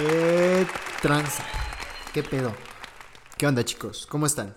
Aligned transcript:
¿Qué 0.00 0.66
tranza? 1.02 1.44
¿Qué 2.12 2.22
pedo? 2.22 2.52
¿Qué 3.38 3.46
onda, 3.46 3.64
chicos? 3.64 4.06
¿Cómo 4.06 4.26
están? 4.26 4.54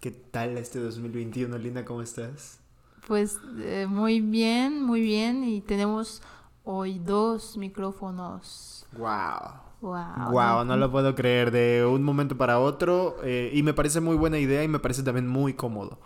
¿Qué 0.00 0.10
tal 0.10 0.58
este 0.58 0.78
2021, 0.78 1.56
Linda? 1.58 1.84
¿Cómo 1.84 2.02
estás? 2.02 2.60
Pues 3.06 3.38
eh, 3.58 3.86
muy 3.88 4.20
bien, 4.20 4.82
muy 4.82 5.00
bien. 5.00 5.44
Y 5.44 5.60
tenemos 5.60 6.22
hoy 6.64 6.98
dos 6.98 7.56
micrófonos. 7.56 8.86
¡Wow! 8.92 9.60
Wow. 9.80 10.30
Wow, 10.30 10.64
no 10.64 10.76
lo 10.76 10.90
puedo 10.90 11.14
creer. 11.14 11.50
De 11.50 11.84
un 11.86 12.02
momento 12.02 12.36
para 12.36 12.60
otro. 12.60 13.16
eh, 13.24 13.50
y 13.54 13.62
me 13.62 13.72
parece 13.74 14.00
muy 14.00 14.16
buena 14.16 14.38
idea 14.38 14.62
y 14.62 14.68
me 14.68 14.78
parece 14.78 15.02
también 15.02 15.26
muy 15.26 15.54
cómodo. 15.54 15.98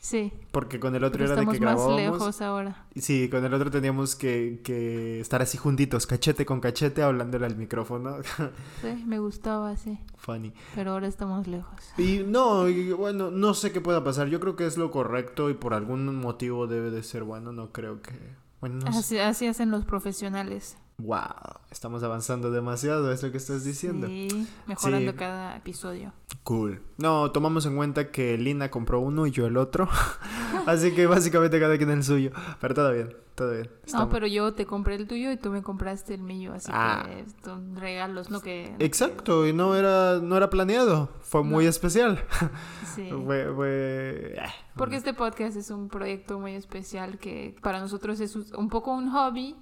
Sí. 0.00 0.32
Porque 0.52 0.78
con 0.78 0.94
el 0.94 1.02
otro 1.04 1.18
pero 1.18 1.24
era 1.24 1.34
de 1.34 1.40
estamos 1.42 1.54
que 1.58 1.60
más 1.64 1.74
grabábamos. 1.74 2.00
lejos 2.00 2.40
ahora. 2.40 2.86
Sí, 2.94 3.28
con 3.28 3.44
el 3.44 3.52
otro 3.52 3.70
teníamos 3.70 4.14
que, 4.14 4.60
que 4.62 5.20
estar 5.20 5.42
así 5.42 5.58
juntitos, 5.58 6.06
cachete 6.06 6.46
con 6.46 6.60
cachete, 6.60 7.02
hablándole 7.02 7.46
al 7.46 7.56
micrófono. 7.56 8.16
Sí, 8.80 9.04
me 9.06 9.18
gustaba 9.18 9.70
así. 9.70 9.98
Funny. 10.16 10.52
Pero 10.74 10.92
ahora 10.92 11.08
estamos 11.08 11.46
lejos. 11.48 11.74
Y 11.98 12.22
no, 12.26 12.68
y 12.68 12.92
bueno, 12.92 13.30
no 13.30 13.54
sé 13.54 13.72
qué 13.72 13.80
pueda 13.80 14.04
pasar. 14.04 14.28
Yo 14.28 14.38
creo 14.40 14.54
que 14.56 14.66
es 14.66 14.78
lo 14.78 14.90
correcto 14.90 15.50
y 15.50 15.54
por 15.54 15.74
algún 15.74 16.14
motivo 16.16 16.66
debe 16.68 16.90
de 16.90 17.02
ser 17.02 17.24
bueno. 17.24 17.52
No 17.52 17.72
creo 17.72 18.00
que. 18.00 18.12
Bueno, 18.60 18.76
no 18.76 18.92
sé. 18.92 18.98
Así, 18.98 19.18
así 19.18 19.46
hacen 19.46 19.70
los 19.70 19.84
profesionales. 19.84 20.76
Wow, 21.00 21.60
estamos 21.70 22.02
avanzando 22.02 22.50
demasiado, 22.50 23.12
es 23.12 23.22
lo 23.22 23.30
que 23.30 23.36
estás 23.36 23.62
diciendo. 23.64 24.08
Sí, 24.08 24.48
mejorando 24.66 25.12
Sí. 25.12 25.16
cada 25.16 25.56
episodio. 25.56 26.12
Cool. 26.42 26.82
No, 26.96 27.30
tomamos 27.30 27.66
en 27.66 27.76
cuenta 27.76 28.10
que 28.10 28.36
Lina 28.36 28.68
compró 28.68 28.98
uno 28.98 29.24
y 29.24 29.30
yo 29.30 29.46
el 29.46 29.56
otro. 29.58 29.88
Así 30.66 30.92
que 30.92 31.06
básicamente 31.06 31.60
cada 31.60 31.76
quien 31.78 31.90
el 31.90 32.02
suyo. 32.02 32.32
Pero 32.60 32.74
todo 32.74 32.92
bien, 32.92 33.14
todo 33.36 33.52
bien. 33.52 33.70
No, 33.92 34.08
pero 34.08 34.26
yo 34.26 34.52
te 34.54 34.66
compré 34.66 34.96
el 34.96 35.06
tuyo 35.06 35.30
y 35.30 35.36
tú 35.36 35.50
me 35.52 35.62
compraste 35.62 36.14
el 36.14 36.22
mío. 36.22 36.52
Así 36.52 36.68
Ah. 36.74 37.04
que 37.06 37.24
son 37.44 37.76
regalos, 37.76 38.28
¿no? 38.30 38.40
Que, 38.40 38.74
Exacto, 38.80 39.46
y 39.46 39.52
no 39.52 39.76
era, 39.76 40.18
no 40.18 40.36
era 40.36 40.50
planeado. 40.50 41.10
Fue 41.20 41.44
muy 41.44 41.66
especial. 41.66 42.24
Sí. 42.96 43.08
Fue, 43.24 43.52
fue- 43.54 44.34
eh. 44.36 44.42
Porque 44.76 44.96
este 44.96 45.14
podcast 45.14 45.56
es 45.56 45.70
un 45.70 45.88
proyecto 45.88 46.40
muy 46.40 46.54
especial 46.56 47.18
que 47.18 47.54
para 47.62 47.78
nosotros 47.78 48.18
es 48.18 48.34
un 48.34 48.68
poco 48.68 48.92
un 48.92 49.12
hobby 49.12 49.54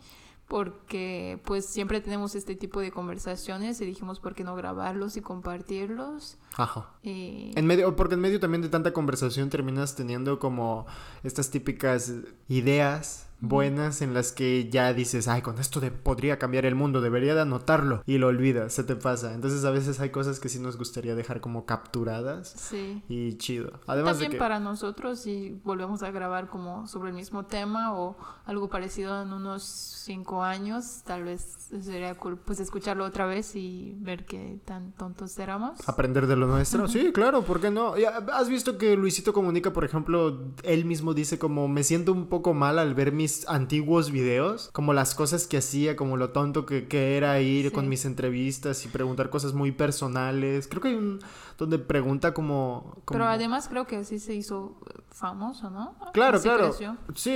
porque 0.48 1.40
pues 1.44 1.66
siempre 1.66 2.00
tenemos 2.00 2.34
este 2.34 2.54
tipo 2.54 2.80
de 2.80 2.92
conversaciones 2.92 3.80
y 3.80 3.86
dijimos 3.86 4.20
por 4.20 4.34
qué 4.34 4.44
no 4.44 4.54
grabarlos 4.54 5.16
y 5.16 5.20
compartirlos 5.20 6.38
Ajá. 6.56 6.90
y 7.02 7.50
En 7.56 7.66
medio, 7.66 7.96
porque 7.96 8.14
en 8.14 8.20
medio 8.20 8.38
también 8.38 8.62
de 8.62 8.68
tanta 8.68 8.92
conversación 8.92 9.50
terminas 9.50 9.96
teniendo 9.96 10.38
como 10.38 10.86
estas 11.24 11.50
típicas 11.50 12.12
ideas 12.48 13.25
buenas 13.48 14.02
en 14.02 14.14
las 14.14 14.32
que 14.32 14.68
ya 14.70 14.92
dices, 14.92 15.28
ay, 15.28 15.42
con 15.42 15.58
esto 15.58 15.80
de- 15.80 15.90
podría 15.90 16.38
cambiar 16.38 16.66
el 16.66 16.74
mundo, 16.74 17.00
debería 17.00 17.34
de 17.34 17.42
anotarlo 17.42 18.02
y 18.06 18.18
lo 18.18 18.28
olvidas, 18.28 18.72
se 18.72 18.84
te 18.84 18.96
pasa. 18.96 19.34
Entonces 19.34 19.64
a 19.64 19.70
veces 19.70 20.00
hay 20.00 20.10
cosas 20.10 20.40
que 20.40 20.48
sí 20.48 20.58
nos 20.58 20.76
gustaría 20.76 21.14
dejar 21.14 21.40
como 21.40 21.66
capturadas 21.66 22.48
sí. 22.56 23.02
y 23.08 23.36
chido. 23.38 23.80
Además 23.86 24.12
También 24.12 24.32
de 24.32 24.36
que... 24.36 24.40
para 24.40 24.60
nosotros 24.60 25.20
si 25.20 25.60
volvemos 25.64 26.02
a 26.02 26.10
grabar 26.10 26.48
como 26.48 26.86
sobre 26.86 27.10
el 27.10 27.14
mismo 27.16 27.46
tema 27.46 27.94
o 27.94 28.16
algo 28.44 28.68
parecido 28.68 29.22
en 29.22 29.32
unos 29.32 29.62
cinco 29.62 30.42
años, 30.42 31.02
tal 31.04 31.24
vez 31.24 31.42
sería 31.80 32.14
cool 32.14 32.36
pues 32.38 32.60
escucharlo 32.60 33.04
otra 33.04 33.26
vez 33.26 33.56
y 33.56 33.94
ver 33.98 34.24
qué 34.24 34.60
tan 34.64 34.92
tontos 34.92 35.36
éramos. 35.38 35.88
Aprender 35.88 36.26
de 36.26 36.36
lo 36.36 36.46
nuestro, 36.46 36.86
sí, 36.88 37.12
claro, 37.12 37.42
¿por 37.42 37.60
qué 37.60 37.70
no? 37.70 37.94
¿Has 38.32 38.48
visto 38.48 38.78
que 38.78 38.96
Luisito 38.96 39.32
Comunica, 39.32 39.72
por 39.72 39.84
ejemplo, 39.84 40.52
él 40.62 40.84
mismo 40.84 41.14
dice 41.14 41.38
como 41.38 41.66
me 41.68 41.82
siento 41.82 42.12
un 42.12 42.26
poco 42.26 42.54
mal 42.54 42.78
al 42.78 42.94
ver 42.94 43.12
mis 43.12 43.35
antiguos 43.48 44.10
videos, 44.10 44.70
como 44.72 44.92
las 44.92 45.14
cosas 45.14 45.46
que 45.46 45.58
hacía, 45.58 45.96
como 45.96 46.16
lo 46.16 46.30
tonto 46.30 46.64
que, 46.64 46.88
que 46.88 47.16
era 47.16 47.40
ir 47.40 47.66
Sí. 47.66 47.70
con 47.72 47.88
mis 47.88 48.04
entrevistas 48.04 48.84
y 48.84 48.88
preguntar 48.88 49.28
cosas 49.30 49.52
muy 49.52 49.72
personales? 49.72 50.68
Creo 50.68 50.80
que 50.82 50.88
hay 50.88 50.94
un 50.94 51.18
donde 51.58 51.78
pregunta 51.78 52.34
como... 52.34 53.00
como- 53.04 53.18
Pero 53.18 53.24
además 53.26 53.68
creo 53.68 53.86
que 53.86 53.96
así 53.96 54.18
se 54.18 54.34
hizo 54.34 54.78
famoso, 55.10 55.70
¿no? 55.70 55.96
Claro, 56.12 56.36
Así 56.36 56.48
claro. 56.48 56.68
creció. 56.68 56.96
Sí, 57.14 57.32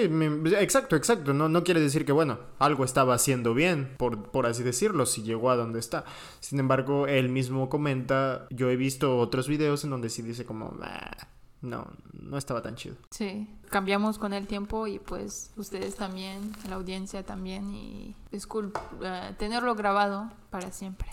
exacto, 0.59 0.95
exacto. 0.97 1.33
No, 1.33 1.49
no 1.49 1.65
quiere 1.65 1.81
decir 1.81 2.05
que, 2.05 2.13
bueno, 2.13 2.39
algo 2.59 2.85
estaba 2.85 3.15
haciendo 3.15 3.55
bien, 3.55 3.95
por, 3.99 4.31
por 4.31 4.47
así 4.47 4.63
decirlo, 4.63 5.07
si 5.07 5.23
llegó 5.23 5.51
a 5.51 5.57
donde 5.57 5.79
está. 5.79 6.05
Sin 6.41 6.61
embargo, 6.61 7.07
él 7.07 7.31
mismo 7.31 7.71
comenta, 7.71 8.47
yo 8.51 8.69
he 8.69 8.77
visto 8.77 9.17
otros 9.19 9.49
videos 9.49 9.85
en 9.85 9.91
donde 9.91 10.11
sí 10.11 10.21
dice 10.21 10.45
como, 10.45 10.75
"Ah, 10.83 11.29
no, 11.63 11.87
no 12.13 12.39
estaba 12.39 12.63
tan 12.63 12.77
chido. 12.77 12.97
Sí, 13.11 13.49
cambiamos 13.69 14.19
con 14.19 14.33
el 14.33 14.47
tiempo 14.47 14.87
y 14.87 14.99
pues 14.99 15.53
ustedes 15.57 15.97
también, 15.97 16.53
la 16.69 16.77
audiencia 16.77 17.25
también 17.25 17.75
y 17.75 18.15
es 18.33 18.47
cool 18.47 18.73
eh, 19.03 19.35
tenerlo 19.39 19.75
grabado 19.75 20.31
para 20.51 20.71
siempre. 20.73 21.09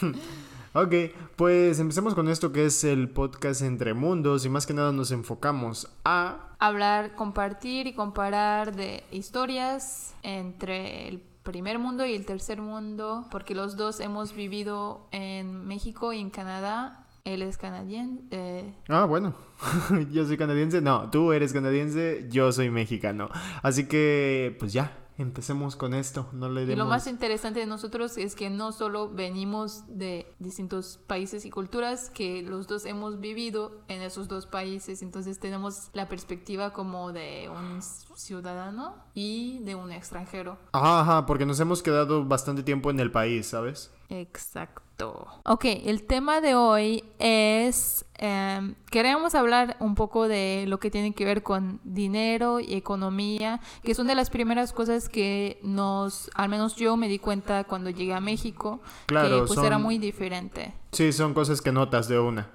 Ok, 0.72 0.94
pues 1.34 1.80
empecemos 1.80 2.14
con 2.14 2.28
esto 2.28 2.52
que 2.52 2.66
es 2.66 2.84
el 2.84 3.08
podcast 3.08 3.60
Entre 3.62 3.92
Mundos 3.92 4.44
y 4.44 4.48
más 4.48 4.68
que 4.68 4.72
nada 4.72 4.92
nos 4.92 5.10
enfocamos 5.10 5.90
a... 6.04 6.54
Hablar, 6.60 7.16
compartir 7.16 7.88
y 7.88 7.94
comparar 7.94 8.76
de 8.76 9.02
historias 9.10 10.14
entre 10.22 11.08
el 11.08 11.18
primer 11.42 11.80
mundo 11.80 12.06
y 12.06 12.14
el 12.14 12.24
tercer 12.24 12.60
mundo, 12.60 13.26
porque 13.32 13.56
los 13.56 13.76
dos 13.76 13.98
hemos 13.98 14.32
vivido 14.32 15.08
en 15.10 15.66
México 15.66 16.12
y 16.12 16.20
en 16.20 16.30
Canadá. 16.30 17.04
Él 17.24 17.42
es 17.42 17.58
canadiense. 17.58 18.22
eh, 18.30 18.74
Ah, 18.88 19.04
bueno, 19.04 19.34
yo 20.10 20.24
soy 20.26 20.36
canadiense, 20.36 20.80
no, 20.80 21.10
tú 21.10 21.32
eres 21.32 21.52
canadiense, 21.52 22.26
yo 22.30 22.52
soy 22.52 22.70
mexicano. 22.70 23.28
Así 23.62 23.86
que, 23.86 24.56
pues 24.58 24.72
ya, 24.72 24.96
empecemos 25.18 25.76
con 25.76 25.94
esto, 25.94 26.28
no 26.32 26.48
le 26.48 26.62
Y 26.62 26.76
lo 26.76 26.86
más 26.86 27.06
interesante 27.06 27.60
de 27.60 27.66
nosotros 27.66 28.16
es 28.16 28.34
que 28.34 28.48
no 28.50 28.72
solo 28.72 29.10
venimos 29.10 29.84
de 29.86 30.34
distintos 30.38 30.98
países 31.06 31.44
y 31.44 31.50
culturas, 31.50 32.10
que 32.10 32.42
los 32.42 32.66
dos 32.66 32.86
hemos 32.86 33.20
vivido 33.20 33.82
en 33.88 34.02
esos 34.02 34.28
dos 34.28 34.46
países, 34.46 35.02
entonces 35.02 35.38
tenemos 35.38 35.90
la 35.92 36.08
perspectiva 36.08 36.72
como 36.72 37.12
de 37.12 37.50
un 37.50 37.82
ciudadano 37.82 38.94
y 39.14 39.58
de 39.60 39.74
un 39.74 39.92
extranjero. 39.92 40.58
Ajá, 40.72 41.00
ajá, 41.00 41.26
porque 41.26 41.46
nos 41.46 41.60
hemos 41.60 41.82
quedado 41.82 42.24
bastante 42.24 42.62
tiempo 42.62 42.90
en 42.90 43.00
el 43.00 43.10
país, 43.10 43.46
¿sabes? 43.46 43.92
Exacto. 44.08 44.82
Ok, 45.44 45.64
el 45.64 46.04
tema 46.04 46.40
de 46.40 46.54
hoy 46.54 47.04
es, 47.18 48.04
em, 48.18 48.74
queremos 48.90 49.34
hablar 49.34 49.76
un 49.80 49.94
poco 49.94 50.28
de 50.28 50.64
lo 50.68 50.78
que 50.78 50.90
tiene 50.90 51.14
que 51.14 51.24
ver 51.24 51.42
con 51.42 51.80
dinero 51.84 52.60
y 52.60 52.74
economía, 52.74 53.60
que 53.82 53.94
son 53.94 54.06
de 54.06 54.14
las 54.14 54.30
primeras 54.30 54.72
cosas 54.72 55.08
que 55.08 55.58
nos, 55.62 56.30
al 56.34 56.48
menos 56.48 56.76
yo 56.76 56.96
me 56.96 57.08
di 57.08 57.18
cuenta 57.18 57.64
cuando 57.64 57.90
llegué 57.90 58.14
a 58.14 58.20
México, 58.20 58.80
Claro, 59.06 59.42
que 59.42 59.46
pues 59.46 59.58
era 59.60 59.78
muy 59.78 59.98
diferente. 59.98 60.74
Sí, 60.92 61.12
son 61.12 61.34
cosas 61.34 61.60
que 61.62 61.72
notas 61.72 62.08
de 62.08 62.18
una. 62.18 62.50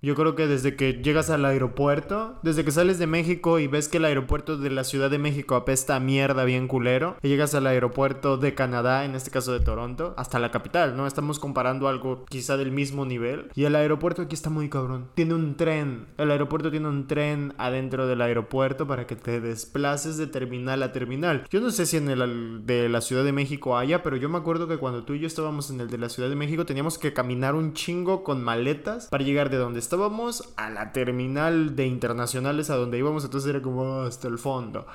Yo 0.00 0.14
creo 0.14 0.36
que 0.36 0.46
desde 0.46 0.76
que 0.76 0.92
llegas 1.02 1.28
al 1.28 1.44
aeropuerto, 1.44 2.38
desde 2.44 2.64
que 2.64 2.70
sales 2.70 3.00
de 3.00 3.08
México 3.08 3.58
y 3.58 3.66
ves 3.66 3.88
que 3.88 3.96
el 3.96 4.04
aeropuerto 4.04 4.56
de 4.56 4.70
la 4.70 4.84
Ciudad 4.84 5.10
de 5.10 5.18
México 5.18 5.56
apesta 5.56 5.96
a 5.96 6.00
mierda 6.00 6.44
bien 6.44 6.68
culero, 6.68 7.16
y 7.20 7.28
llegas 7.28 7.56
al 7.56 7.66
aeropuerto 7.66 8.36
de 8.36 8.54
Canadá, 8.54 9.04
en 9.04 9.16
este 9.16 9.32
caso 9.32 9.52
de 9.52 9.58
Toronto, 9.58 10.14
hasta 10.16 10.38
la 10.38 10.52
capital, 10.52 10.96
¿no? 10.96 11.08
Estamos 11.08 11.40
comparando 11.40 11.88
algo 11.88 12.24
quizá 12.26 12.56
del 12.56 12.70
mismo 12.70 13.06
nivel. 13.06 13.50
Y 13.56 13.64
el 13.64 13.74
aeropuerto 13.74 14.22
aquí 14.22 14.36
está 14.36 14.50
muy 14.50 14.68
cabrón. 14.68 15.08
Tiene 15.14 15.34
un 15.34 15.56
tren. 15.56 16.06
El 16.16 16.30
aeropuerto 16.30 16.70
tiene 16.70 16.86
un 16.86 17.08
tren 17.08 17.54
adentro 17.58 18.06
del 18.06 18.22
aeropuerto 18.22 18.86
para 18.86 19.08
que 19.08 19.16
te 19.16 19.40
desplaces 19.40 20.16
de 20.16 20.28
terminal 20.28 20.80
a 20.84 20.92
terminal. 20.92 21.44
Yo 21.50 21.60
no 21.60 21.72
sé 21.72 21.86
si 21.86 21.96
en 21.96 22.08
el 22.08 22.64
de 22.64 22.88
la 22.88 23.00
Ciudad 23.00 23.24
de 23.24 23.32
México 23.32 23.76
haya, 23.76 24.04
pero 24.04 24.16
yo 24.16 24.28
me 24.28 24.38
acuerdo 24.38 24.68
que 24.68 24.76
cuando 24.76 25.02
tú 25.02 25.14
y 25.14 25.18
yo 25.18 25.26
estábamos 25.26 25.70
en 25.70 25.80
el 25.80 25.90
de 25.90 25.98
la 25.98 26.08
Ciudad 26.08 26.28
de 26.28 26.36
México 26.36 26.64
teníamos 26.64 26.98
que 26.98 27.12
caminar 27.12 27.56
un 27.56 27.72
chingo 27.72 28.22
con 28.22 28.44
maletas 28.44 29.08
para 29.08 29.24
llegar 29.24 29.50
de 29.50 29.56
donde 29.56 29.87
estábamos 29.88 30.52
a 30.58 30.68
la 30.68 30.92
terminal 30.92 31.74
de 31.74 31.86
internacionales 31.86 32.68
a 32.68 32.76
donde 32.76 32.98
íbamos, 32.98 33.24
entonces 33.24 33.48
era 33.48 33.62
como 33.62 33.82
"Oh, 33.82 34.02
hasta 34.02 34.28
el 34.28 34.38
fondo. 34.38 34.86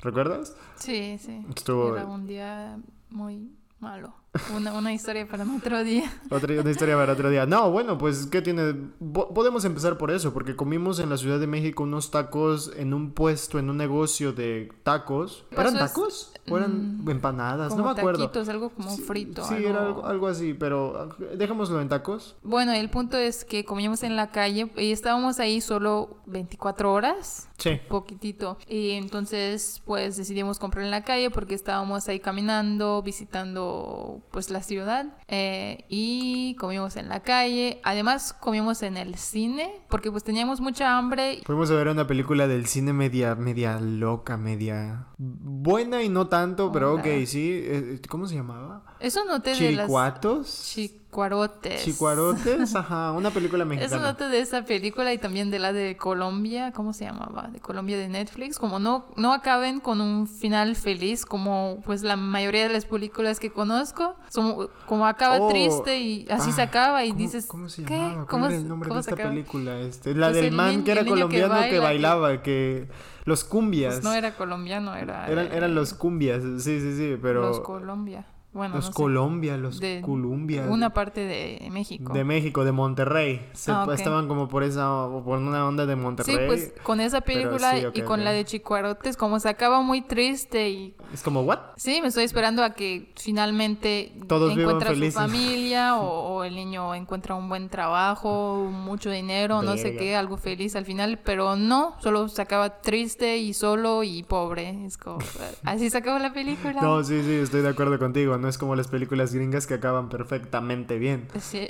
¿Recuerdas? 0.00 0.56
Sí, 0.74 1.16
sí. 1.20 1.46
Estuvo- 1.54 1.96
Era 1.96 2.06
un 2.06 2.26
día 2.26 2.76
muy 3.10 3.52
malo. 3.78 4.12
Una, 4.56 4.72
una 4.72 4.92
historia 4.94 5.28
para 5.28 5.44
otro 5.44 5.84
día. 5.84 6.10
Otra 6.30 6.58
una 6.60 6.70
historia 6.70 6.96
para 6.96 7.12
otro 7.12 7.28
día. 7.28 7.44
No, 7.44 7.70
bueno, 7.70 7.98
pues, 7.98 8.26
¿qué 8.26 8.40
tiene? 8.40 8.72
Po- 9.12 9.32
podemos 9.34 9.64
empezar 9.66 9.98
por 9.98 10.10
eso, 10.10 10.32
porque 10.32 10.56
comimos 10.56 11.00
en 11.00 11.10
la 11.10 11.18
Ciudad 11.18 11.38
de 11.38 11.46
México 11.46 11.82
unos 11.82 12.10
tacos 12.10 12.72
en 12.76 12.94
un 12.94 13.12
puesto, 13.12 13.58
en 13.58 13.68
un 13.68 13.76
negocio 13.76 14.32
de 14.32 14.72
tacos. 14.84 15.44
¿Eran 15.50 15.74
es- 15.74 15.80
tacos? 15.80 16.32
¿O 16.48 16.56
eran 16.56 17.04
empanadas? 17.06 17.68
Como 17.68 17.82
no 17.88 17.94
me 17.94 18.00
acuerdo. 18.00 18.20
taquitos, 18.24 18.48
algo 18.48 18.70
como 18.70 18.96
frito. 18.96 19.44
Sí, 19.44 19.54
era 19.64 19.82
algo, 19.86 20.06
algo 20.06 20.26
así, 20.28 20.54
pero 20.54 20.96
ah, 20.98 21.16
dejémoslo 21.36 21.80
en 21.80 21.88
tacos. 21.90 22.34
Bueno, 22.42 22.72
el 22.72 22.88
punto 22.90 23.16
es 23.18 23.44
que 23.44 23.64
comíamos 23.66 24.02
en 24.02 24.16
la 24.16 24.30
calle 24.32 24.70
y 24.76 24.92
estábamos 24.92 25.38
ahí 25.40 25.60
solo 25.60 26.16
24 26.26 26.90
horas, 26.92 27.48
Sí. 27.58 27.78
poquitito. 27.88 28.56
Y 28.66 28.92
entonces, 28.92 29.82
pues 29.84 30.16
decidimos 30.16 30.58
comprar 30.58 30.84
en 30.84 30.90
la 30.90 31.04
calle 31.04 31.30
porque 31.30 31.54
estábamos 31.54 32.08
ahí 32.08 32.18
caminando, 32.18 33.02
visitando 33.02 34.20
pues 34.30 34.50
la 34.50 34.62
ciudad 34.62 35.06
eh, 35.28 35.84
y 35.88 36.54
comimos 36.56 36.96
en 36.96 37.08
la 37.08 37.20
calle. 37.20 37.80
Además, 37.84 38.32
comimos 38.32 38.82
en 38.82 38.96
el 38.96 39.16
cine 39.16 39.70
porque 39.88 40.10
pues 40.10 40.24
teníamos 40.24 40.60
mucha 40.60 40.96
hambre. 40.96 41.40
Fuimos 41.44 41.70
a 41.70 41.74
ver 41.74 41.88
una 41.88 42.06
película 42.06 42.46
del 42.46 42.66
cine 42.66 42.92
media, 42.92 43.34
media 43.34 43.80
loca, 43.80 44.36
media 44.36 45.06
buena 45.18 46.02
y 46.02 46.08
no 46.08 46.28
tanto, 46.28 46.72
pero 46.72 46.94
ok, 46.94 47.06
sí. 47.26 47.62
Eh, 47.64 48.00
¿Cómo 48.08 48.26
se 48.26 48.34
llamaba? 48.34 48.91
Eso 49.02 49.20
de 49.24 49.30
las 49.50 49.58
¿Chiricuatos? 49.58 50.70
chicuarotes. 50.74 51.82
¿Chicuarotes? 51.84 52.74
Ajá, 52.74 53.12
una 53.12 53.30
película 53.30 53.64
Eso 53.64 53.68
mexicana. 53.68 54.02
noté 54.02 54.28
de 54.28 54.40
esa 54.40 54.64
película 54.64 55.12
y 55.12 55.18
también 55.18 55.50
de 55.50 55.58
la 55.58 55.72
de 55.72 55.96
Colombia, 55.96 56.72
¿cómo 56.72 56.92
se 56.92 57.04
llamaba? 57.04 57.48
De 57.48 57.60
Colombia 57.60 57.98
de 57.98 58.08
Netflix, 58.08 58.58
como 58.58 58.78
no, 58.78 59.06
no 59.16 59.32
acaben 59.32 59.80
con 59.80 60.00
un 60.00 60.26
final 60.26 60.76
feliz, 60.76 61.26
como 61.26 61.82
pues 61.84 62.02
la 62.02 62.16
mayoría 62.16 62.66
de 62.68 62.72
las 62.72 62.84
películas 62.86 63.40
que 63.40 63.50
conozco, 63.50 64.14
como, 64.34 64.68
como 64.86 65.06
acaba 65.06 65.38
Oh, 65.40 65.48
triste 65.48 65.98
y 65.98 66.26
así 66.30 66.50
ah, 66.50 66.54
se 66.54 66.62
acaba 66.62 67.04
y 67.04 67.08
¿cómo- 67.10 67.18
dices, 67.20 67.46
¿Cómo 67.46 67.68
se 67.68 67.84
¿qué? 67.84 67.94
llamaba? 67.96 68.26
¿Cómo, 68.26 68.44
¿Cuál 68.44 68.52
era 68.52 68.60
el 68.62 68.68
nombre 68.68 68.88
cómo 68.88 69.00
de 69.02 69.10
esta 69.10 69.16
película? 69.16 69.80
Este, 69.80 70.14
la 70.14 70.26
Pues 70.28 70.36
del 70.36 70.44
el 70.46 70.52
man 70.52 70.70
niño- 70.70 70.84
que 70.84 70.92
era 70.92 71.04
colombiano 71.04 71.54
que, 71.54 71.60
baila, 71.60 71.70
que- 71.70 71.78
bailaba, 71.80 72.42
que... 72.42 72.88
Los 73.24 73.44
cumbias. 73.44 73.94
Pues 73.94 74.04
no 74.04 74.14
era 74.14 74.34
colombiano, 74.34 74.96
era... 74.96 75.28
eran, 75.28 75.52
eran 75.52 75.74
los 75.76 75.94
cumbias, 75.94 76.42
sí, 76.58 76.80
sí, 76.80 76.96
sí, 76.96 77.16
pero... 77.22 77.42
Los 77.42 77.60
Colombia. 77.60 78.24
Bueno, 78.52 78.74
los 78.76 78.84
no 78.86 78.92
sé. 78.92 78.94
Colombia, 78.96 79.56
los 79.56 79.80
De 79.80 80.02
Columbia. 80.04 80.66
Una 80.68 80.90
parte 80.92 81.20
de 81.24 81.66
México. 81.70 82.12
De 82.12 82.22
México, 82.22 82.64
de 82.64 82.72
Monterrey. 82.72 83.48
Se- 83.54 83.72
Ah, 83.72 83.84
ok. 83.84 83.92
Estaban 83.94 84.28
como 84.28 84.48
por 84.48 84.62
esa, 84.62 85.06
por 85.24 85.38
una 85.38 85.66
onda 85.66 85.86
de 85.86 85.94
Sí, 85.94 86.00
Monterrey. 86.00 86.46
pues 86.46 86.74
con 86.82 87.00
esa 87.00 87.22
película 87.22 87.78
sí, 87.78 87.86
ok, 87.86 87.96
y 87.96 88.02
con 88.02 88.20
ok. 88.20 88.24
la 88.24 88.32
de 88.32 88.44
Chicuarotes, 88.44 89.16
como 89.16 89.40
se 89.40 89.48
acaba 89.48 89.80
muy 89.80 90.02
triste 90.02 90.68
y 90.68 90.94
Es 91.14 91.22
como, 91.22 91.40
¿what? 91.42 91.58
Sí, 91.76 92.00
me 92.02 92.08
estoy 92.08 92.24
esperando 92.24 92.62
a 92.62 92.74
que 92.74 93.10
finalmente 93.16 94.12
Todos 94.28 94.52
encuentra 94.56 94.90
su 94.90 94.94
felices. 94.96 95.14
familia 95.14 95.96
o, 96.00 96.34
o 96.36 96.44
el 96.44 96.54
niño 96.54 96.94
encuentra 96.94 97.34
un 97.34 97.48
buen 97.48 97.68
trabajo, 97.70 98.68
mucho 98.70 99.10
dinero, 99.10 99.62
no 99.62 99.76
sé 99.76 99.84
Verga. 99.84 99.98
qué, 99.98 100.16
algo 100.16 100.36
feliz 100.36 100.76
al 100.76 100.84
final, 100.84 101.18
pero 101.24 101.56
no, 101.56 101.94
solo 102.00 102.28
se 102.28 102.42
acaba 102.42 102.80
triste 102.82 103.38
y 103.38 103.54
solo 103.54 104.02
y 104.02 104.22
pobre. 104.22 104.84
Es 104.84 104.98
como, 104.98 105.18
así 105.64 105.88
se 105.90 105.98
acabó 105.98 106.18
la 106.18 106.32
película. 106.32 106.80
No, 106.82 107.02
sí, 107.02 107.22
sí, 107.22 107.32
estoy 107.34 107.62
de 107.62 107.68
acuerdo 107.70 107.98
contigo. 107.98 108.36
No 108.42 108.48
es 108.48 108.58
como 108.58 108.74
las 108.74 108.88
películas 108.88 109.32
gringas 109.32 109.68
que 109.68 109.74
acaban 109.74 110.08
perfectamente 110.08 110.98
bien. 110.98 111.28
Sí, 111.38 111.68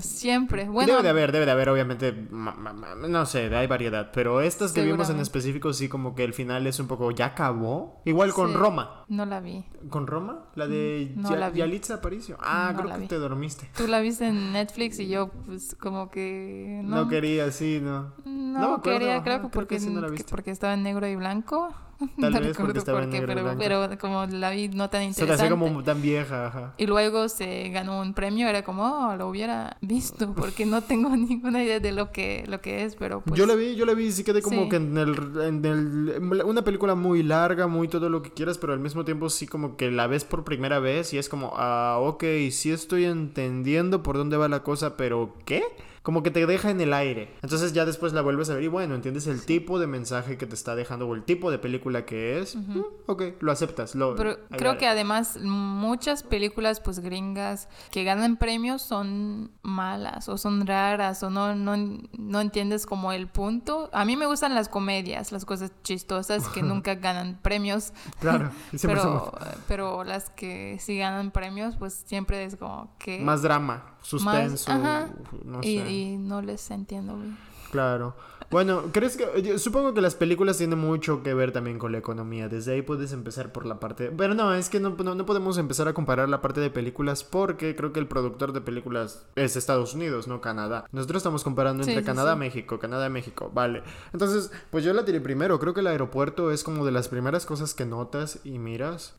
siempre. 0.00 0.68
Bueno, 0.68 0.86
debe 0.92 1.02
de 1.02 1.08
haber, 1.08 1.32
debe 1.32 1.46
de 1.46 1.50
haber, 1.52 1.70
obviamente, 1.70 2.12
no 2.30 3.24
sé, 3.24 3.54
hay 3.56 3.66
variedad, 3.66 4.10
pero 4.12 4.42
estas 4.42 4.72
que 4.72 4.82
vimos 4.84 5.08
en 5.08 5.18
específico 5.18 5.72
sí 5.72 5.88
como 5.88 6.14
que 6.14 6.24
el 6.24 6.34
final 6.34 6.66
es 6.66 6.78
un 6.78 6.88
poco, 6.88 7.10
¿ya 7.10 7.26
acabó? 7.26 8.02
Igual 8.04 8.34
con 8.34 8.50
Sí. 8.50 8.54
Roma. 8.56 9.04
no 9.08 9.24
la 9.26 9.40
vi. 9.40 9.64
¿Con 9.88 10.06
Roma? 10.06 10.44
La 10.54 10.66
de 10.68 11.14
Mm, 11.16 11.22
no 11.22 11.30
Ya- 11.30 11.36
la. 11.36 11.50
Yalitza 11.52 11.94
Aparicio. 11.94 12.36
Ah, 12.40 12.72
No 12.74 12.82
creo 12.82 12.94
que 12.94 13.00
vi. 13.00 13.06
te 13.08 13.16
dormiste. 13.16 13.70
Tú 13.76 13.86
la 13.88 14.00
viste 14.00 14.26
en 14.28 14.52
Netflix 14.52 15.00
y 15.00 15.08
yo 15.08 15.30
pues 15.46 15.74
como 15.80 16.10
que 16.10 16.80
No, 16.84 17.04
no, 17.04 17.08
quería, 17.08 17.50
sí, 17.50 17.80
no. 17.82 18.12
no 18.26 18.60
No 18.76 18.82
quería, 18.82 19.22
creo 19.22 19.36
que 19.36 19.40
creo 19.40 19.50
porque, 19.50 19.76
que 19.76 19.80
sí 19.80 19.88
no 19.90 20.00
la 20.02 20.08
viste. 20.08 20.30
porque 20.30 20.50
estaba 20.50 20.74
en 20.74 20.82
negro 20.82 21.06
y 21.08 21.16
blanco. 21.16 21.70
Tal 22.20 22.32
no 22.32 22.40
vez 22.40 22.56
porque 22.56 22.78
estaba 22.78 22.98
en 23.02 23.04
por 23.04 23.12
qué, 23.12 23.20
negro 23.20 23.34
pero, 23.34 23.42
blanco. 23.44 23.58
pero 23.88 23.98
como 23.98 24.26
la 24.26 24.50
vi 24.50 24.68
no 24.68 24.88
tan 24.90 25.00
Se 25.12 25.20
te 25.20 25.22
interesante. 25.22 25.42
hace 25.42 25.50
como 25.50 25.82
tan 25.84 26.00
vieja, 26.02 26.46
ajá. 26.46 26.74
Y 26.78 26.86
luego 26.86 27.28
se 27.28 27.68
ganó 27.70 28.00
un 28.00 28.14
premio, 28.14 28.48
era 28.48 28.62
como, 28.62 28.84
oh, 28.84 29.16
lo 29.16 29.28
hubiera 29.28 29.76
visto, 29.80 30.32
porque 30.34 30.66
no 30.66 30.82
tengo 30.82 31.10
ninguna 31.16 31.62
idea 31.62 31.80
de 31.80 31.92
lo 31.92 32.10
que, 32.12 32.44
lo 32.48 32.60
que 32.60 32.84
es, 32.84 32.96
pero 32.96 33.20
pues... 33.20 33.38
yo 33.38 33.46
la 33.46 33.54
vi, 33.54 33.74
yo 33.76 33.84
la 33.86 33.94
vi 33.94 34.06
y 34.06 34.12
sí 34.12 34.24
quedé 34.24 34.42
como 34.42 34.62
Sí. 34.64 34.68
que 34.68 34.76
en 34.76 34.96
el, 34.98 35.16
en 35.42 35.64
el... 35.64 36.42
Una 36.44 36.62
película 36.62 36.94
muy 36.94 37.22
larga, 37.22 37.66
muy 37.66 37.88
todo 37.88 38.08
lo 38.08 38.22
que 38.22 38.30
quieras, 38.30 38.58
pero 38.58 38.72
al 38.72 38.80
mismo 38.80 39.04
tiempo 39.04 39.28
sí 39.30 39.46
como 39.46 39.76
que 39.76 39.90
la 39.90 40.06
ves 40.06 40.24
por 40.24 40.44
primera 40.44 40.78
vez 40.78 41.12
y 41.12 41.18
es 41.18 41.28
como, 41.28 41.52
ah, 41.56 41.98
ok, 42.00 42.24
sí 42.50 42.70
estoy 42.70 43.04
entendiendo 43.04 44.02
por 44.02 44.16
dónde 44.16 44.36
va 44.36 44.48
la 44.48 44.62
cosa, 44.62 44.96
pero 44.96 45.34
¿qué? 45.44 45.62
Como 46.02 46.22
que 46.22 46.30
te 46.30 46.46
deja 46.46 46.70
en 46.70 46.80
el 46.80 46.94
aire. 46.94 47.34
Entonces 47.42 47.72
ya 47.72 47.84
después 47.84 48.12
la 48.12 48.22
vuelves 48.22 48.48
a 48.50 48.54
ver 48.54 48.64
y 48.64 48.68
bueno, 48.68 48.94
entiendes 48.94 49.26
el 49.26 49.44
tipo 49.44 49.78
de 49.78 49.86
mensaje 49.86 50.38
que 50.38 50.46
te 50.46 50.54
está 50.54 50.74
dejando 50.74 51.06
o 51.06 51.14
el 51.14 51.24
tipo 51.24 51.50
de 51.50 51.58
película 51.58 52.06
que 52.06 52.40
es. 52.40 52.56
Mm, 52.56 52.82
ok, 53.06 53.22
lo 53.40 53.52
aceptas. 53.52 53.94
Lo, 53.94 54.14
Pero 54.14 54.38
creo 54.50 54.78
que 54.78 54.86
además 54.86 55.38
muchas 55.42 56.22
películas 56.22 56.80
pues 56.80 57.00
gringas 57.00 57.68
que 57.90 58.04
ganan 58.04 58.36
premios 58.38 58.82
son 58.82 59.52
malas 59.62 60.28
o 60.28 60.38
son 60.38 60.66
raras 60.66 61.22
o 61.22 61.30
no, 61.30 61.54
no, 61.54 61.76
no 62.18 62.40
entiendes 62.40 62.86
como 62.86 63.12
el 63.12 63.28
punto. 63.28 63.90
A 63.92 64.04
mí 64.04 64.16
me 64.16 64.26
gustan 64.26 64.54
las 64.54 64.68
comedias, 64.68 65.32
las 65.32 65.44
cosas 65.44 65.72
chistosas 65.82 66.48
que 66.48 66.62
nunca 66.62 66.94
ganan 66.94 67.38
premios, 67.42 67.92
Claro, 68.20 68.50
pero, 68.82 69.32
pero 69.68 70.04
las 70.04 70.30
que 70.30 70.78
sí 70.80 70.98
ganan 70.98 71.30
premios 71.30 71.76
pues 71.76 71.94
siempre 72.06 72.44
es 72.44 72.56
como 72.56 72.94
que... 72.98 73.20
más 73.20 73.42
drama, 73.42 73.96
suspenso, 74.02 74.70
ajá. 74.70 75.08
no 75.44 75.60
y, 75.62 75.78
sé. 75.78 75.90
y 75.90 76.16
no 76.16 76.42
les 76.42 76.70
entiendo 76.70 77.16
bien. 77.16 77.36
Claro. 77.70 78.14
Bueno, 78.50 78.86
¿crees 78.90 79.16
que 79.16 79.42
yo 79.42 79.56
supongo 79.60 79.94
que 79.94 80.00
las 80.00 80.16
películas 80.16 80.58
tienen 80.58 80.80
mucho 80.80 81.22
que 81.22 81.34
ver 81.34 81.52
también 81.52 81.78
con 81.78 81.92
la 81.92 81.98
economía? 81.98 82.48
Desde 82.48 82.72
ahí 82.72 82.82
puedes 82.82 83.12
empezar 83.12 83.52
por 83.52 83.64
la 83.64 83.78
parte... 83.78 84.10
Pero 84.10 84.34
no, 84.34 84.52
es 84.54 84.68
que 84.68 84.80
no, 84.80 84.90
no, 84.90 85.14
no 85.14 85.24
podemos 85.24 85.56
empezar 85.56 85.86
a 85.86 85.94
comparar 85.94 86.28
la 86.28 86.42
parte 86.42 86.60
de 86.60 86.68
películas 86.68 87.22
porque 87.22 87.76
creo 87.76 87.92
que 87.92 88.00
el 88.00 88.08
productor 88.08 88.52
de 88.52 88.60
películas 88.60 89.24
es 89.36 89.54
Estados 89.54 89.94
Unidos, 89.94 90.26
no 90.26 90.40
Canadá. 90.40 90.84
Nosotros 90.90 91.20
estamos 91.20 91.44
comparando 91.44 91.84
Sí, 91.84 91.90
entre 91.90 92.02
sí, 92.02 92.06
Canadá, 92.06 92.32
sí. 92.32 92.38
México, 92.40 92.80
Canadá, 92.80 93.08
México. 93.08 93.52
Vale. 93.54 93.84
Entonces, 94.12 94.50
pues 94.70 94.82
yo 94.82 94.92
la 94.94 95.04
tiré 95.04 95.20
primero. 95.20 95.60
Creo 95.60 95.72
que 95.72 95.80
el 95.80 95.86
aeropuerto 95.86 96.50
es 96.50 96.64
como 96.64 96.84
de 96.84 96.90
las 96.90 97.06
primeras 97.06 97.46
cosas 97.46 97.72
que 97.72 97.86
notas 97.86 98.40
y 98.42 98.58
miras. 98.58 99.14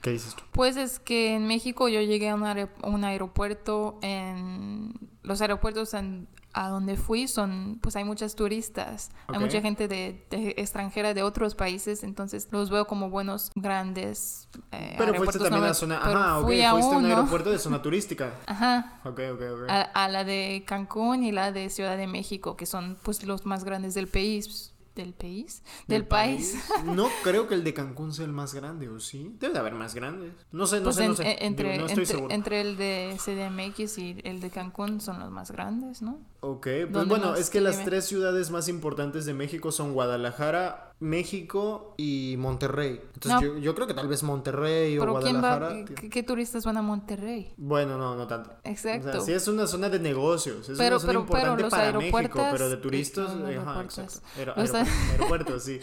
¿Qué 0.00 0.10
dices 0.10 0.34
tú? 0.34 0.42
Pues 0.52 0.76
es 0.76 0.98
que 1.00 1.34
en 1.34 1.46
México 1.46 1.88
yo 1.88 2.00
llegué 2.00 2.28
a 2.28 2.34
un, 2.34 2.42
aer- 2.44 2.70
un 2.84 3.04
aeropuerto 3.04 3.98
en 4.02 4.92
los 5.22 5.40
aeropuertos 5.40 5.94
en- 5.94 6.28
a 6.54 6.68
donde 6.70 6.96
fui 6.96 7.28
son 7.28 7.78
pues 7.82 7.94
hay 7.94 8.04
muchas 8.04 8.34
turistas 8.34 9.10
hay 9.28 9.38
mucha 9.38 9.60
gente 9.60 9.86
de, 9.86 10.24
de 10.30 10.54
extranjera 10.56 11.12
de 11.12 11.22
otros 11.22 11.54
países 11.54 12.02
entonces 12.02 12.48
los 12.50 12.70
veo 12.70 12.86
como 12.86 13.10
buenos 13.10 13.52
grandes 13.54 14.48
eh, 14.72 14.94
Pero 14.96 15.12
aeropuertos 15.12 15.24
fuiste 15.36 15.38
también 15.50 15.64
no 15.64 15.70
a 15.70 15.74
zona... 15.74 15.98
Ajá, 15.98 16.36
fui 16.40 16.46
Fuiste 16.56 16.64
a 16.64 16.70
a 16.70 16.74
un 16.74 17.04
aeropuerto 17.04 17.50
de 17.50 17.58
zona 17.58 17.82
turística. 17.82 18.32
ajá 18.46 18.98
Ok, 19.04 19.20
ok, 19.34 19.40
ok. 19.52 19.68
a, 19.68 19.82
a 19.82 20.08
la 20.08 20.24
de 20.24 20.64
Cancún 20.66 21.22
y 21.22 21.32
la 21.32 21.52
de 21.52 21.68
Ciudad 21.68 21.96
de 21.98 22.06
México 22.06 22.56
que 22.56 22.64
son 22.66 22.96
pues 23.02 23.22
los 23.24 23.44
más 23.44 23.62
grandes 23.62 23.92
del 23.94 24.08
país 24.08 24.72
del 25.02 25.14
país 25.14 25.62
del, 25.86 26.06
país, 26.06 26.56
No 26.84 27.08
creo 27.22 27.48
que 27.48 27.54
el 27.54 27.64
de 27.64 27.74
Cancún 27.74 28.12
sea 28.12 28.24
el 28.24 28.32
más 28.32 28.54
grande, 28.54 28.88
¿o 28.88 29.00
sí? 29.00 29.34
Debe 29.38 29.54
de 29.54 29.58
haber 29.60 29.74
más 29.74 29.94
grandes. 29.94 30.32
No 30.52 30.66
sé, 30.66 30.78
no 30.78 30.84
pues 30.84 30.96
sé, 30.96 31.04
en- 31.04 31.08
no 31.10 31.16
sé. 31.16 31.22
en- 31.32 31.42
entre, 31.42 31.72
Digo, 31.72 31.80
no 31.82 31.86
estoy 31.88 32.02
entre, 32.02 32.16
seguro. 32.16 32.34
entre 32.34 32.60
el 32.60 32.76
de 32.76 33.16
CDMX 33.18 33.98
y 33.98 34.20
el 34.24 34.40
de 34.40 34.50
Cancún 34.50 35.00
son 35.00 35.18
los 35.20 35.30
más 35.30 35.50
grandes, 35.50 36.02
¿no? 36.02 36.20
Ok, 36.40 36.62
pues 36.66 36.92
¿Dónde 36.92 37.08
bueno, 37.08 37.34
es 37.34 37.50
que 37.50 37.60
las 37.60 37.84
tres 37.84 38.04
ciudades 38.06 38.50
más 38.50 38.68
importantes 38.68 39.24
de 39.26 39.34
México 39.34 39.72
son 39.72 39.92
Guadalajara, 39.92 40.87
México 41.00 41.94
y 41.96 42.34
Monterrey. 42.38 43.00
Entonces 43.14 43.30
No. 43.32 43.40
yo, 43.42 43.58
yo 43.58 43.74
creo 43.74 43.86
que 43.86 43.94
tal 43.94 44.08
vez 44.08 44.22
Monterrey 44.22 44.98
o 44.98 45.00
Pero 45.00 45.20
¿quién 45.20 45.36
va? 45.36 45.56
Guadalajara. 45.58 45.84
¿Qué, 45.94 46.10
qué 46.10 46.22
turistas 46.22 46.64
van 46.64 46.76
a 46.76 46.82
Monterrey? 46.82 47.52
Bueno, 47.56 47.96
no, 47.98 48.16
no 48.16 48.26
tanto. 48.26 48.50
Exacto. 48.64 49.08
O 49.08 49.12
sea, 49.12 49.20
sí 49.20 49.32
es 49.32 49.46
una 49.48 49.66
zona 49.66 49.88
de 49.88 49.98
negocios, 50.00 50.68
es 50.68 50.76
Pero- 50.78 50.96
una 50.96 51.00
zona 51.00 51.12
pero- 51.12 51.26
pero 51.26 51.38
importante 51.52 51.62
los 51.62 51.70
para 51.70 51.92
México, 51.98 52.40
pero 52.52 52.68
de 52.68 52.76
turistas, 52.78 53.30
eh, 53.30 53.58
ajá, 53.58 53.70
aeropuertos. 53.80 53.98
exacto. 53.98 54.60
Los 54.60 54.72
aeropu- 54.74 54.86
aeropuertos, 55.12 55.62
sí. 55.62 55.80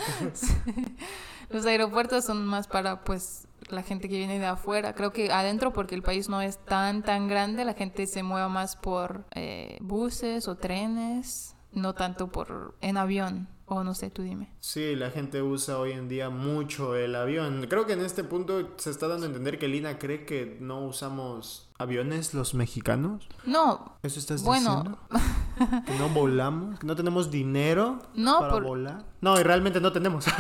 Los 1.49 1.65
aeropuertos 1.65 2.25
son 2.25 2.45
más 2.45 2.67
para 2.67 3.03
pues 3.03 3.47
la 3.69 3.83
gente 3.83 4.09
que 4.09 4.17
viene 4.17 4.39
de 4.39 4.45
afuera. 4.47 4.93
Creo 4.95 5.11
que 5.13 5.31
adentro 5.31 5.73
porque 5.73 5.95
el 5.95 6.01
país 6.03 6.27
no 6.29 6.41
es 6.41 6.57
tan 6.57 7.03
tan 7.03 7.27
grande, 7.27 7.65
la 7.65 7.73
gente 7.73 8.07
se 8.07 8.23
mueve 8.23 8.49
más 8.49 8.75
por 8.75 9.25
eh, 9.35 9.77
buses 9.81 10.47
o 10.47 10.55
trenes, 10.55 11.55
no 11.71 11.93
tanto 11.93 12.31
por 12.31 12.75
en 12.81 12.97
avión 12.97 13.47
o 13.67 13.83
no 13.83 13.93
sé, 13.95 14.09
tú 14.11 14.21
dime. 14.21 14.51
Sí, 14.59 14.95
la 14.95 15.09
gente 15.11 15.41
usa 15.41 15.79
hoy 15.79 15.91
en 15.91 16.07
día 16.07 16.29
mucho 16.29 16.95
el 16.95 17.15
avión. 17.15 17.65
Creo 17.69 17.85
que 17.85 17.93
en 17.93 18.01
este 18.01 18.23
punto 18.23 18.73
se 18.77 18.89
está 18.91 19.07
dando 19.07 19.25
a 19.25 19.27
entender 19.29 19.57
que 19.59 19.67
Lina 19.67 19.97
cree 19.99 20.25
que 20.25 20.57
no 20.61 20.85
usamos 20.85 21.69
aviones 21.77 22.33
los 22.33 22.53
mexicanos. 22.53 23.27
No, 23.45 23.97
¿Eso 24.03 24.19
estás 24.19 24.43
Bueno. 24.43 24.97
diciendo? 25.09 25.83
Que 25.85 25.97
no 25.97 26.09
volamos, 26.09 26.79
que 26.79 26.85
no 26.87 26.95
tenemos 26.95 27.31
dinero 27.31 27.99
No, 28.15 28.39
para 28.39 28.53
por- 28.53 28.63
volar. 28.63 29.05
No, 29.21 29.39
y 29.39 29.43
realmente 29.43 29.79
no 29.81 29.91
tenemos. 29.91 30.25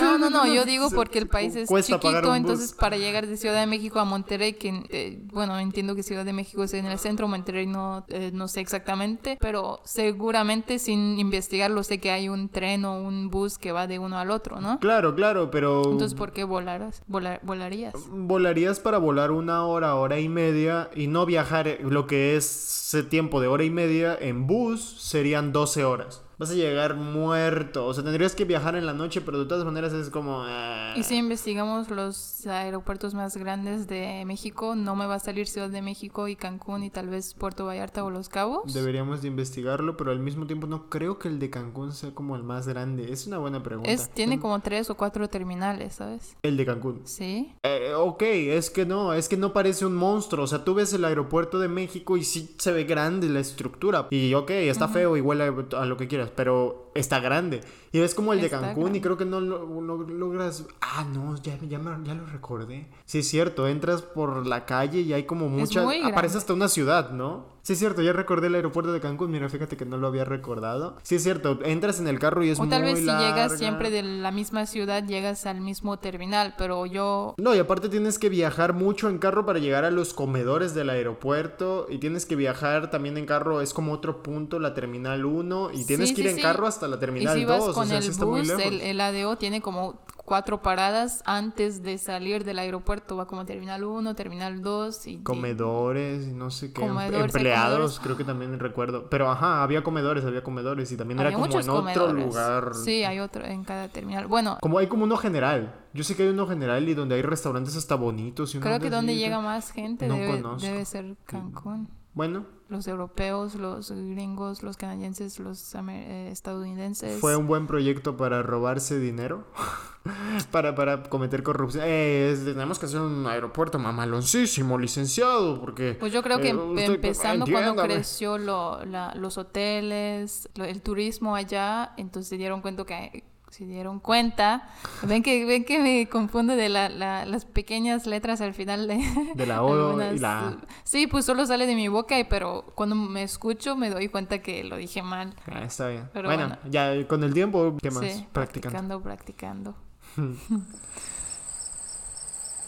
No, 0.00 0.16
no, 0.18 0.30
no, 0.30 0.46
yo 0.46 0.64
digo 0.64 0.90
porque 0.90 1.18
el 1.18 1.28
país 1.28 1.54
es 1.56 1.68
chiquito, 1.86 2.34
entonces 2.34 2.72
para 2.72 2.96
llegar 2.96 3.26
de 3.26 3.36
Ciudad 3.36 3.58
de 3.60 3.66
México 3.66 3.98
a 4.00 4.04
Monterrey, 4.04 4.52
que 4.54 4.82
eh, 4.90 5.18
bueno, 5.32 5.58
entiendo 5.58 5.94
que 5.94 6.02
Ciudad 6.02 6.24
de 6.24 6.32
México 6.32 6.62
es 6.64 6.72
en 6.74 6.86
el 6.86 6.98
centro, 6.98 7.26
Monterrey 7.28 7.66
no, 7.66 8.04
eh, 8.08 8.30
no 8.32 8.48
sé 8.48 8.60
exactamente, 8.60 9.36
pero 9.40 9.80
seguramente 9.84 10.78
sin 10.78 11.18
investigarlo 11.18 11.82
sé 11.82 11.98
que 11.98 12.10
hay 12.10 12.28
un 12.28 12.48
tren 12.48 12.84
o 12.84 13.00
un 13.00 13.30
bus 13.30 13.58
que 13.58 13.72
va 13.72 13.86
de 13.86 13.98
uno 13.98 14.18
al 14.18 14.30
otro, 14.30 14.60
¿no? 14.60 14.78
Claro, 14.78 15.14
claro, 15.14 15.50
pero 15.50 15.82
Entonces, 15.84 16.14
¿por 16.14 16.32
qué 16.32 16.44
volarás? 16.44 17.02
Volar- 17.08 17.40
volarías? 17.42 17.94
volarías 18.10 18.78
para 18.80 18.98
volar 18.98 19.30
una 19.30 19.64
hora, 19.64 19.94
hora 19.94 20.18
y 20.20 20.28
media 20.28 20.90
y 20.94 21.06
no 21.06 21.26
viajar 21.26 21.66
eh, 21.68 21.78
lo 21.82 22.06
que 22.06 22.36
es 22.36 22.44
ese 22.88 23.02
tiempo 23.02 23.40
de 23.40 23.48
hora 23.48 23.64
y 23.64 23.70
media 23.70 24.16
en 24.18 24.46
bus 24.46 24.80
serían 24.98 25.52
12 25.52 25.84
horas. 25.84 26.22
Vas 26.38 26.50
a 26.50 26.54
llegar 26.54 26.94
muerto, 26.94 27.86
o 27.86 27.92
sea, 27.92 28.04
tendrías 28.04 28.34
que 28.34 28.44
viajar 28.44 28.76
en 28.76 28.86
la 28.86 28.92
noche, 28.92 29.20
pero 29.20 29.40
de 29.40 29.46
todas 29.46 29.64
maneras 29.64 29.92
es 29.92 30.08
como... 30.08 30.42
ah. 30.44 30.94
Y 30.96 31.02
si 31.02 31.16
investigamos 31.16 31.90
los 31.90 32.46
aeropuertos 32.46 33.14
más 33.14 33.36
grandes 33.36 33.88
de 33.88 34.24
México, 34.24 34.74
no 34.76 34.94
me 34.94 35.06
va 35.06 35.16
a 35.16 35.18
salir 35.18 35.46
Ciudad 35.48 35.68
de 35.68 35.82
México 35.82 36.28
y 36.28 36.36
Cancún 36.36 36.84
y 36.84 36.90
tal 36.90 37.08
vez 37.08 37.34
Puerto 37.34 37.66
Vallarta 37.66 38.04
o 38.04 38.10
Los 38.10 38.28
Cabos. 38.28 38.72
Deberíamos 38.72 39.22
de 39.22 39.28
investigarlo, 39.28 39.96
pero 39.96 40.10
al 40.10 40.20
mismo 40.20 40.46
tiempo 40.46 40.66
no 40.66 40.88
creo 40.88 41.18
que 41.18 41.28
el 41.28 41.38
de 41.38 41.50
Cancún 41.50 41.92
sea 41.92 42.14
como 42.14 42.36
el 42.36 42.42
más 42.42 42.68
grande. 42.68 43.12
Es 43.12 43.26
una 43.26 43.38
buena 43.38 43.62
pregunta. 43.62 43.90
Es, 43.90 44.08
tiene 44.10 44.38
como 44.38 44.60
tres 44.60 44.90
o 44.90 44.96
cuatro 44.96 45.28
terminales, 45.28 45.94
¿sabes? 45.94 46.36
El 46.42 46.56
de 46.56 46.66
Cancún. 46.66 47.00
Sí. 47.04 47.52
Eh, 47.64 47.92
ok, 47.96 48.22
es 48.22 48.70
que 48.70 48.86
no, 48.86 49.12
es 49.12 49.28
que 49.28 49.36
no 49.36 49.52
parece 49.52 49.86
un 49.86 49.94
monstruo. 49.94 50.44
O 50.44 50.46
sea, 50.46 50.64
tú 50.64 50.74
ves 50.74 50.92
el 50.92 51.04
aeropuerto 51.04 51.58
de 51.58 51.68
México 51.68 52.16
y 52.16 52.24
sí 52.24 52.54
se 52.58 52.72
ve 52.72 52.84
grande 52.84 53.28
la 53.28 53.40
estructura. 53.40 54.06
Y 54.10 54.34
ok, 54.34 54.50
está 54.50 54.88
feo 54.88 55.16
y 55.16 55.20
huele 55.20 55.44
a, 55.44 55.80
a 55.80 55.84
lo 55.84 55.96
que 55.96 56.08
quieras, 56.08 56.27
pero 56.34 56.87
está 56.98 57.20
grande. 57.20 57.60
Y 57.92 58.00
ves 58.00 58.14
como 58.14 58.32
el 58.32 58.40
de 58.40 58.50
Cancún 58.50 58.82
grande. 58.84 58.98
y 58.98 59.00
creo 59.00 59.16
que 59.16 59.24
no 59.24 59.40
lo, 59.40 59.80
lo- 59.80 59.98
logras... 60.08 60.66
Ah, 60.80 61.06
no, 61.12 61.36
ya, 61.42 61.58
ya, 61.68 61.78
me- 61.78 62.06
ya 62.06 62.14
lo 62.14 62.26
recordé. 62.26 62.86
Sí, 63.06 63.20
es 63.20 63.28
cierto, 63.28 63.66
entras 63.66 64.02
por 64.02 64.46
la 64.46 64.66
calle 64.66 65.00
y 65.00 65.12
hay 65.12 65.24
como 65.24 65.48
muchas... 65.48 65.86
Aparece 66.04 66.38
hasta 66.38 66.52
una 66.52 66.68
ciudad, 66.68 67.10
¿no? 67.10 67.56
Sí, 67.62 67.74
es 67.74 67.78
cierto, 67.80 68.00
ya 68.00 68.12
recordé 68.14 68.46
el 68.46 68.54
aeropuerto 68.54 68.92
de 68.92 69.00
Cancún. 69.00 69.30
Mira, 69.30 69.48
fíjate 69.50 69.76
que 69.76 69.84
no 69.84 69.98
lo 69.98 70.06
había 70.06 70.24
recordado. 70.24 70.96
Sí, 71.02 71.16
es 71.16 71.22
cierto, 71.22 71.58
entras 71.64 72.00
en 72.00 72.08
el 72.08 72.18
carro 72.18 72.42
y 72.42 72.48
es 72.50 72.58
O 72.58 72.62
muy 72.62 72.70
tal 72.70 72.82
vez 72.82 72.98
si 73.00 73.04
larga. 73.04 73.28
llegas 73.28 73.58
siempre 73.58 73.90
de 73.90 74.02
la 74.02 74.30
misma 74.30 74.64
ciudad, 74.64 75.04
llegas 75.06 75.44
al 75.44 75.60
mismo 75.60 75.98
terminal, 75.98 76.54
pero 76.56 76.86
yo... 76.86 77.34
No, 77.36 77.54
y 77.54 77.58
aparte 77.58 77.88
tienes 77.90 78.18
que 78.18 78.28
viajar 78.30 78.72
mucho 78.72 79.10
en 79.10 79.18
carro 79.18 79.44
para 79.44 79.58
llegar 79.58 79.84
a 79.84 79.90
los 79.90 80.14
comedores 80.14 80.74
del 80.74 80.88
aeropuerto 80.88 81.86
y 81.90 81.98
tienes 81.98 82.24
que 82.26 82.36
viajar 82.36 82.90
también 82.90 83.18
en 83.18 83.26
carro, 83.26 83.60
es 83.60 83.74
como 83.74 83.92
otro 83.92 84.22
punto, 84.22 84.58
la 84.58 84.72
terminal 84.72 85.24
1 85.26 85.70
y 85.74 85.84
tienes 85.84 86.10
Sí, 86.10 86.14
que 86.14 86.20
ir 86.22 86.26
sí, 86.28 86.30
en 86.30 86.36
sí. 86.36 86.42
carro 86.42 86.66
hasta 86.66 86.87
la 86.88 86.96
Y 86.96 87.00
terminal 87.00 87.36
si 87.36 87.44
2, 87.44 87.66
vas 87.66 87.68
o 87.68 87.72
con 87.74 87.86
sea, 87.88 87.98
el 87.98 88.02
sí 88.02 88.10
está 88.10 88.26
muy 88.26 88.40
bus, 88.40 88.48
lejos. 88.48 88.62
el, 88.64 88.80
el 88.80 89.00
ADO 89.00 89.36
tiene 89.38 89.60
como 89.60 90.00
cuatro 90.24 90.60
paradas 90.60 91.22
antes 91.24 91.82
de 91.82 91.96
salir 91.96 92.44
del 92.44 92.58
aeropuerto. 92.58 93.16
Va 93.16 93.26
como 93.26 93.46
terminal 93.46 93.82
1, 93.82 94.14
terminal 94.14 94.60
2 94.60 95.06
y... 95.06 95.22
Comedores 95.22 96.26
y 96.28 96.32
no 96.34 96.50
sé 96.50 96.72
qué, 96.72 96.82
Comedores, 96.82 97.34
empleados, 97.34 97.98
creo 98.00 98.16
que 98.18 98.24
también 98.24 98.58
recuerdo. 98.58 99.08
Pero 99.08 99.30
ajá, 99.30 99.62
había 99.62 99.82
comedores, 99.82 100.26
había 100.26 100.42
comedores 100.42 100.92
y 100.92 100.98
también 100.98 101.18
Había 101.18 101.30
era 101.30 101.38
como 101.38 101.46
en 101.46 101.70
otro 101.70 101.76
comedores. 101.76 102.26
lugar. 102.26 102.74
Sí, 102.74 103.04
hay 103.04 103.20
otro 103.20 103.44
en 103.46 103.64
cada 103.64 103.88
terminal. 103.88 104.26
Bueno, 104.26 104.58
Como 104.60 104.78
hay 104.78 104.86
como 104.86 105.04
uno 105.04 105.16
general. 105.16 105.74
Yo 105.94 106.04
sé 106.04 106.14
que 106.14 106.24
hay 106.24 106.28
uno 106.28 106.46
general 106.46 106.86
y 106.86 106.92
donde 106.92 107.14
hay 107.14 107.22
restaurantes 107.22 107.74
hasta 107.76 107.94
bonitos. 107.94 108.54
Y 108.54 108.58
creo 108.60 108.78
que 108.80 108.90
donde 108.90 109.16
llega 109.16 109.40
más 109.40 109.70
gente 109.70 110.06
No 110.08 110.14
debe, 110.16 110.42
debe 110.60 110.84
ser 110.84 111.16
Cancún. 111.24 111.88
Bueno, 112.12 112.44
Los 112.68 112.86
europeos, 112.86 113.54
los 113.54 113.90
gringos, 113.90 114.62
los 114.62 114.76
canadienses, 114.76 115.38
los 115.38 115.74
eh, 115.74 116.28
estadounidenses. 116.30 117.18
Fue 117.18 117.34
un 117.34 117.46
buen 117.46 117.66
proyecto 117.66 118.18
para 118.18 118.42
robarse 118.42 118.98
dinero. 119.00 119.44
para, 120.50 120.74
para 120.74 121.02
cometer 121.04 121.42
corrupción. 121.42 121.84
Eh, 121.86 122.30
es- 122.32 122.44
tenemos 122.44 122.78
que 122.78 122.84
hacer 122.86 123.00
un 123.00 123.26
aeropuerto 123.26 123.78
mamaloncísimo, 123.78 124.78
licenciado, 124.78 125.60
porque... 125.60 125.96
Pues 125.98 126.12
yo 126.12 126.22
creo 126.22 126.38
que 126.40 126.48
eh, 126.48 126.50
em- 126.50 126.70
usted- 126.72 126.94
empezando 126.94 127.46
cuando 127.46 127.82
creció 127.82 128.36
lo- 128.36 128.84
la- 128.84 129.14
los 129.14 129.38
hoteles, 129.38 130.48
lo- 130.54 130.64
el 130.64 130.82
turismo 130.82 131.34
allá, 131.36 131.94
entonces 131.96 132.28
se 132.28 132.36
dieron 132.36 132.60
cuenta 132.60 132.84
que 132.84 133.24
se 133.50 133.64
dieron 133.64 133.98
cuenta, 133.98 134.68
ven 135.02 135.22
que 135.22 135.44
ven 135.46 135.64
que 135.64 135.78
me 135.80 136.06
confundo 136.08 136.54
de 136.54 136.68
la- 136.68 136.88
la- 136.90 137.24
las 137.24 137.44
pequeñas 137.46 138.06
letras 138.06 138.40
al 138.42 138.52
final 138.54 138.86
de, 138.86 138.98
De 139.34 139.46
la 139.46 139.62
O 139.66 140.00
y 140.12 140.18
la 140.18 140.48
A. 140.48 140.56
Sí, 140.84 141.06
pues 141.06 141.24
solo 141.24 141.46
sale 141.46 141.66
de 141.66 141.74
mi 141.74 141.88
boca, 141.88 142.18
y- 142.18 142.24
pero 142.24 142.64
cuando 142.74 142.94
me 142.94 143.22
escucho 143.22 143.74
me 143.76 143.88
doy 143.90 144.08
cuenta 144.08 144.40
que 144.42 144.62
lo 144.64 144.76
dije 144.76 145.02
mal. 145.02 145.34
Ah, 145.50 145.64
está 145.64 145.88
bien. 145.88 146.08
Pero 146.12 146.28
bueno, 146.28 146.48
bueno. 146.48 146.58
ya 146.70 147.06
con 147.08 147.24
el 147.24 147.32
tiempo, 147.32 147.74
¿qué 147.82 147.90
más? 147.90 148.04
Sí, 148.04 148.26
Practicando. 148.32 149.00
practicando, 149.00 149.02
practicando. 149.02 149.74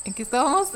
¿En 0.04 0.14
qué 0.14 0.22
estábamos? 0.22 0.68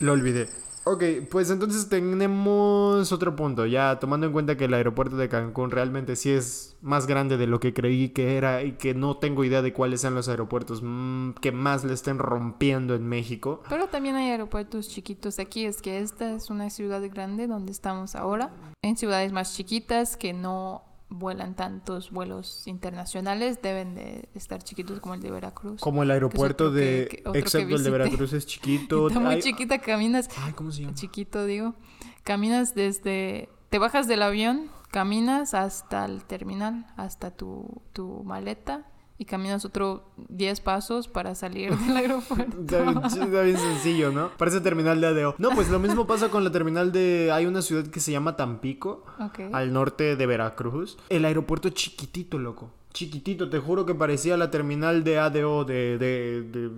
Lo 0.00 0.12
olvidé. 0.12 0.48
Ok, 0.88 1.02
pues 1.32 1.50
entonces 1.50 1.88
tenemos 1.88 3.10
otro 3.10 3.34
punto. 3.34 3.66
Ya 3.66 3.98
tomando 3.98 4.28
en 4.28 4.32
cuenta 4.32 4.56
que 4.56 4.66
el 4.66 4.74
aeropuerto 4.74 5.16
de 5.16 5.28
Cancún 5.28 5.72
realmente 5.72 6.14
sí 6.14 6.30
es 6.30 6.76
más 6.80 7.08
grande 7.08 7.36
de 7.36 7.48
lo 7.48 7.58
que 7.58 7.74
creí 7.74 8.10
que 8.10 8.36
era 8.36 8.62
y 8.62 8.74
que 8.74 8.94
no 8.94 9.16
tengo 9.16 9.42
idea 9.42 9.62
de 9.62 9.72
cuáles 9.72 10.02
sean 10.02 10.14
los 10.14 10.28
aeropuertos 10.28 10.82
mm, 10.84 11.32
que 11.40 11.50
más 11.50 11.82
le 11.82 11.92
estén 11.92 12.18
rompiendo 12.18 12.94
en 12.94 13.04
México. 13.04 13.64
Pero 13.68 13.88
también 13.88 14.14
hay 14.14 14.30
aeropuertos 14.30 14.88
chiquitos 14.88 15.40
aquí. 15.40 15.64
Es 15.64 15.82
que 15.82 15.98
esta 15.98 16.32
es 16.32 16.50
una 16.50 16.70
ciudad 16.70 17.02
grande 17.12 17.48
donde 17.48 17.72
estamos 17.72 18.14
ahora. 18.14 18.52
En 18.80 18.96
ciudades 18.96 19.32
más 19.32 19.56
chiquitas 19.56 20.16
que 20.16 20.34
no 20.34 20.84
vuelan 21.08 21.54
tantos 21.54 22.10
vuelos 22.10 22.66
internacionales 22.66 23.60
deben 23.62 23.94
de 23.94 24.28
estar 24.34 24.62
chiquitos 24.62 25.00
como 25.00 25.14
el 25.14 25.20
de 25.20 25.30
Veracruz. 25.30 25.80
Como 25.80 26.02
el 26.02 26.10
aeropuerto 26.10 26.70
de... 26.70 27.06
que- 27.10 27.22
el 27.76 27.84
de. 27.84 27.90
Veracruz 27.90 28.32
es 28.32 28.46
chiquito. 28.46 29.06
Está 29.08 29.20
muy 29.20 29.34
Ay, 29.34 29.42
chiquita, 29.42 29.78
caminas 29.78 30.28
Ay, 30.38 30.52
¿cómo 30.52 30.72
se 30.72 30.82
llama? 30.82 30.94
chiquito, 30.94 31.44
digo. 31.44 31.74
Caminas 32.24 32.74
desde. 32.74 33.48
Te 33.70 33.78
bajas 33.78 34.06
del 34.08 34.22
avión, 34.22 34.70
caminas 34.90 35.54
hasta 35.54 36.04
el 36.04 36.24
terminal, 36.24 36.86
hasta 36.96 37.30
tu, 37.30 37.82
tu 37.92 38.22
maleta 38.24 38.86
y 39.18 39.24
caminas 39.24 39.64
otro 39.64 40.10
10 40.28 40.60
pasos 40.60 41.08
para 41.08 41.34
salir 41.34 41.74
del 41.76 41.96
aeropuerto. 41.96 42.60
Está 42.60 42.82
bien, 42.82 42.94
ch- 42.96 43.24
está 43.24 43.42
bien 43.42 43.56
sencillo, 43.58 44.12
¿no? 44.12 44.30
Parece 44.36 44.60
terminal 44.60 45.00
de 45.00 45.06
ADO. 45.06 45.34
No, 45.38 45.50
pues 45.50 45.68
lo 45.70 45.78
mismo 45.78 46.06
pasa 46.06 46.28
con 46.28 46.44
la 46.44 46.52
terminal 46.52 46.92
de... 46.92 47.30
Hay 47.32 47.46
una 47.46 47.62
ciudad 47.62 47.86
que 47.86 48.00
se 48.00 48.12
llama 48.12 48.36
Tampico, 48.36 49.04
al 49.52 49.72
norte 49.72 50.16
de 50.16 50.26
Veracruz. 50.26 50.98
El 51.08 51.24
aeropuerto 51.24 51.68
chiquitito, 51.70 52.38
loco. 52.38 52.70
Chiquitito, 52.92 53.50
te 53.50 53.58
juro 53.58 53.84
que 53.84 53.94
parecía 53.94 54.36
la 54.38 54.50
terminal 54.50 55.04
de 55.04 55.18
ADO, 55.18 55.64
de... 55.64 55.98
de, 55.98 56.42
de- 56.42 56.70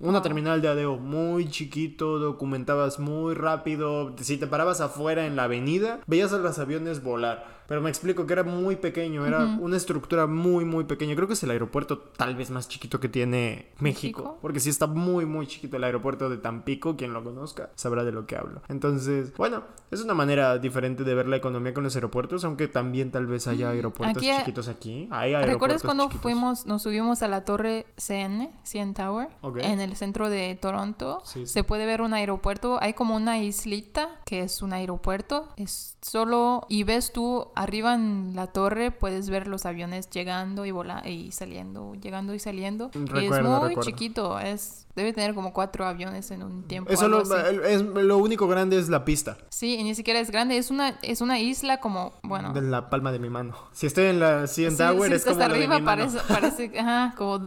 una 0.00 0.20
terminal 0.20 0.60
de 0.60 0.68
ADO. 0.68 0.98
Muy 0.98 1.48
chiquito, 1.48 2.18
documentabas 2.18 2.98
muy 2.98 3.34
rápido. 3.34 4.14
Si 4.20 4.36
te 4.36 4.46
parabas 4.46 4.80
afuera 4.82 5.26
en 5.26 5.36
la 5.36 5.44
avenida, 5.44 6.00
veías 6.06 6.32
a 6.34 6.38
los 6.38 6.58
aviones 6.58 7.02
volar. 7.02 7.55
Pero 7.68 7.80
me 7.80 7.90
explico 7.90 8.26
que 8.26 8.32
era 8.32 8.42
muy 8.44 8.76
pequeño, 8.76 9.26
era 9.26 9.44
una 9.60 9.76
estructura 9.76 10.26
muy, 10.26 10.64
muy 10.64 10.84
pequeña. 10.84 11.14
Creo 11.16 11.26
que 11.26 11.34
es 11.34 11.42
el 11.42 11.50
aeropuerto 11.50 11.98
tal 11.98 12.36
vez 12.36 12.50
más 12.50 12.68
chiquito 12.68 13.00
que 13.00 13.08
tiene 13.08 13.70
México. 13.80 14.22
¿México? 14.22 14.38
Porque 14.42 14.60
sí 14.60 14.70
está 14.70 14.86
muy, 14.86 15.26
muy 15.26 15.46
chiquito 15.46 15.76
el 15.76 15.84
aeropuerto 15.84 16.28
de 16.30 16.36
Tampico. 16.38 16.96
Quien 16.96 17.12
lo 17.12 17.24
conozca 17.24 17.70
sabrá 17.74 18.04
de 18.04 18.12
lo 18.12 18.26
que 18.26 18.36
hablo. 18.36 18.62
Entonces, 18.68 19.32
bueno, 19.36 19.64
es 19.90 20.00
una 20.02 20.14
manera 20.14 20.58
diferente 20.58 21.04
de 21.04 21.14
ver 21.14 21.26
la 21.28 21.36
economía 21.36 21.74
con 21.74 21.82
los 21.84 21.94
aeropuertos, 21.96 22.44
aunque 22.44 22.68
también 22.68 23.10
tal 23.10 23.26
vez 23.26 23.46
haya 23.48 23.70
aeropuertos 23.70 24.16
Aquí 24.18 24.30
hay- 24.30 24.38
chiquitos 24.40 24.68
aquí. 24.68 25.08
Hay 25.10 25.34
aeropuertos 25.34 25.52
¿Recuerdas 25.54 25.82
cuando 25.82 26.04
chiquitos. 26.04 26.22
fuimos, 26.22 26.66
nos 26.66 26.82
subimos 26.82 27.22
a 27.22 27.28
la 27.28 27.44
torre 27.44 27.86
CN, 27.96 28.50
CN 28.64 28.94
Tower, 28.94 29.28
Ok. 29.40 29.58
en 29.62 29.80
el 29.80 29.96
centro 29.96 30.28
de 30.30 30.54
Toronto? 30.60 31.20
Sí, 31.24 31.46
sí. 31.46 31.52
Se 31.52 31.64
puede 31.64 31.86
ver 31.86 32.00
un 32.02 32.14
aeropuerto, 32.14 32.78
hay 32.80 32.92
como 32.94 33.16
una 33.16 33.38
islita 33.38 34.08
que 34.24 34.40
es 34.42 34.62
un 34.62 34.72
aeropuerto, 34.72 35.48
es 35.56 35.96
solo, 36.02 36.66
y 36.68 36.84
ves 36.84 37.12
tú 37.12 37.48
arriba 37.56 37.94
en 37.94 38.32
la 38.36 38.46
torre, 38.46 38.90
puedes 38.92 39.28
ver 39.30 39.48
los 39.48 39.66
aviones 39.66 40.08
llegando 40.10 40.64
y 40.64 40.70
volando 40.70 41.08
y 41.08 41.32
saliendo, 41.32 41.94
llegando 41.94 42.34
y 42.34 42.38
saliendo. 42.38 42.90
y 42.94 42.98
es 43.02 43.10
Recuerdo, 43.10 43.58
muy 43.60 43.68
recuerdo. 43.70 43.82
chiquito, 43.90 44.38
es, 44.38 44.86
debe 44.94 45.12
tener 45.12 45.34
como 45.34 45.52
cuatro 45.52 45.84
aviones 45.86 46.30
en 46.30 46.42
un 46.42 46.62
tiempo. 46.68 46.90
Eso 46.92 47.08
lo, 47.08 47.22
es, 47.22 47.82
lo 47.82 48.18
único 48.18 48.46
grande 48.46 48.78
es 48.78 48.88
la 48.88 49.04
pista 49.04 49.36
Sí, 49.48 49.76
y 49.76 49.82
ni 49.84 49.94
siquiera 49.94 50.20
es 50.20 50.30
grande, 50.30 50.56
es 50.58 50.70
una, 50.70 50.90
es 51.02 51.20
una 51.20 51.38
isla 51.40 51.80
como, 51.80 52.12
bueno. 52.22 52.52
de 52.52 52.60
la 52.62 52.88
palma 52.90 53.10
de 53.10 53.18
mi 53.18 53.30
mano. 53.30 53.56
Si 53.72 53.86
estoy 53.86 54.04
en 54.06 54.20
la 54.20 54.46
CN 54.46 54.70
Sí, 54.72 54.76
Tower 54.76 55.08
sí, 55.10 55.14
es 55.16 55.24
como 55.24 55.38
la 55.40 55.48
de 55.48 55.54
arriba, 55.54 55.78
mi 55.78 55.82
mano. 55.84 56.02
parece, 56.12 56.18
parece, 56.28 56.78
ajá, 56.78 57.14
como 57.16 57.40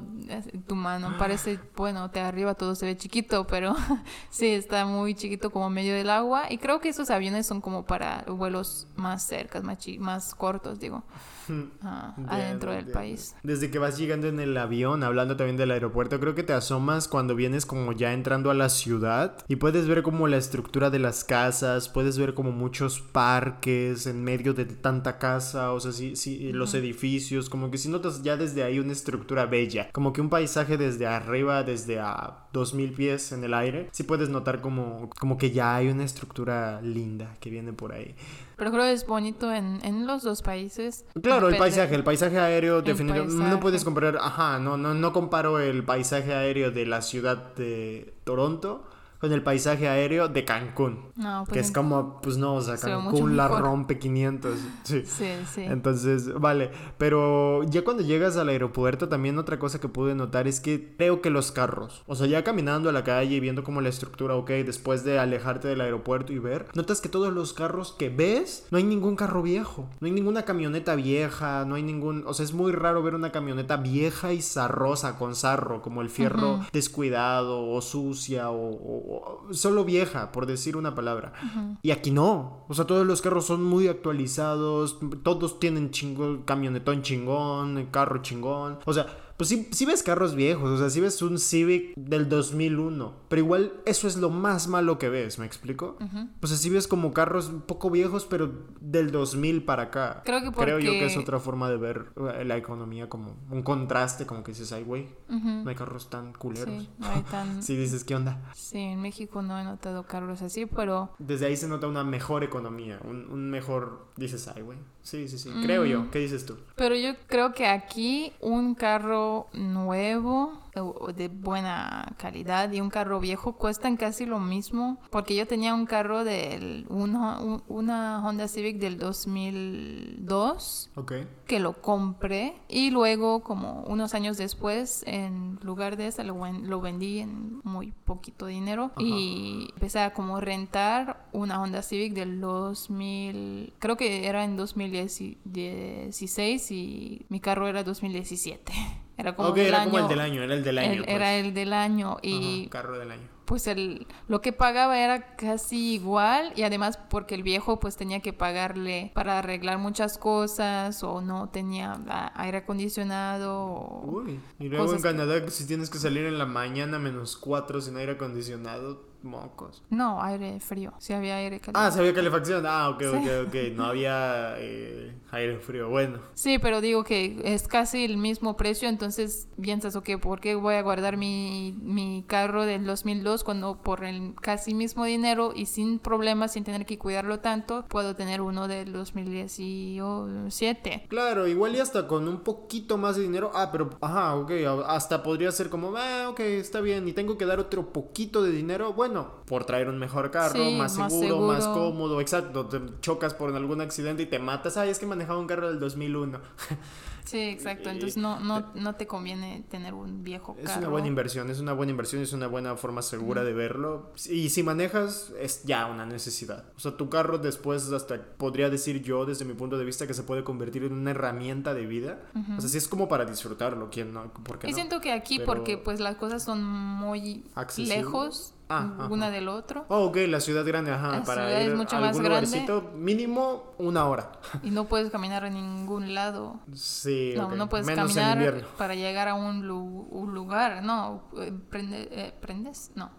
tu 0.67 0.75
mano, 0.75 1.15
parece, 1.19 1.59
bueno, 1.75 2.07
de 2.07 2.19
arriba 2.19 2.55
todo 2.55 2.73
se 2.75 2.85
ve 2.87 2.97
chiquito, 2.97 3.45
pero 3.47 3.75
sí, 4.31 4.47
está 4.47 4.85
muy 4.85 5.13
chiquito 5.13 5.51
como 5.51 5.67
en 5.67 5.73
medio 5.73 5.93
del 5.93 6.09
agua 6.09 6.43
y 6.51 6.57
creo 6.57 6.79
que 6.81 6.89
esos 6.89 7.09
aviones 7.11 7.45
son 7.45 7.61
como 7.61 7.85
para 7.85 8.23
vuelos 8.27 8.87
más 8.95 9.23
cercas, 9.23 9.63
más, 9.63 9.77
chi- 9.77 9.98
más 9.99 10.33
cortos, 10.35 10.79
digo. 10.79 11.03
ah, 11.81 12.15
adentro 12.27 12.71
del 12.71 12.87
país. 12.87 13.35
Desde 13.43 13.69
que 13.69 13.79
vas 13.79 13.97
llegando 13.97 14.27
en 14.27 14.39
el 14.39 14.55
avión, 14.57 15.03
hablando 15.03 15.35
también 15.35 15.57
del 15.57 15.71
aeropuerto, 15.71 16.19
creo 16.19 16.35
que 16.35 16.43
te 16.43 16.53
asomas 16.53 17.07
cuando 17.07 17.35
vienes 17.35 17.65
como 17.65 17.91
ya 17.91 18.13
entrando 18.13 18.51
a 18.51 18.53
la 18.53 18.69
ciudad 18.69 19.37
y 19.47 19.57
puedes 19.57 19.87
ver 19.87 20.03
como 20.03 20.27
la 20.27 20.37
estructura 20.37 20.89
de 20.89 20.99
las 20.99 21.23
casas, 21.23 21.89
puedes 21.89 22.17
ver 22.17 22.33
como 22.33 22.51
muchos 22.51 23.01
parques 23.01 24.07
en 24.07 24.23
medio 24.23 24.53
de 24.53 24.65
tanta 24.65 25.17
casa, 25.17 25.71
o 25.71 25.79
sea, 25.79 25.91
sí, 25.91 26.15
sí, 26.15 26.51
los 26.51 26.73
edificios, 26.73 27.49
como 27.49 27.71
que 27.71 27.77
si 27.77 27.89
notas 27.89 28.23
ya 28.23 28.37
desde 28.37 28.63
ahí 28.63 28.79
una 28.79 28.93
estructura 28.93 29.45
bella, 29.45 29.89
como 29.91 30.13
que 30.13 30.21
un 30.21 30.29
paisaje 30.29 30.77
desde 30.77 31.07
arriba, 31.07 31.63
desde 31.63 31.99
a 31.99 32.48
2000 32.53 32.93
pies 32.93 33.31
en 33.31 33.43
el 33.43 33.53
aire, 33.53 33.89
sí 33.91 34.03
puedes 34.03 34.29
notar 34.29 34.61
como, 34.61 35.09
como 35.19 35.37
que 35.37 35.51
ya 35.51 35.75
hay 35.75 35.89
una 35.89 36.03
estructura 36.03 36.81
linda 36.81 37.35
que 37.39 37.49
viene 37.49 37.73
por 37.73 37.93
ahí. 37.93 38.15
Pero 38.57 38.71
creo 38.71 38.83
que 38.83 38.91
es 38.91 39.05
bonito 39.05 39.53
en, 39.53 39.79
en 39.83 40.05
los 40.05 40.23
dos 40.23 40.41
países. 40.41 41.05
Claro, 41.21 41.47
el 41.47 41.57
paisaje, 41.57 41.95
el 41.95 42.03
paisaje 42.03 42.39
aéreo 42.39 42.81
definitivamente 42.81 43.41
no 43.41 43.59
puedes 43.59 43.85
comparar, 43.85 44.17
ajá, 44.17 44.59
no, 44.59 44.77
no, 44.77 44.93
no 44.93 45.13
comparo 45.13 45.59
el 45.59 45.83
paisaje 45.83 46.33
aéreo 46.33 46.71
de 46.71 46.85
la 46.85 47.01
ciudad 47.01 47.53
de 47.55 48.13
Toronto 48.23 48.88
con 49.19 49.33
el 49.33 49.43
paisaje 49.43 49.87
aéreo 49.87 50.29
de 50.29 50.45
Cancún, 50.45 51.11
No, 51.15 51.43
pues 51.45 51.53
que 51.53 51.59
es 51.59 51.71
como, 51.71 52.21
pues 52.21 52.37
no, 52.37 52.55
o 52.55 52.61
sea, 52.61 52.77
Cancún 52.77 53.35
la 53.35 53.47
rompe 53.47 53.99
500, 53.99 54.57
sí. 54.83 55.03
Sí, 55.05 55.31
sí. 55.53 55.63
Entonces, 55.63 56.33
vale, 56.39 56.71
pero 56.97 57.63
ya 57.63 57.83
cuando 57.83 58.03
llegas 58.03 58.37
al 58.37 58.49
aeropuerto 58.49 59.09
también 59.09 59.37
otra 59.37 59.59
cosa 59.59 59.79
que 59.79 59.89
pude 59.89 60.15
notar 60.15 60.47
es 60.47 60.61
que 60.61 60.95
creo 60.97 61.21
que 61.21 61.29
los 61.29 61.51
carros, 61.51 62.03
o 62.07 62.15
sea, 62.15 62.27
ya 62.27 62.43
caminando 62.43 62.89
a 62.89 62.93
la 62.93 63.03
calle 63.03 63.35
y 63.35 63.39
viendo 63.39 63.63
como 63.63 63.81
la 63.81 63.89
estructura, 63.89 64.35
ok, 64.35 64.49
después 64.49 65.03
de 65.03 65.19
alejarte 65.19 65.67
del 65.67 65.81
aeropuerto 65.81 66.31
y 66.31 66.39
ver, 66.39 66.67
notas 66.73 67.01
que 67.01 67.09
todos 67.09 67.33
los 67.33 67.53
carros 67.53 67.93
que 67.97 68.09
ves, 68.09 68.67
no 68.71 68.77
hay 68.77 68.85
ningún 68.85 69.15
carro 69.17 69.41
viejo, 69.41 69.89
no 69.99 70.07
hay 70.07 70.13
ninguna 70.13 70.43
camioneta 70.43 70.95
vieja, 70.95 71.65
no 71.65 71.75
hay 71.75 71.83
ningún, 71.83 72.23
o 72.25 72.33
sea, 72.33 72.45
es 72.45 72.53
muy 72.53 72.71
raro 72.71 73.03
ver 73.03 73.15
una 73.15 73.31
camioneta 73.31 73.77
vieja 73.77 74.31
y 74.31 74.41
zarrosa 74.41 75.17
con 75.17 75.35
sarro, 75.35 75.81
como 75.81 76.01
el 76.01 76.09
fierro 76.09 76.61
descuidado 76.71 77.67
o 77.69 77.81
sucia 77.81 78.49
o 78.49 79.08
solo 79.51 79.85
vieja, 79.85 80.31
por 80.31 80.45
decir 80.45 80.77
una 80.77 80.95
palabra. 80.95 81.33
Y 81.81 81.91
aquí 81.91 82.11
no. 82.11 82.65
O 82.67 82.73
sea, 82.73 82.85
todos 82.85 83.05
los 83.05 83.21
carros 83.21 83.45
son 83.45 83.63
muy 83.63 83.87
actualizados. 83.87 84.99
Todos 85.23 85.59
tienen 85.59 85.91
chingón, 85.91 86.43
camionetón 86.43 87.01
chingón, 87.01 87.87
carro 87.91 88.21
chingón. 88.21 88.79
O 88.85 88.93
sea, 88.93 89.07
pues 89.39 89.47
sí, 89.47 89.69
sí 89.71 89.85
ves 89.85 90.03
carros 90.03 90.35
viejos. 90.35 90.69
O 90.69 90.77
sea, 90.77 90.89
sí 90.89 90.99
ves 90.99 91.21
un 91.21 91.39
Civic 91.39 91.93
del 91.95 92.27
2001. 92.27 93.13
Pero 93.29 93.41
igual 93.41 93.71
eso 93.85 94.05
es 94.09 94.17
lo 94.17 94.29
más 94.29 94.67
malo 94.67 94.99
que 94.99 95.07
ves, 95.07 95.39
¿me 95.39 95.45
explico? 95.45 95.97
O 96.41 96.47
sea, 96.47 96.57
sí 96.57 96.69
ves 96.69 96.89
como 96.89 97.13
carros 97.13 97.47
un 97.47 97.61
poco 97.61 97.89
viejos, 97.89 98.25
pero 98.25 98.51
del 98.81 99.11
2000 99.11 99.63
para 99.63 99.83
acá. 99.83 100.23
Creo 100.25 100.41
que 100.41 100.51
Creo 100.51 100.79
yo 100.79 100.91
que 100.91 100.97
porque- 100.99 101.05
es 101.05 101.17
otra 101.17 101.39
forma 101.39 101.69
de 101.69 101.77
ver 101.77 102.11
eh, 102.35 102.43
la 102.43 102.57
economía 102.57 103.07
como 103.07 103.37
un 103.49 103.63
contraste, 103.63 104.25
como 104.25 104.43
que 104.43 104.51
dices, 104.51 104.73
ay, 104.73 104.83
güey, 104.83 105.07
no 105.29 105.69
hay 105.69 105.75
carros 105.75 106.09
tan 106.09 106.33
culeros. 106.33 106.83
Sí, 106.83 106.89
no 106.97 107.07
hay 107.07 107.21
tan... 107.21 107.63
Sí, 107.63 107.77
dices, 107.77 108.03
¿qué 108.03 108.15
onda? 108.15 108.51
Sí, 108.55 108.77
en 108.79 109.01
México 109.01 109.41
no 109.41 109.57
he 109.57 109.63
notado 109.63 110.03
carros 110.03 110.41
así, 110.41 110.65
pero 110.65 111.11
Desde 111.17 111.45
ahí 111.45 111.55
se 111.55 111.69
nota 111.69 111.87
una 111.87 112.03
mejor 112.03 112.43
economía, 112.43 112.99
un, 113.05 113.29
un 113.31 113.49
mejor... 113.49 114.09
Dices, 114.17 114.49
ay, 114.53 114.63
güey. 114.63 114.77
Sí, 115.09 115.27
sí, 115.27 115.39
sí. 115.39 115.49
Creo 115.63 115.85
yo. 115.85 116.11
¿Qué 116.11 116.19
dices 116.19 116.45
tú? 116.45 116.55
Pero 116.75 116.93
yo 116.93 117.15
creo 117.25 117.51
que 117.51 117.65
aquí 117.65 118.31
un 118.41 118.75
carro 118.75 119.47
nuevo 119.53 120.68
de 121.15 121.27
buena 121.27 122.15
calidad 122.17 122.71
y 122.71 122.81
un 122.81 122.89
carro 122.89 123.19
viejo 123.19 123.53
cuestan 123.53 123.97
casi 123.97 124.25
lo 124.25 124.39
mismo. 124.39 124.99
Porque 125.09 125.35
yo 125.35 125.47
tenía 125.47 125.73
un 125.73 125.85
carro 125.85 126.23
del 126.23 126.85
una, 126.89 127.39
un- 127.39 127.63
una 127.67 128.25
Honda 128.25 128.47
Civic 128.47 128.77
del 128.79 128.97
2002 128.97 130.91
Ok. 130.95 131.13
que 131.45 131.59
lo 131.59 131.81
compré 131.81 132.55
y 132.67 132.91
luego 132.91 133.41
como 133.41 133.83
unos 133.87 134.13
años 134.13 134.37
después 134.37 135.03
en 135.07 135.57
lugar 135.63 135.97
de 135.97 136.07
ese 136.07 136.23
lo, 136.23 136.35
lo 136.51 136.81
vendí 136.81 137.19
en 137.19 137.61
muy 137.63 137.91
poquito 138.05 138.45
dinero 138.45 138.91
Ajá. 138.95 139.01
y 139.01 139.67
empecé 139.73 139.99
a 139.99 140.13
como 140.13 140.39
rentar 140.39 141.27
una 141.31 141.61
Honda 141.61 141.81
Civic 141.81 142.13
del 142.13 142.39
2000 142.41 143.73
creo 143.79 143.97
que 143.97 144.27
era 144.27 144.43
en 144.43 144.55
2016 144.57 146.71
y 146.71 147.25
mi 147.29 147.39
carro 147.39 147.67
era 147.67 147.83
2017 147.83 148.71
era 149.19 149.35
como 149.35 149.49
ok, 149.49 149.55
del 149.57 149.67
era 149.67 149.81
año, 149.81 149.91
como 149.91 150.03
el 150.03 150.07
del 150.09 150.19
año, 150.19 150.41
era 150.43 150.53
el 150.55 150.63
del 150.63 150.77
año. 150.79 150.91
el- 150.93 151.03
pues. 151.03 151.15
era 151.15 151.33
el 151.35 151.53
del 151.53 151.73
año 151.73 152.17
y 152.21 152.61
Ajá, 152.63 152.69
carro 152.71 152.97
del 152.97 153.11
año. 153.11 153.27
pues 153.45 153.67
el 153.67 154.07
lo 154.27 154.41
que 154.41 154.53
pagaba 154.53 154.99
era 154.99 155.35
casi 155.35 155.93
igual 155.95 156.53
y 156.55 156.63
además 156.63 156.97
porque 157.09 157.35
el 157.35 157.43
viejo 157.43 157.79
pues 157.79 157.97
tenía 157.97 158.19
que 158.21 158.31
pagarle 158.31 159.11
para 159.15 159.39
arreglar 159.39 159.77
muchas 159.79 160.17
cosas 160.17 161.03
o 161.03 161.19
no 161.21 161.49
tenía 161.49 161.99
aire 162.35 162.59
acondicionado 162.59 163.57
o- 163.65 164.01
Uy. 164.05 164.39
Y 164.59 164.69
luego 164.69 164.85
en 164.85 164.91
Cosas 164.91 165.01
que- 165.01 165.17
Canadá, 165.17 165.49
si 165.49 165.65
tienes 165.67 165.89
que 165.89 165.97
salir 165.97 166.25
en 166.25 166.37
la 166.37 166.45
mañana 166.45 166.99
menos 166.99 167.37
4 167.37 167.81
sin 167.81 167.97
aire 167.97 168.13
acondicionado, 168.13 169.08
mocos. 169.23 169.83
no 169.89 170.21
aire 170.21 170.59
frío 170.59 170.93
si 170.99 171.13
había 171.13 171.37
aire 171.37 171.57
Ah, 171.57 171.59
caliente 171.71 171.91
se 171.93 171.99
había 171.99 172.13
calefacción. 172.13 172.65
Ah, 172.67 172.89
ok, 172.89 172.99
Sí. 173.01 173.05
ok, 173.07 173.47
ok. 173.47 173.55
No 173.75 173.85
había 173.85 174.55
eh, 174.57 175.13
aire 175.31 175.59
frío. 175.59 175.89
Bueno. 175.89 176.19
sí 176.33 176.59
pero 176.59 176.81
digo 176.81 177.03
que 177.03 177.39
es 177.43 177.67
casi 177.67 178.05
el 178.05 178.17
mismo 178.17 178.55
precio 178.57 178.89
entonces 178.89 179.47
piensas 179.61 179.95
ok 179.95 180.09
¿por 180.21 180.39
qué 180.39 180.55
voy 180.55 180.75
a 180.75 180.81
guardar 180.81 181.17
mi, 181.17 181.75
mi 181.81 182.23
carro 182.27 182.65
del 182.65 182.85
2002 182.85 183.43
cuando 183.43 183.77
por 183.81 184.03
el 184.03 184.33
casi 184.41 184.73
mismo 184.73 185.05
dinero 185.05 185.53
y 185.55 185.65
sin 185.65 185.99
problemas 185.99 186.53
sin 186.53 186.63
tener 186.63 186.85
que 186.85 186.97
cuidarlo 186.97 187.39
tanto 187.39 187.85
puedo 187.87 188.15
tener 188.15 188.41
uno 188.41 188.67
del 188.67 188.91
2017 188.93 191.05
Claro, 191.09 191.47
igual 191.47 191.75
y 191.75 191.79
hasta 191.79 192.07
con 192.07 192.27
un 192.27 192.41
poquito 192.41 192.97
más 192.97 193.15
de 193.15 193.23
dinero. 193.23 193.51
Ah, 193.53 193.69
pero, 193.71 193.89
ajá, 194.01 194.35
ok. 194.35 194.51
Hasta 194.87 195.23
podría 195.23 195.51
ser 195.51 195.69
como, 195.69 195.93
ah, 195.97 196.29
ok, 196.29 196.39
está 196.41 196.81
bien. 196.81 197.07
Y 197.07 197.13
tengo 197.13 197.37
que 197.37 197.45
dar 197.45 197.59
otro 197.59 197.91
poquito 197.91 198.43
de 198.43 198.51
dinero. 198.51 198.93
Bueno, 198.93 199.08
por 199.45 199.65
traer 199.65 199.89
un 199.89 199.97
mejor 199.99 200.31
carro, 200.31 200.53
Sí, 200.63 200.75
más, 200.77 200.97
más 200.97 201.11
seguro, 201.13 201.39
más 201.47 201.65
cómodo. 201.67 202.21
Exacto. 202.21 202.65
Te 202.67 202.79
chocas 203.01 203.33
por 203.33 203.55
algún 203.55 203.81
accidente 203.81 204.23
y 204.23 204.25
te 204.25 204.39
matas. 204.39 204.77
Ay, 204.77 204.89
es 204.89 204.99
que 204.99 205.05
manejaba 205.05 205.39
un 205.39 205.47
carro 205.47 205.67
del 205.69 205.79
2001. 205.79 206.39
Sí, 207.25 207.37
exacto. 207.41 207.91
Entonces 207.91 208.17
no, 208.17 208.39
no, 208.39 208.71
no 208.73 208.95
te 208.95 209.05
conviene 209.05 209.63
tener 209.69 209.93
un 209.93 210.23
viejo 210.23 210.55
carro. 210.55 210.67
Es 210.67 210.77
una 210.77 210.87
buena 210.89 211.07
inversión, 211.07 211.51
es 211.51 211.59
una 211.59 211.73
buena 211.73 211.91
inversión, 211.91 212.23
es 212.23 212.33
una 212.33 212.47
buena 212.47 212.75
forma 212.75 213.03
segura 213.03 213.43
de 213.43 213.53
verlo. 213.53 214.13
Y 214.27 214.49
si 214.49 214.63
manejas, 214.63 215.31
es 215.39 215.61
ya 215.63 215.85
una 215.85 216.07
necesidad. 216.07 216.65
O 216.75 216.79
sea, 216.79 216.97
tu 216.97 217.07
carro 217.07 217.37
después, 217.37 217.91
hasta 217.91 218.19
podría 218.19 218.71
decir 218.71 219.03
yo, 219.03 219.25
desde 219.27 219.45
mi 219.45 219.53
punto 219.53 219.77
de 219.77 219.85
vista, 219.85 220.07
que 220.07 220.15
se 220.15 220.23
puede 220.23 220.43
convertir 220.43 220.85
en 220.85 220.93
una 220.93 221.11
herramienta 221.11 221.75
de 221.75 221.85
vida. 221.85 222.19
O 222.57 222.61
sea, 222.61 222.67
sí 222.69 222.79
es 222.79 222.87
como 222.87 223.07
para 223.07 223.25
disfrutarlo, 223.25 223.89
¿quién 223.91 224.11
no? 224.11 224.33
¿Por 224.33 224.57
qué 224.57 224.65
Y 224.65 224.71
no? 224.71 224.75
siento 224.77 224.99
que 224.99 225.11
aquí, 225.11 225.37
Pero- 225.37 225.45
porque 225.53 225.77
pues 225.77 225.99
las 225.99 226.15
cosas 226.15 226.43
son 226.43 226.63
muy 226.63 227.43
Accesible. 227.53 227.97
lejos 227.97 228.55
Ah, 228.71 228.91
ajá. 228.99 229.07
una 229.07 229.31
del 229.31 229.47
otro 229.47 229.85
Oh, 229.89 230.05
ok, 230.05 230.17
la 230.27 230.39
ciudad 230.39 230.63
grande, 230.63 230.91
ajá, 230.91 231.07
La 231.17 231.23
para 231.23 231.47
ciudad 231.47 231.61
ir 231.61 231.71
es 231.71 231.75
mucho 231.77 231.95
a 231.97 232.01
más 232.01 232.19
grande. 232.19 232.67
mínimo 232.95 233.73
una 233.79 234.05
hora. 234.05 234.31
y 234.63 234.69
no 234.69 234.85
puedes 234.85 235.09
caminar 235.11 235.43
a 235.43 235.49
ningún 235.49 236.13
lado. 236.13 236.59
Sí, 236.73 237.33
No, 237.35 237.49
no 237.55 237.67
puedes 237.67 237.87
Menos 237.87 238.13
caminar 238.13 238.63
para 238.77 238.93
llegar 238.93 239.27
a 239.27 239.33
un, 239.33 239.65
lu- 239.67 240.07
un 240.11 240.33
lugar. 240.35 240.83
No, 240.83 241.23
eh, 241.39 241.51
prende- 241.71 242.07
eh, 242.11 242.33
¿prendes? 242.39 242.91
No. 242.95 243.09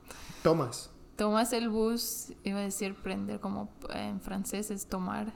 Tomas. 0.45 0.91
Tomas 1.17 1.53
el 1.53 1.69
bus, 1.69 2.33
iba 2.45 2.61
a 2.61 2.63
decir 2.63 2.95
prender 2.95 3.41
como 3.41 3.71
en 3.93 4.21
francés 4.21 4.71
es 4.71 4.87
tomar. 4.87 5.33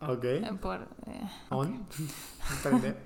Ok. 0.00 0.24
eh, 0.24 0.50
por, 0.60 0.82
eh, 1.06 1.28
On. 1.50 1.86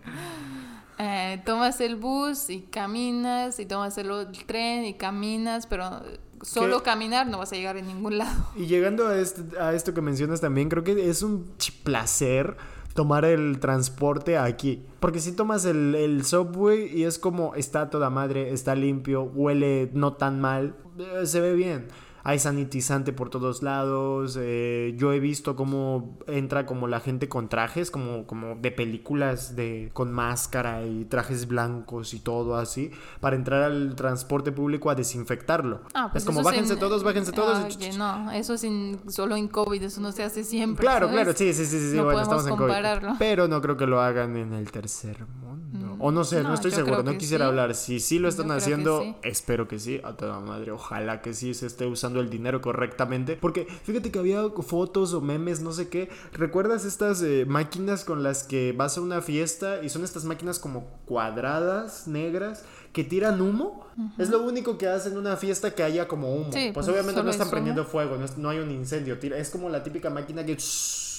Eh, 1.03 1.41
tomas 1.47 1.81
el 1.81 1.97
bus 1.97 2.51
y 2.51 2.61
caminas 2.61 3.59
y 3.59 3.65
tomas 3.65 3.97
el 3.97 4.11
tren 4.47 4.85
y 4.85 4.95
caminas, 4.95 5.67
pero 5.67 6.03
solo 6.43 6.79
¿Qué? 6.79 6.85
caminar 6.85 7.27
no 7.27 7.39
vas 7.39 7.53
a 7.53 7.57
llegar 7.57 7.77
a 7.77 7.83
ningún 7.83 8.19
lado. 8.19 8.47
Y 8.57 8.67
llegando 8.67 9.07
a, 9.09 9.19
este- 9.19 9.59
a 9.59 9.75
esto 9.75 9.95
que 9.95 10.01
mencionas 10.01 10.41
también, 10.41 10.69
creo 10.69 10.85
que 10.85 11.09
es 11.09 11.23
un 11.23 11.51
placer 11.85 12.57
tomar 12.95 13.25
el 13.25 13.61
transporte 13.61 14.37
aquí. 14.37 14.83
Porque 15.01 15.21
si 15.21 15.33
tomas 15.33 15.65
el, 15.65 15.95
el 15.95 16.25
subway 16.25 16.87
y 16.93 17.05
es 17.05 17.19
como 17.19 17.55
está 17.55 17.89
toda 17.91 18.11
madre, 18.11 18.53
está 18.53 18.75
limpio, 18.75 19.23
huele 19.23 19.91
no 19.95 20.15
tan 20.15 20.41
mal, 20.41 20.75
eh, 20.99 21.27
se 21.27 21.41
ve 21.41 21.55
bien. 21.55 21.87
Hay 22.23 22.39
sanitizante 22.39 23.13
por 23.13 23.31
todos 23.31 23.63
lados. 23.63 24.37
eh, 24.41 24.95
yo 24.97 25.13
he 25.13 25.21
visto 25.21 25.57
cómo 25.57 26.19
entra 26.27 26.67
como 26.67 26.87
la 26.89 27.01
gente 27.01 27.29
con 27.29 27.49
trajes, 27.49 27.91
como, 27.91 28.27
como 28.27 28.57
de 28.57 28.71
películas 28.71 29.57
de 29.57 29.91
con 29.93 30.13
máscara 30.13 30.85
y 30.85 31.05
trajes 31.05 31.49
blancos 31.49 32.15
y 32.15 32.21
todo 32.21 32.57
así, 32.57 32.91
para 33.21 33.37
entrar 33.37 33.63
al 33.63 33.95
transporte 33.97 34.53
público 34.53 34.91
a 34.91 34.95
desinfectarlo. 34.95 35.83
Ah, 35.95 36.09
pues 36.13 36.23
es 36.23 36.27
como 36.27 36.43
bájense 36.43 36.77
todos, 36.77 37.03
bájense 37.03 37.33
todos. 37.33 37.77
Oye, 37.77 37.93
no, 37.97 38.31
eso 38.33 38.57
sin, 38.57 38.99
solo 39.11 39.37
en 39.37 39.49
COVID, 39.49 39.83
eso 39.83 40.01
no 40.01 40.13
se 40.13 40.23
hace 40.23 40.45
siempre. 40.45 40.83
Claro, 40.83 41.07
¿sabes? 41.07 41.23
claro, 41.23 41.37
sí, 41.37 41.53
sí, 41.53 41.65
sí, 41.67 41.91
sí, 41.91 41.97
No 41.97 42.05
bueno, 42.05 42.23
estamos 42.23 42.47
en 42.47 42.57
COVID. 42.57 42.73
Pero 43.19 43.49
no 43.49 43.61
creo 43.61 43.77
que 43.77 43.87
lo 43.87 44.01
hagan 44.01 44.37
en 44.37 44.53
el 44.53 44.71
tercer 44.71 45.27
mundo. 45.27 45.97
O 45.99 46.11
no 46.11 46.25
sé, 46.25 46.43
no, 46.43 46.49
no, 46.49 46.55
estoy 46.55 46.71
seguro, 46.71 47.03
no 47.03 47.17
quisiera 47.19 47.45
sí. 47.45 47.49
hablar. 47.49 47.75
Si 47.75 48.01
sí 48.01 48.19
lo 48.19 48.25
Yo 48.25 48.29
están 48.31 48.49
que 48.49 48.53
haciendo, 48.55 49.03
sí. 49.03 49.17
espero 49.23 49.69
que 49.69 49.79
sí, 49.79 50.01
a 50.03 50.15
toda 50.15 50.41
madre. 50.41 50.73
Ojalá 50.73 51.21
que 51.21 51.35
sí 51.35 51.53
se 51.55 51.67
esté 51.67 51.87
usando 51.87 52.10
usando 52.11 52.21
el 52.21 52.31
dinero 52.31 52.61
correctamente. 52.61 53.37
Porque 53.41 53.65
fíjate 53.85 54.11
que 54.11 54.19
había 54.19 54.43
fotos 54.51 55.15
o 55.15 55.21
memes, 55.21 55.61
no 55.61 55.73
sé 55.73 55.89
qué. 55.89 56.09
¿Recuerdas 56.33 56.85
estas 56.85 57.23
eh, 57.23 57.45
máquinas 57.49 58.05
con 58.05 58.23
las 58.23 58.45
que 58.45 58.73
vas 58.77 58.99
a 58.99 59.01
una 59.01 59.21
fiesta 59.23 59.83
y 59.83 59.89
son 59.89 60.05
estas 60.05 60.25
máquinas 60.25 60.59
como 60.59 60.85
cuadradas, 61.07 62.07
negras? 62.09 62.65
que 62.93 63.05
tiran 63.05 63.41
humo. 63.41 63.87
Es 64.19 64.31
lo 64.31 64.43
único 64.43 64.77
que 64.77 64.89
hacen 64.89 65.13
en 65.13 65.19
una 65.19 65.37
fiesta 65.37 65.73
que 65.77 65.85
haya 65.85 66.09
como 66.09 66.35
humo. 66.35 66.51
pues, 66.51 66.73
pues, 66.75 66.89
obviamente 66.89 67.23
no 67.23 67.31
están 67.31 67.47
es 67.47 67.51
prendiendo 67.53 67.85
fuego, 67.85 68.17
no, 68.17 68.25
es- 68.25 68.37
no 68.37 68.49
hay 68.49 68.59
un 68.59 68.69
incendio. 68.73 69.17
tira- 69.21 69.37
es 69.39 69.49
como 69.51 69.69
la 69.69 69.85
típica 69.85 70.11
máquina 70.11 70.45
que 70.45 70.55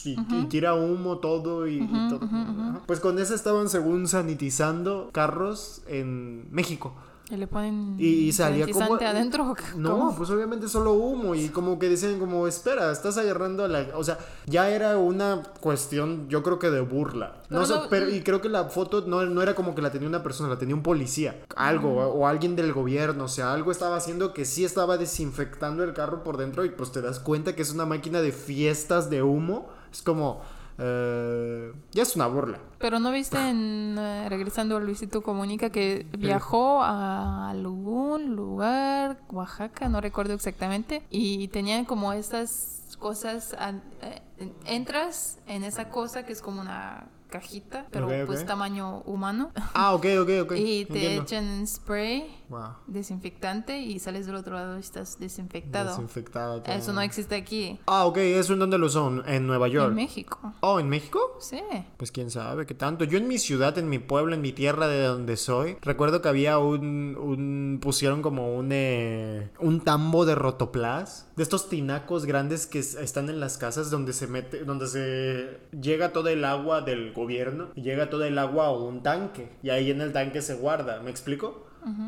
y, 0.03 0.17
y 0.19 0.45
tira 0.49 0.73
humo 0.73 1.19
todo 1.19 1.67
y, 1.67 1.75
y 1.77 2.09
todo. 2.09 2.25
Ajá. 2.25 2.81
Pues 2.85 2.99
con 2.99 3.17
esa 3.19 3.35
estaban 3.35 3.69
según 3.69 4.09
sanitizando 4.09 5.11
carros 5.13 5.81
en 5.87 6.45
México. 6.51 6.93
Y 7.31 7.37
le 7.37 7.47
ponen 7.47 7.95
Y, 7.97 8.07
y 8.27 8.31
salía 8.33 8.67
como... 8.67 8.95
adentro. 8.95 9.55
No, 9.77 10.13
pues 10.17 10.29
obviamente 10.29 10.67
solo 10.67 10.93
humo 10.93 11.33
y 11.33 11.49
como 11.49 11.79
que 11.79 11.87
decían 11.89 12.19
como, 12.19 12.45
espera, 12.47 12.91
estás 12.91 13.17
agarrando 13.17 13.63
a 13.63 13.67
la... 13.67 13.87
O 13.95 14.03
sea, 14.03 14.19
ya 14.45 14.69
era 14.69 14.97
una 14.97 15.43
cuestión, 15.61 16.27
yo 16.27 16.43
creo 16.43 16.59
que 16.59 16.69
de 16.69 16.81
burla. 16.81 17.35
No 17.49 17.61
Pero 17.63 17.75
no- 17.81 17.89
pero, 17.89 18.09
y 18.09 18.21
creo 18.21 18.41
que 18.41 18.49
la 18.49 18.65
foto 18.65 19.01
no, 19.07 19.25
no 19.25 19.41
era 19.41 19.55
como 19.55 19.73
que 19.75 19.81
la 19.81 19.91
tenía 19.91 20.07
una 20.07 20.23
persona, 20.23 20.49
la 20.49 20.57
tenía 20.57 20.75
un 20.75 20.83
policía. 20.83 21.41
Algo, 21.55 21.93
o, 21.97 22.07
o 22.19 22.27
alguien 22.27 22.55
del 22.55 22.73
gobierno, 22.73 23.25
o 23.25 23.29
sea, 23.29 23.53
algo 23.53 23.71
estaba 23.71 23.95
haciendo 23.95 24.33
que 24.33 24.45
sí 24.45 24.65
estaba 24.65 24.97
desinfectando 24.97 25.83
el 25.83 25.93
carro 25.93 26.23
por 26.23 26.37
dentro 26.37 26.65
y 26.65 26.69
pues 26.69 26.91
te 26.91 27.01
das 27.01 27.19
cuenta 27.19 27.55
que 27.55 27.61
es 27.61 27.71
una 27.73 27.85
máquina 27.85 28.21
de 28.21 28.31
fiestas 28.31 29.09
de 29.09 29.21
humo. 29.23 29.69
Es 29.91 30.01
como... 30.01 30.41
eh, 30.83 31.71
ya 31.91 32.01
es 32.01 32.15
una 32.15 32.25
burla. 32.25 32.59
Pero 32.79 32.99
no 32.99 33.11
viste 33.11 33.37
en 33.37 33.95
eh, 33.99 34.27
regresando 34.29 34.77
a 34.77 34.79
Luisito 34.79 35.21
Comunica 35.21 35.69
que 35.69 36.07
viajó 36.17 36.81
a 36.81 37.51
algún 37.51 38.35
lugar, 38.35 39.19
Oaxaca, 39.29 39.89
no 39.89 40.01
recuerdo 40.01 40.33
exactamente, 40.33 41.03
y 41.11 41.49
tenían 41.49 41.85
como 41.85 42.13
estas 42.13 42.97
cosas, 42.99 43.55
eh, 44.01 44.21
entras 44.65 45.39
en 45.45 45.63
esa 45.63 45.89
cosa 45.89 46.25
que 46.25 46.33
es 46.33 46.41
como 46.41 46.61
una 46.61 47.07
cajita, 47.31 47.87
pero 47.89 48.05
Ok, 48.05 48.13
ok. 48.21 48.25
pues 48.27 48.45
tamaño 48.45 48.99
humano, 49.07 49.51
Ah, 49.73 49.95
ok, 49.95 50.05
ok, 50.21 50.29
ok. 50.43 50.51
y 50.57 50.85
te 50.85 50.93
entiendo. 50.93 51.21
echan 51.23 51.65
spray 51.67 52.37
Wow. 52.49 52.73
desinfectante 52.87 53.79
y 53.79 53.97
sales 53.99 54.25
del 54.25 54.35
otro 54.35 54.53
lado 54.55 54.75
y 54.77 54.81
estás 54.81 55.17
desinfectado. 55.19 55.89
Desinfectado. 55.91 56.61
todo. 56.61 56.75
Eso 56.75 56.91
no 56.93 56.99
existe 57.01 57.35
aquí, 57.35 57.79
Ah, 57.87 58.05
ok, 58.05 58.17
¿eso 58.17 58.53
en 58.53 58.59
dónde 58.59 58.77
lo 58.77 58.89
son? 58.89 59.23
En 59.25 59.47
Nueva 59.47 59.67
York. 59.69 59.89
en 59.89 59.95
México. 59.95 60.53
Oh, 60.59 60.79
¿en 60.79 60.89
México? 60.89 61.19
Sí. 61.39 61.61
Pues 61.97 62.11
quién 62.11 62.29
sabe 62.29 62.65
qué 62.65 62.73
tanto. 62.73 63.05
Yo 63.05 63.17
en 63.17 63.27
mi 63.27 63.37
ciudad, 63.39 63.77
en 63.77 63.87
mi 63.89 63.99
pueblo, 63.99 64.35
en 64.35 64.41
mi 64.41 64.51
tierra 64.51 64.87
de 64.87 65.01
donde 65.03 65.37
soy, 65.37 65.77
recuerdo 65.81 66.21
que 66.21 66.27
había 66.29 66.57
un, 66.59 67.15
un 67.17 67.79
pusieron 67.81 68.21
como 68.21 68.53
un 68.55 68.69
eh, 68.71 69.49
un 69.59 69.79
tambo 69.81 70.25
de 70.25 70.35
rotoplas, 70.35 71.30
de 71.35 71.43
estos 71.43 71.69
tinacos 71.69 72.25
grandes 72.25 72.67
que 72.67 72.79
es- 72.79 72.95
están 72.95 73.29
en 73.29 73.39
las 73.39 73.57
casas 73.57 73.89
donde 73.91 74.13
se 74.13 74.27
mete, 74.27 74.63
donde 74.65 74.87
se 74.87 75.57
llega 75.79 76.11
todo 76.13 76.29
el 76.29 76.43
agua 76.45 76.81
del 76.81 77.13
gobierno 77.13 77.69
llega 77.75 78.09
todo 78.09 78.23
el 78.25 78.37
agua 78.37 78.67
a 78.67 78.71
un 78.71 79.01
tanque 79.03 79.49
y 79.63 79.69
ahí 79.69 79.91
en 79.91 80.01
el 80.01 80.11
tanque 80.11 80.41
se 80.41 80.55
guarda. 80.55 81.01
¿Me 81.01 81.09
explico? 81.11 81.67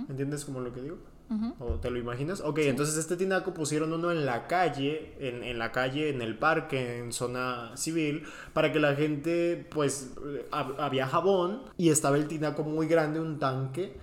¿Entiendes 0.09 0.45
como 0.45 0.59
lo 0.59 0.73
que 0.73 0.81
digo? 0.81 0.97
¿O 1.59 1.79
te 1.79 1.89
lo 1.89 1.97
imaginas? 1.97 2.41
Ok, 2.41 2.59
entonces 2.59 2.95
este 2.95 3.17
tinaco 3.17 3.55
pusieron 3.55 3.91
uno 3.91 4.11
en 4.11 4.23
la 4.23 4.45
calle, 4.45 5.15
en, 5.19 5.41
en 5.43 5.57
la 5.57 5.71
calle, 5.71 6.09
en 6.09 6.21
el 6.21 6.37
parque, 6.37 6.99
en 6.99 7.11
zona 7.11 7.71
civil, 7.75 8.23
para 8.53 8.71
que 8.71 8.79
la 8.79 8.93
gente, 8.93 9.65
pues, 9.71 10.13
hab- 10.51 10.75
había 10.77 11.07
jabón 11.07 11.63
y 11.75 11.89
estaba 11.89 12.17
el 12.17 12.27
tinaco 12.27 12.61
muy 12.63 12.85
grande, 12.87 13.19
un 13.19 13.39
tanque, 13.39 13.97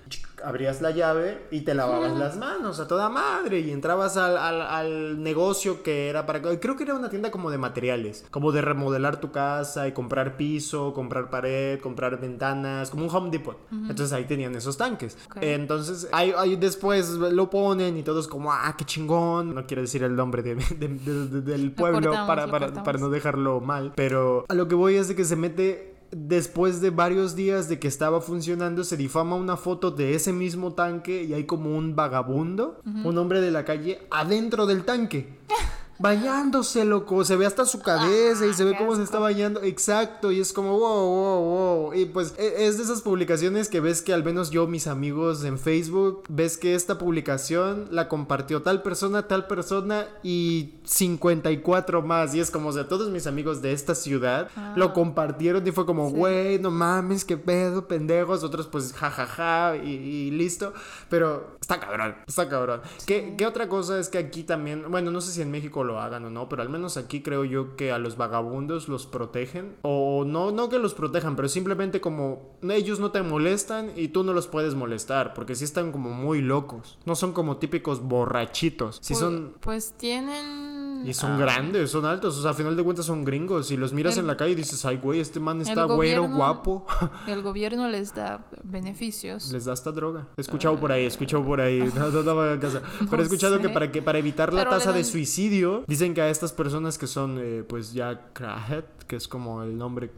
abrías 0.45 0.81
la 0.81 0.91
llave 0.91 1.43
y 1.51 1.63
te 1.63 1.75
lavabas 1.75 2.17
las 2.17 2.37
manos 2.37 2.81
a 2.81 2.89
toda 2.89 3.09
madre 3.09 3.61
y 3.61 3.71
entrabas 3.71 4.17
al, 4.17 4.37
al- 4.37 4.63
al 4.63 5.23
negocio 5.23 5.83
que 5.83 6.09
era 6.09 6.27
para... 6.27 6.41
Creo 6.61 6.77
que 6.77 6.85
era 6.85 6.95
una 6.95 7.11
tienda 7.11 7.31
como 7.31 7.51
de 7.51 7.59
materiales, 7.59 8.25
como 8.31 8.53
de 8.53 8.63
remodelar 8.63 9.21
tu 9.21 9.31
casa 9.33 9.89
y 9.89 9.93
comprar 9.93 10.37
piso, 10.37 10.93
comprar 10.95 11.31
pared, 11.31 11.81
comprar 11.81 12.21
ventanas, 12.21 12.91
como 12.91 13.05
un 13.05 13.11
Home 13.15 13.31
Depot. 13.31 13.57
Entonces 13.73 14.13
ahí 14.13 14.25
tenían 14.25 14.55
esos 14.55 14.77
tanques. 14.77 15.17
Entonces, 15.41 16.09
ahí, 16.13 16.33
ahí 16.37 16.57
después 16.57 17.11
lo 17.11 17.51
ponen 17.51 17.97
y 17.97 18.03
todos 18.03 18.29
como, 18.29 18.53
ah, 18.53 18.75
qué 18.77 18.85
chingón. 18.85 19.55
No 19.55 19.67
quiero 19.67 19.83
decir 19.83 20.03
el 20.03 20.17
nombre 20.17 20.43
de- 20.43 20.55
de- 20.55 20.89
de- 20.89 21.29
de- 21.29 21.41
del 21.43 21.73
pueblo 21.75 22.01
cortamos, 22.11 22.27
para, 22.27 22.47
para, 22.51 22.83
para 22.83 22.99
no 22.99 23.11
dejarlo 23.11 23.61
mal. 23.61 23.93
Pero 23.97 24.45
a 24.49 24.55
lo 24.55 24.69
que 24.69 24.75
voy 24.75 24.97
es 24.97 25.09
de 25.09 25.17
que 25.17 25.25
se 25.25 25.37
mete... 25.37 25.90
Después 26.13 26.81
de 26.81 26.91
varios 26.91 27.37
días 27.37 27.69
de 27.69 27.79
que 27.79 27.89
estaba 27.89 28.21
funcionando, 28.21 28.83
se 28.83 28.97
difama 28.97 29.37
una 29.37 29.57
foto 29.57 29.91
de 29.91 30.15
ese 30.15 30.33
mismo 30.33 30.73
tanque 30.73 31.23
y 31.23 31.35
hay 31.35 31.45
como 31.45 31.77
un 31.77 31.95
vagabundo, 31.95 32.81
un 32.85 33.17
hombre 33.17 33.41
de 33.41 33.51
la 33.51 33.65
calle, 33.65 34.01
adentro 34.11 34.67
del 34.67 34.85
tanque. 34.85 35.39
Bañándose, 36.01 36.85
loco. 36.87 37.25
Se 37.25 37.37
ve 37.37 37.45
hasta 37.45 37.67
su 37.67 37.81
cabeza 37.81 38.47
y 38.47 38.55
se 38.55 38.65
ve 38.65 38.73
qué 38.73 38.79
cómo 38.79 38.97
se 38.97 39.03
está 39.03 39.19
bañando. 39.19 39.63
Exacto. 39.63 40.33
Y 40.33 40.41
es 40.41 40.53
como, 40.55 40.79
wow, 40.79 41.07
wow, 41.07 41.45
wow. 41.85 41.95
Y 41.95 42.07
pues 42.07 42.35
e- 42.39 42.67
es 42.67 42.79
de 42.79 42.85
esas 42.85 43.03
publicaciones 43.03 43.69
que 43.69 43.81
ves 43.81 44.01
que 44.01 44.15
al 44.15 44.25
menos 44.25 44.51
yo, 44.51 44.67
mis 44.67 44.87
amigos 44.87 45.45
en 45.45 45.59
Facebook, 45.59 46.25
ves 46.31 46.57
que 46.57 46.75
esta 46.75 46.97
publicación 46.99 47.89
la 47.91 48.09
compartió 48.09 48.63
tal 48.63 48.83
persona, 48.83 49.29
tal 49.29 49.47
persona 49.47 50.07
y 50.23 50.75
54 50.85 52.03
más. 52.03 52.35
Y 52.35 52.41
es 52.41 52.51
como, 52.51 52.71
o 52.71 52.73
sea, 52.73 52.89
todos 52.89 53.11
mis 53.11 53.27
amigos 53.27 53.61
de 53.61 53.73
esta 53.73 53.95
ciudad 53.95 54.49
lo 54.77 54.93
compartieron 54.95 55.67
y 55.67 55.71
fue 55.71 55.85
como, 55.85 56.09
Sí. 56.09 56.17
güey, 56.17 56.59
no 56.59 56.71
mames, 56.71 57.25
qué 57.27 57.37
pedo, 57.37 57.87
pendejos. 57.87 58.43
Otros, 58.43 58.67
pues, 58.69 58.95
jajaja 58.95 59.77
y, 59.77 59.91
y 59.91 60.31
listo. 60.31 60.73
Pero 61.11 61.59
está 61.75 61.87
cabrón, 61.87 62.17
está 62.27 62.49
cabrón. 62.49 62.81
¿Qué, 63.07 63.35
qué 63.39 63.47
otra 63.47 63.69
cosa 63.69 63.99
es 64.01 64.09
que 64.09 64.19
aquí 64.19 64.43
también, 64.43 64.91
bueno, 64.91 65.11
no 65.11 65.21
sé 65.21 65.31
si 65.33 65.41
en 65.43 65.51
México 65.51 65.85
lo 65.85 66.01
hagan 66.01 66.25
o 66.25 66.31
no, 66.31 66.49
pero 66.49 66.63
al 66.63 66.69
menos 66.69 66.97
aquí 66.97 67.23
creo 67.23 67.45
yo 67.45 67.77
que 67.77 67.93
a 67.93 67.99
los 67.99 68.17
vagabundos 68.17 68.89
los 68.89 69.07
protegen. 69.07 69.77
O 69.83 70.25
no, 70.27 70.51
no 70.51 70.69
que 70.69 70.79
los 70.79 70.95
protejan, 70.95 71.37
pero 71.37 71.49
simplemente 71.49 72.01
como 72.01 72.57
ellos 72.69 72.99
no 72.99 73.13
te 73.13 73.23
molestan 73.23 73.93
y 73.95 74.09
tú 74.09 74.25
no 74.25 74.33
los 74.33 74.49
puedes 74.49 74.75
molestar, 74.75 75.33
porque 75.35 75.55
sí 75.55 75.65
están 75.65 75.93
como 75.93 76.11
muy 76.11 76.41
locos. 76.41 76.99
No 77.05 77.15
son 77.15 77.33
como 77.33 77.59
típicos 77.59 78.03
borrachitos. 78.03 78.97
Sí 79.01 79.15
Pues- 79.15 79.21
son... 79.21 79.55
Pues 79.61 79.93
tienen... 79.97 80.70
Y 81.07 81.15
son 81.15 81.33
ah, 81.33 81.39
grandes, 81.39 81.91
son 81.91 82.05
altos, 82.05 82.37
o 82.39 82.43
sea, 82.43 82.51
a 82.53 82.55
final 82.55 82.77
de 82.77 82.83
cuentas 82.83 83.07
son 83.07 83.25
gringos. 83.25 83.71
Y 83.71 83.77
los 83.77 83.93
miras 83.93 84.15
El- 84.15 84.21
en 84.21 84.27
la 84.27 84.37
calle 84.37 84.53
y 84.53 84.55
dices, 84.57 84.85
ay, 84.85 84.97
güey, 84.97 85.21
este 85.21 85.41
man 85.41 85.61
está 85.61 85.85
güero, 85.85 86.29
guapo. 86.29 86.87
El 87.27 87.43
gobierno 87.43 87.89
les 87.89 88.15
da 88.15 88.45
beneficios. 88.63 89.53
Les 89.53 89.65
da 89.65 89.73
esta 89.73 89.93
droga. 89.93 90.27
He 90.37 90.41
escuchado 90.41 90.79
por 90.79 90.93
ahí, 90.93 91.05
he 91.05 91.07
escuchado 91.07 91.45
por 91.45 91.61
ahí. 91.61 91.81
No, 91.95 92.11
no, 92.11 92.23
no 92.23 92.61
caso. 92.61 92.81
Pero 92.99 93.15
he 93.15 93.17
No 93.17 93.23
escuchado 93.23 93.59
que 93.59 93.69
sé. 93.69 93.73
para, 93.75 93.93
que 93.93 94.03
para 94.03 94.19
evitar 94.19 94.53
la 94.53 94.69
tasa 94.69 94.93
de 94.93 95.05
suicidio, 95.05 95.85
dicen 95.87 96.15
que 96.15 96.23
a 96.23 96.29
estas 96.31 96.53
personas 96.53 96.99
que 96.99 97.07
son, 97.07 97.39
eh, 97.41 97.65
pues 97.69 97.93
ya 97.93 98.31
crackhead, 98.33 98.85
que 99.11 99.17
es 99.17 99.27
como 99.27 99.65
el 99.65 99.77
nombre, 99.77 100.13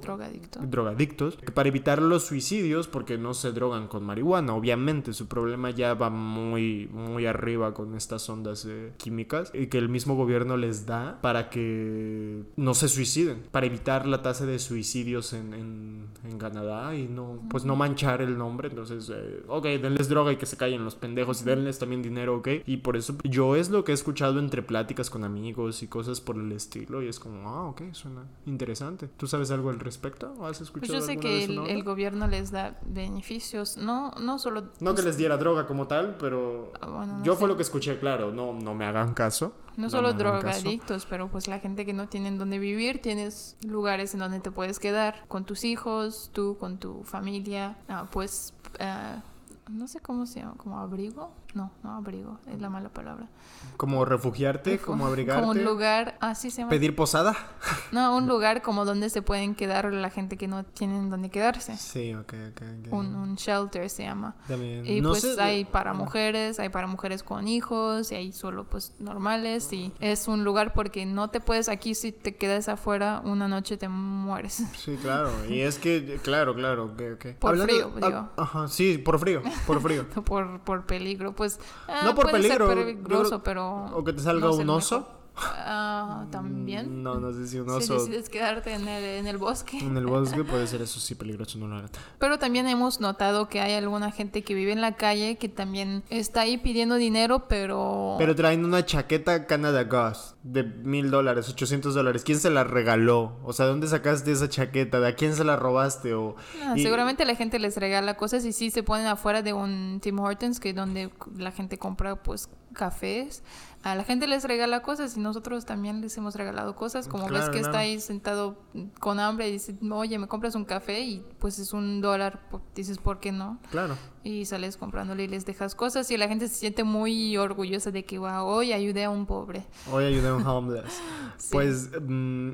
Drogadicto. 0.00 0.60
drogadictos, 0.62 1.36
que 1.36 1.52
para 1.52 1.68
evitar 1.68 2.00
los 2.00 2.24
suicidios, 2.24 2.88
porque 2.88 3.18
no 3.18 3.34
se 3.34 3.52
drogan 3.52 3.86
con 3.86 4.02
marihuana, 4.02 4.54
obviamente, 4.54 5.12
su 5.12 5.28
problema 5.28 5.68
ya 5.68 5.92
va 5.92 6.08
muy, 6.08 6.88
muy 6.90 7.26
arriba 7.26 7.74
con 7.74 7.94
estas 7.94 8.26
ondas 8.30 8.64
eh, 8.66 8.94
químicas, 8.96 9.50
y 9.52 9.66
que 9.66 9.76
el 9.76 9.90
mismo 9.90 10.16
gobierno 10.16 10.56
les 10.56 10.86
da 10.86 11.20
para 11.20 11.50
que 11.50 12.44
no 12.56 12.72
se 12.72 12.88
suiciden, 12.88 13.42
para 13.50 13.66
evitar 13.66 14.06
la 14.06 14.22
tasa 14.22 14.46
de 14.46 14.58
suicidios 14.58 15.34
en, 15.34 15.52
en, 15.52 16.06
en 16.24 16.38
Canadá 16.38 16.94
y 16.96 17.08
no, 17.08 17.42
pues 17.50 17.66
no 17.66 17.76
manchar 17.76 18.22
el 18.22 18.38
nombre, 18.38 18.68
entonces, 18.68 19.12
eh, 19.14 19.44
ok, 19.48 19.64
denles 19.64 20.08
droga 20.08 20.32
y 20.32 20.36
que 20.36 20.46
se 20.46 20.56
callen 20.56 20.82
los 20.82 20.94
pendejos 20.94 21.42
y 21.42 21.44
denles 21.44 21.78
también 21.78 22.00
dinero, 22.00 22.36
ok, 22.36 22.48
y 22.64 22.78
por 22.78 22.96
eso 22.96 23.18
yo 23.22 23.54
es 23.54 23.68
lo 23.68 23.84
que 23.84 23.92
he 23.92 23.94
escuchado 23.94 24.38
entre 24.38 24.62
pláticas 24.62 25.10
con 25.10 25.24
amigos 25.24 25.82
y 25.82 25.88
cosas 25.88 26.22
por 26.22 26.36
el 26.36 26.50
estilo, 26.52 27.02
y 27.02 27.08
es 27.08 27.20
como, 27.20 27.46
ah, 27.50 27.68
ok, 27.68 27.82
suena 27.92 28.29
interesante. 28.46 29.08
¿Tú 29.08 29.26
sabes 29.26 29.50
algo 29.50 29.70
al 29.70 29.80
respecto? 29.80 30.34
¿O 30.38 30.46
has 30.46 30.60
escuchado 30.60 30.92
Pues 30.92 31.00
yo 31.00 31.06
sé 31.06 31.18
que 31.18 31.44
el, 31.44 31.82
gobierno 31.84 32.26
les 32.26 32.50
da 32.50 32.78
beneficios, 32.84 33.76
no, 33.76 34.12
no 34.20 34.38
solo... 34.38 34.70
No 34.80 34.94
que 34.94 35.02
les 35.02 35.16
diera 35.16 35.36
droga 35.36 35.66
como 35.66 35.86
tal, 35.86 36.16
pero 36.18 36.72
Ah, 36.80 36.88
bueno, 36.88 37.18
no 37.18 37.24
yo 37.24 37.32
sé. 37.34 37.38
fue 37.38 37.48
lo 37.48 37.56
que 37.56 37.62
escuché, 37.62 37.98
claro, 37.98 38.32
no, 38.32 38.52
no 38.52 38.74
me 38.74 38.84
hagan 38.84 39.14
caso. 39.14 39.52
No 39.76 39.88
solo 39.88 40.12
drogadictos, 40.12 41.06
pero 41.06 41.28
pues 41.28 41.48
la 41.48 41.58
gente 41.58 41.86
que 41.86 41.92
no 41.92 42.08
tienen 42.08 42.38
donde 42.38 42.58
vivir, 42.58 43.00
tienes 43.00 43.56
lugares 43.66 44.12
en 44.14 44.20
donde 44.20 44.40
te 44.40 44.50
puedes 44.50 44.78
quedar 44.78 45.24
con 45.28 45.44
tus 45.44 45.64
hijos, 45.64 46.30
tú 46.32 46.56
con 46.58 46.78
tu 46.78 47.02
familia, 47.04 47.78
ah, 47.88 48.06
pues 48.10 48.52
ah, 48.78 49.22
no 49.70 49.86
sé 49.88 50.00
cómo 50.00 50.26
se 50.26 50.40
llama, 50.40 50.54
como 50.56 50.78
abrigo, 50.78 51.32
no, 51.54 51.70
no 51.82 51.92
abrigo, 51.92 52.38
es 52.46 52.60
la 52.60 52.68
mala 52.70 52.88
palabra. 52.88 53.28
Como 53.76 54.04
refugiarte, 54.04 54.78
como 54.84 55.06
abrigarte. 55.06 55.40
Como 55.40 55.52
un 55.52 55.64
lugar, 55.64 56.16
así 56.20 56.50
se 56.50 56.58
llama. 56.58 56.70
Pedir 56.70 56.94
posada. 56.96 57.36
No, 57.92 58.16
un 58.16 58.28
lugar 58.28 58.62
como 58.62 58.84
donde 58.84 59.10
se 59.10 59.20
pueden 59.20 59.56
quedar 59.56 59.92
la 59.92 60.10
gente 60.10 60.36
que 60.36 60.46
no 60.46 60.64
tienen 60.64 61.10
donde 61.10 61.28
quedarse. 61.28 61.76
Sí, 61.76 62.14
ok, 62.14 62.34
ok. 62.52 62.62
ok. 62.86 62.92
Un, 62.92 63.16
un 63.16 63.34
shelter 63.34 63.90
se 63.90 64.04
llama. 64.04 64.36
También. 64.46 64.86
Y 64.86 65.00
no 65.00 65.10
pues 65.10 65.22
sé- 65.22 65.40
hay 65.42 65.64
para 65.64 65.92
mujeres, 65.92 66.60
hay 66.60 66.68
para 66.68 66.86
mujeres 66.86 67.24
con 67.24 67.48
hijos, 67.48 68.12
y 68.12 68.14
hay 68.14 68.32
solo 68.32 68.64
pues 68.70 68.94
normales. 69.00 69.72
Y 69.72 69.92
es 69.98 70.28
un 70.28 70.44
lugar 70.44 70.72
porque 70.72 71.04
no 71.04 71.30
te 71.30 71.40
puedes 71.40 71.68
aquí, 71.68 71.96
si 71.96 72.12
te 72.12 72.36
quedas 72.36 72.68
afuera, 72.68 73.22
una 73.24 73.48
noche 73.48 73.76
te 73.76 73.88
mueres. 73.88 74.62
Sí, 74.78 74.96
claro. 75.02 75.30
Y 75.48 75.60
es 75.62 75.78
que, 75.78 76.20
claro, 76.22 76.54
claro, 76.54 76.84
ok, 76.86 77.02
ok. 77.14 77.26
Por 77.40 77.58
frío, 77.58 77.92
ah, 78.00 78.06
digo. 78.06 78.28
ajá, 78.36 78.68
sí, 78.68 78.98
por 78.98 79.18
frío. 79.18 79.42
Por 79.66 79.80
frío. 79.80 80.06
por, 80.24 80.60
por 80.60 80.86
peligro. 80.86 81.34
Pues 81.34 81.58
No 82.04 82.14
por 82.14 82.30
puede 82.30 82.42
ser 82.42 82.58
peligro, 82.58 82.68
peligroso, 82.68 83.42
pero... 83.42 83.86
O 83.94 84.04
que 84.04 84.12
te 84.12 84.20
salga 84.20 84.46
no 84.46 84.54
un 84.54 84.70
oso. 84.70 85.00
mejor. 85.00 85.19
Ah, 85.42 86.26
también. 86.30 87.02
No, 87.02 87.18
no 87.20 87.32
sé 87.32 87.46
si 87.46 87.58
un 87.58 87.68
Si 87.68 87.76
oso 87.76 87.94
decides 87.94 88.28
quedarte 88.28 88.74
en 88.74 88.86
el, 88.88 89.04
en 89.04 89.26
el 89.26 89.38
bosque. 89.38 89.78
en 89.78 89.96
el 89.96 90.06
bosque 90.06 90.44
puede 90.44 90.66
ser 90.66 90.82
eso 90.82 91.00
sí 91.00 91.14
peligroso, 91.14 91.58
no 91.58 91.66
lo 91.68 91.76
hagan. 91.76 91.90
Pero 92.18 92.38
también 92.38 92.66
hemos 92.68 93.00
notado 93.00 93.48
que 93.48 93.60
hay 93.60 93.74
alguna 93.74 94.10
gente 94.10 94.42
que 94.42 94.54
vive 94.54 94.72
en 94.72 94.80
la 94.80 94.96
calle 94.96 95.36
que 95.36 95.48
también 95.48 96.02
está 96.10 96.42
ahí 96.42 96.58
pidiendo 96.58 96.96
dinero, 96.96 97.46
pero... 97.48 98.16
Pero 98.18 98.34
traen 98.34 98.64
una 98.64 98.84
chaqueta 98.84 99.46
Canada 99.46 99.84
Goose 99.84 100.34
de 100.42 100.62
mil 100.64 101.10
dólares, 101.10 101.48
800 101.48 101.94
dólares. 101.94 102.22
¿Quién 102.24 102.38
se 102.40 102.50
la 102.50 102.64
regaló? 102.64 103.36
O 103.44 103.52
sea, 103.52 103.66
¿dónde 103.66 103.86
sacaste 103.88 104.32
esa 104.32 104.48
chaqueta? 104.48 105.00
¿De 105.00 105.08
a 105.08 105.14
quién 105.14 105.34
se 105.34 105.44
la 105.44 105.56
robaste? 105.56 106.14
O, 106.14 106.36
Ah, 106.64 106.74
y- 106.76 106.82
Seguramente 106.82 107.24
la 107.24 107.34
gente 107.34 107.58
les 107.58 107.76
regala 107.76 108.16
cosas 108.16 108.44
y 108.44 108.52
sí 108.52 108.70
se 108.70 108.82
ponen 108.82 109.06
afuera 109.06 109.42
de 109.42 109.52
un 109.52 109.98
Tim 110.02 110.18
Hortons, 110.18 110.60
que 110.60 110.70
es 110.70 110.74
donde 110.76 111.10
la 111.36 111.50
gente 111.52 111.78
compra 111.78 112.16
pues 112.22 112.48
cafés. 112.72 113.42
A 113.82 113.94
la 113.94 114.04
gente 114.04 114.26
les 114.26 114.44
regala 114.44 114.82
cosas 114.82 115.16
y 115.16 115.20
nosotros 115.20 115.64
también 115.64 116.02
les 116.02 116.14
hemos 116.18 116.34
regalado 116.34 116.76
cosas. 116.76 117.08
Como 117.08 117.24
ves 117.24 117.38
Claro, 117.38 117.52
que 117.52 117.60
está 117.60 117.78
ahí 117.78 117.98
sentado 117.98 118.58
con 118.98 119.18
hambre 119.18 119.48
y 119.48 119.52
dice, 119.52 119.74
oye, 119.90 120.18
¿me 120.18 120.28
compras 120.28 120.54
un 120.54 120.66
café? 120.66 121.00
Y 121.00 121.24
pues 121.38 121.58
es 121.58 121.72
un 121.72 122.02
dólar, 122.02 122.46
pues, 122.50 122.62
dices, 122.74 122.98
¿por 122.98 123.20
qué 123.20 123.32
no? 123.32 123.58
Claro. 123.70 123.96
Y 124.22 124.44
sales 124.44 124.76
comprándole 124.76 125.24
y 125.24 125.28
les 125.28 125.46
dejas 125.46 125.74
cosas 125.74 126.10
y 126.10 126.18
la 126.18 126.28
gente 126.28 126.48
se 126.48 126.56
siente 126.56 126.84
muy 126.84 127.38
orgullosa 127.38 127.90
de 127.90 128.04
que, 128.04 128.18
wow, 128.18 128.44
hoy 128.44 128.74
ayudé 128.74 129.04
a 129.04 129.10
un 129.10 129.24
pobre. 129.24 129.64
Hoy 129.90 130.04
ayudé 130.04 130.28
a 130.28 130.34
un 130.34 130.46
homeless. 130.46 131.00
Sí. 131.38 131.48
Pues 131.52 131.88
mm, 131.98 132.50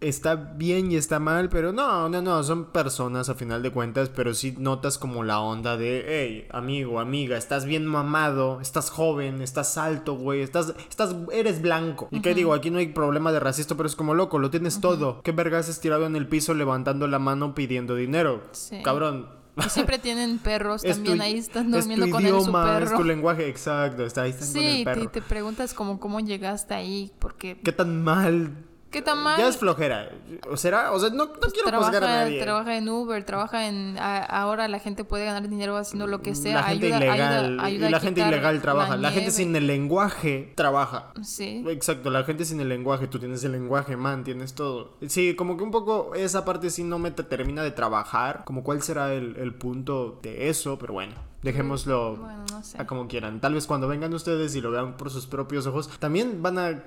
está 0.00 0.34
bien 0.36 0.92
y 0.92 0.96
está 0.96 1.18
mal, 1.18 1.48
pero 1.48 1.72
no, 1.72 2.08
no, 2.08 2.22
no, 2.22 2.42
son 2.44 2.66
personas 2.66 3.28
a 3.28 3.34
final 3.34 3.62
de 3.62 3.70
cuentas, 3.72 4.08
pero 4.08 4.32
sí 4.34 4.54
notas 4.58 4.96
como 4.98 5.24
la 5.24 5.40
onda 5.40 5.76
de, 5.76 6.04
hey, 6.06 6.46
amigo, 6.52 7.00
amiga, 7.00 7.36
estás 7.36 7.64
bien 7.64 7.84
mamado, 7.86 8.60
estás 8.60 8.90
joven, 8.90 9.42
estás 9.42 9.76
alto, 9.78 10.14
güey, 10.14 10.42
estás, 10.42 10.74
estás, 10.88 11.16
eres 11.32 11.60
blanco. 11.62 12.08
Y 12.10 12.20
qué 12.20 12.34
digo, 12.34 12.52
aquí 12.54 12.70
no 12.70 12.78
hay 12.78 12.88
problema 12.88 13.32
de 13.32 13.40
racista, 13.40 13.74
pero 13.76 13.88
es 13.88 13.96
como 13.96 14.14
loco, 14.14 14.38
lo 14.38 14.50
tienes 14.50 14.80
todo. 14.80 15.20
¿Qué 15.22 15.32
vergas 15.32 15.68
es 15.68 15.80
tirado 15.80 16.06
en 16.06 16.14
el 16.16 16.28
piso 16.28 16.54
levantando 16.54 17.06
la 17.08 17.18
mano 17.18 17.54
pidiendo 17.54 17.94
dinero? 17.94 18.42
Sí. 18.52 18.80
Cabrón. 18.82 19.26
Y 19.56 19.68
siempre 19.70 19.98
tienen 19.98 20.38
perros 20.38 20.84
Es 20.84 20.94
también 20.94 21.16
tu- 21.16 21.22
ahí 21.24 21.36
están 21.38 21.66
es 21.66 21.70
tu 21.72 21.78
durmiendo 21.80 22.10
con 22.10 22.24
él 22.24 22.30
su 22.30 22.38
idioma, 22.42 22.78
es 22.80 22.94
tu 22.94 23.02
lenguaje, 23.02 23.48
exacto, 23.48 24.04
está 24.04 24.22
ahí 24.22 24.30
están 24.30 24.52
con 24.52 24.62
Sí, 24.62 24.66
el 24.78 24.84
perro. 24.84 25.00
te, 25.10 25.20
te 25.20 25.22
preguntas 25.22 25.74
como 25.74 25.98
cómo 25.98 26.20
llegaste 26.20 26.74
ahí, 26.74 27.10
porque 27.18 27.58
¿Qué 27.64 27.72
tan 27.72 28.04
mal? 28.04 28.52
¿Qué 28.90 29.02
tan 29.02 29.22
mal? 29.22 29.38
Ya 29.38 29.48
es 29.48 29.58
flojera. 29.58 30.08
¿O 30.50 30.56
será? 30.56 30.92
O 30.92 30.98
sea, 30.98 31.10
no, 31.10 31.26
no 31.26 31.32
quiero 31.52 31.78
juzgar 31.78 32.02
a 32.04 32.06
nadie. 32.06 32.40
trabaja 32.42 32.74
en 32.76 32.88
Uber, 32.88 33.22
trabaja 33.24 33.68
en 33.68 33.98
a- 33.98 34.24
ahora 34.24 34.66
la 34.66 34.78
gente 34.78 35.04
puede 35.04 35.26
ganar 35.26 35.46
dinero 35.46 35.76
haciendo 35.76 36.06
lo 36.06 36.22
que 36.22 36.34
sea, 36.34 36.54
la 36.54 36.62
gente 36.64 36.86
ayuda, 36.86 36.96
ilegal. 36.98 37.20
ayuda- 37.44 37.64
ayuda 37.64 37.88
y 37.88 37.92
la 37.92 38.00
gente 38.00 38.20
ilegal 38.22 38.62
trabaja. 38.62 38.96
La, 38.96 39.08
gente 39.10 39.20
nieve. 39.28 39.30
sin 39.36 39.54
el 39.56 39.66
lenguaje 39.66 40.52
trabaja. 40.54 41.12
Sí. 41.22 41.62
Exacto, 41.68 42.08
la 42.10 42.24
gente 42.24 42.46
sin 42.46 42.60
el 42.60 42.68
lenguaje, 42.70 43.08
tú 43.08 43.18
tienes 43.18 43.44
el 43.44 43.52
lenguaje, 43.52 43.96
man, 43.98 44.24
tienes 44.24 44.54
todo. 44.54 44.96
Sí, 45.06 45.34
como 45.36 45.58
que 45.58 45.64
un 45.64 45.70
poco 45.70 46.14
esa 46.14 46.46
parte 46.46 46.70
sí 46.70 46.82
no 46.82 46.98
me 46.98 47.10
te 47.10 47.22
termina 47.24 47.62
de 47.62 47.72
trabajar, 47.72 48.42
como 48.46 48.64
cuál 48.64 48.80
será 48.82 49.12
el, 49.12 49.36
el 49.36 49.52
punto 49.54 50.18
de 50.22 50.48
eso, 50.48 50.78
pero 50.78 50.94
bueno, 50.94 51.14
dejémoslo 51.42 52.16
Bueno, 52.16 52.44
no 52.50 52.62
sé. 52.62 52.80
a 52.80 52.86
como 52.86 53.06
quieran. 53.08 53.40
Tal 53.40 53.54
vez 53.54 53.66
cuando 53.66 53.88
vengan 53.88 54.12
ustedes 54.12 54.54
y 54.56 54.60
lo 54.60 54.70
vean 54.70 54.96
por 54.96 55.10
sus 55.10 55.26
propios 55.26 55.66
ojos, 55.66 55.88
también 55.98 56.42
van 56.42 56.58
a... 56.58 56.84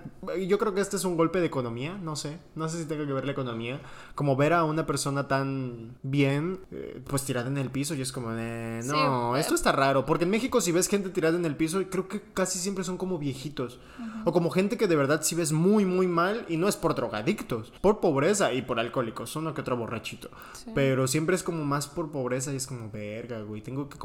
Yo 0.47 0.57
creo 0.57 0.73
que 0.73 0.81
este 0.81 0.97
es 0.97 1.05
un 1.05 1.17
golpe 1.17 1.39
de 1.39 1.45
economía, 1.47 1.97
no 2.01 2.15
sé, 2.15 2.37
no 2.55 2.67
sé 2.69 2.77
si 2.79 2.85
tenga 2.85 3.05
que 3.05 3.13
ver 3.13 3.25
la 3.25 3.31
economía, 3.31 3.79
como 4.15 4.35
ver 4.35 4.53
a 4.53 4.63
una 4.63 4.85
persona 4.85 5.27
tan 5.27 5.97
bien, 6.03 6.59
eh, 6.71 7.01
pues 7.07 7.23
tirada 7.23 7.47
en 7.47 7.57
el 7.57 7.69
piso 7.69 7.95
y 7.95 8.01
es 8.01 8.11
como, 8.11 8.31
eh, 8.33 8.81
no, 8.85 9.33
Sí, 9.35 9.39
esto 9.39 9.55
está 9.55 9.71
raro, 9.71 10.05
porque 10.05 10.25
en 10.25 10.29
México 10.31 10.59
si 10.61 10.71
ves 10.71 10.87
gente 10.87 11.09
tirada 11.09 11.37
en 11.37 11.45
el 11.45 11.55
piso, 11.55 11.81
creo 11.89 12.07
que 12.07 12.21
casi 12.33 12.59
siempre 12.59 12.83
son 12.83 12.97
como 12.97 13.17
viejitos, 13.17 13.79
o 14.25 14.31
como 14.31 14.49
gente 14.49 14.77
que 14.77 14.87
de 14.87 14.95
verdad 14.95 15.21
si 15.23 15.35
ves 15.35 15.51
muy, 15.51 15.85
muy 15.85 16.07
mal 16.07 16.45
y 16.49 16.57
no 16.57 16.67
es 16.67 16.75
por 16.75 16.93
drogadictos, 16.95 17.71
por 17.81 17.99
pobreza 17.99 18.53
y 18.53 18.61
por 18.61 18.79
alcohólicos, 18.79 19.35
uno 19.35 19.53
que 19.53 19.61
otro 19.61 19.77
borrachito, 19.77 20.29
Sí. 20.53 20.71
pero 20.75 21.07
siempre 21.07 21.35
es 21.35 21.43
como 21.43 21.63
más 21.65 21.87
por 21.87 22.11
pobreza 22.11 22.51
y 22.53 22.57
es 22.57 22.67
como, 22.67 22.89
verga, 22.91 23.41
güey, 23.41 23.61
tengo 23.61 23.87
que 23.89 23.97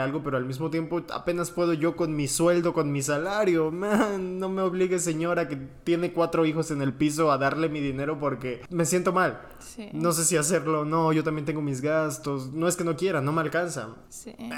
algo, 0.00 0.22
pero 0.22 0.36
al 0.36 0.44
mismo 0.44 0.70
tiempo 0.70 1.02
apenas 1.12 1.50
puedo 1.50 1.72
yo 1.72 1.96
con 1.96 2.14
mi 2.14 2.28
sueldo, 2.28 2.72
con 2.72 2.92
mi 2.92 3.02
salario, 3.02 3.70
man, 3.72 4.38
no 4.38 4.48
me 4.48 4.62
obligue 4.62 4.98
señora 4.98 5.48
que 5.48 5.56
tiene 5.84 6.12
cuatro 6.12 6.44
hijos 6.46 6.70
en 6.70 6.82
el 6.82 6.92
piso 6.92 7.30
a 7.32 7.38
darle 7.38 7.68
mi 7.68 7.80
dinero 7.80 8.18
porque 8.18 8.62
me 8.70 8.84
siento 8.84 9.12
mal. 9.12 9.40
Sí. 9.58 9.88
No 9.92 10.12
sé 10.12 10.24
si 10.24 10.36
hacerlo 10.36 10.80
o 10.80 10.84
no, 10.84 11.12
yo 11.12 11.24
también 11.24 11.44
tengo 11.44 11.62
mis 11.62 11.80
gastos, 11.80 12.52
no 12.52 12.68
es 12.68 12.76
que 12.76 12.84
no 12.84 12.96
quiera, 12.96 13.20
no 13.20 13.32
me 13.32 13.40
alcanza. 13.40 13.88
sí. 14.08 14.34
Y 14.38 14.50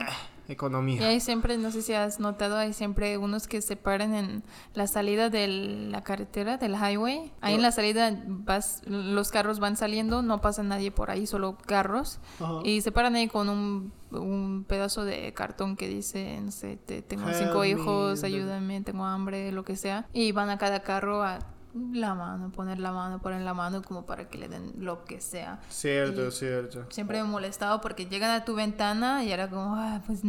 Economía. 0.49 1.07
hay 1.09 1.21
siempre, 1.21 1.57
no 1.59 1.71
sé 1.71 1.81
si 1.83 1.93
has 1.95 2.21
notado, 2.21 2.57
hay 2.57 2.73
siempre 2.73 3.17
unos 3.19 3.47
que 3.49 3.63
se 3.63 3.77
paran 3.77 4.15
en 4.15 4.43
la 4.75 4.87
salida 4.87 5.31
de 5.31 5.49
la 5.49 6.03
carretera, 6.03 6.57
del 6.59 6.75
highway. 6.75 7.33
Ahí 7.41 7.55
en 7.55 7.63
la 7.63 7.73
salida 7.73 8.23
vas, 8.27 8.83
los 8.87 9.31
carros 9.31 9.59
van 9.59 9.77
saliendo, 9.77 10.23
no 10.23 10.41
pasa 10.41 10.63
nadie 10.63 10.91
por 10.91 11.11
ahí, 11.11 11.27
solo 11.27 11.57
carros. 11.67 12.19
Ajá. 12.41 12.59
Y 12.65 12.81
se 12.83 12.93
paran 12.93 13.15
ahí 13.15 13.29
con 13.29 13.49
un, 13.49 13.93
un 14.11 14.65
pedazo 14.69 15.05
de 15.05 15.33
cartón 15.33 15.77
que 15.77 15.89
dice, 15.89 16.39
no 16.43 16.51
sé, 16.51 16.77
te- 16.77 17.03
tengo 17.03 17.29
Help 17.29 17.39
cinco 17.39 17.61
me, 17.61 17.69
hijos, 17.71 18.21
bla- 18.21 18.27
ayúdame, 18.27 18.81
tengo 18.83 19.05
hambre, 19.05 19.51
lo 19.53 19.65
que 19.65 19.77
sea. 19.77 20.07
Y 20.13 20.33
van 20.33 20.51
a 20.51 20.59
cada 20.59 20.81
carro 20.83 21.23
a 21.23 21.39
la 21.93 22.15
mano, 22.15 22.51
poner 22.53 22.79
la 22.79 22.93
mano, 22.93 23.19
poner 23.21 23.43
la 23.43 23.53
mano 23.55 23.83
como 23.83 24.07
para 24.07 24.29
que 24.29 24.39
le 24.39 24.49
den 24.49 24.73
lo 24.79 25.05
que 25.05 25.21
sea. 25.21 25.61
Cierto, 25.69 26.29
Y- 26.29 26.31
cierto. 26.31 26.85
Siempre 26.91 27.21
me 27.23 27.29
molestaba 27.29 27.81
porque 27.81 28.07
llegan 28.07 28.31
a 28.31 28.45
tu 28.45 28.55
ventana 28.55 29.25
y 29.25 29.33
era 29.33 29.51
como, 29.51 29.75
ah, 29.77 30.01
pues, 30.07 30.21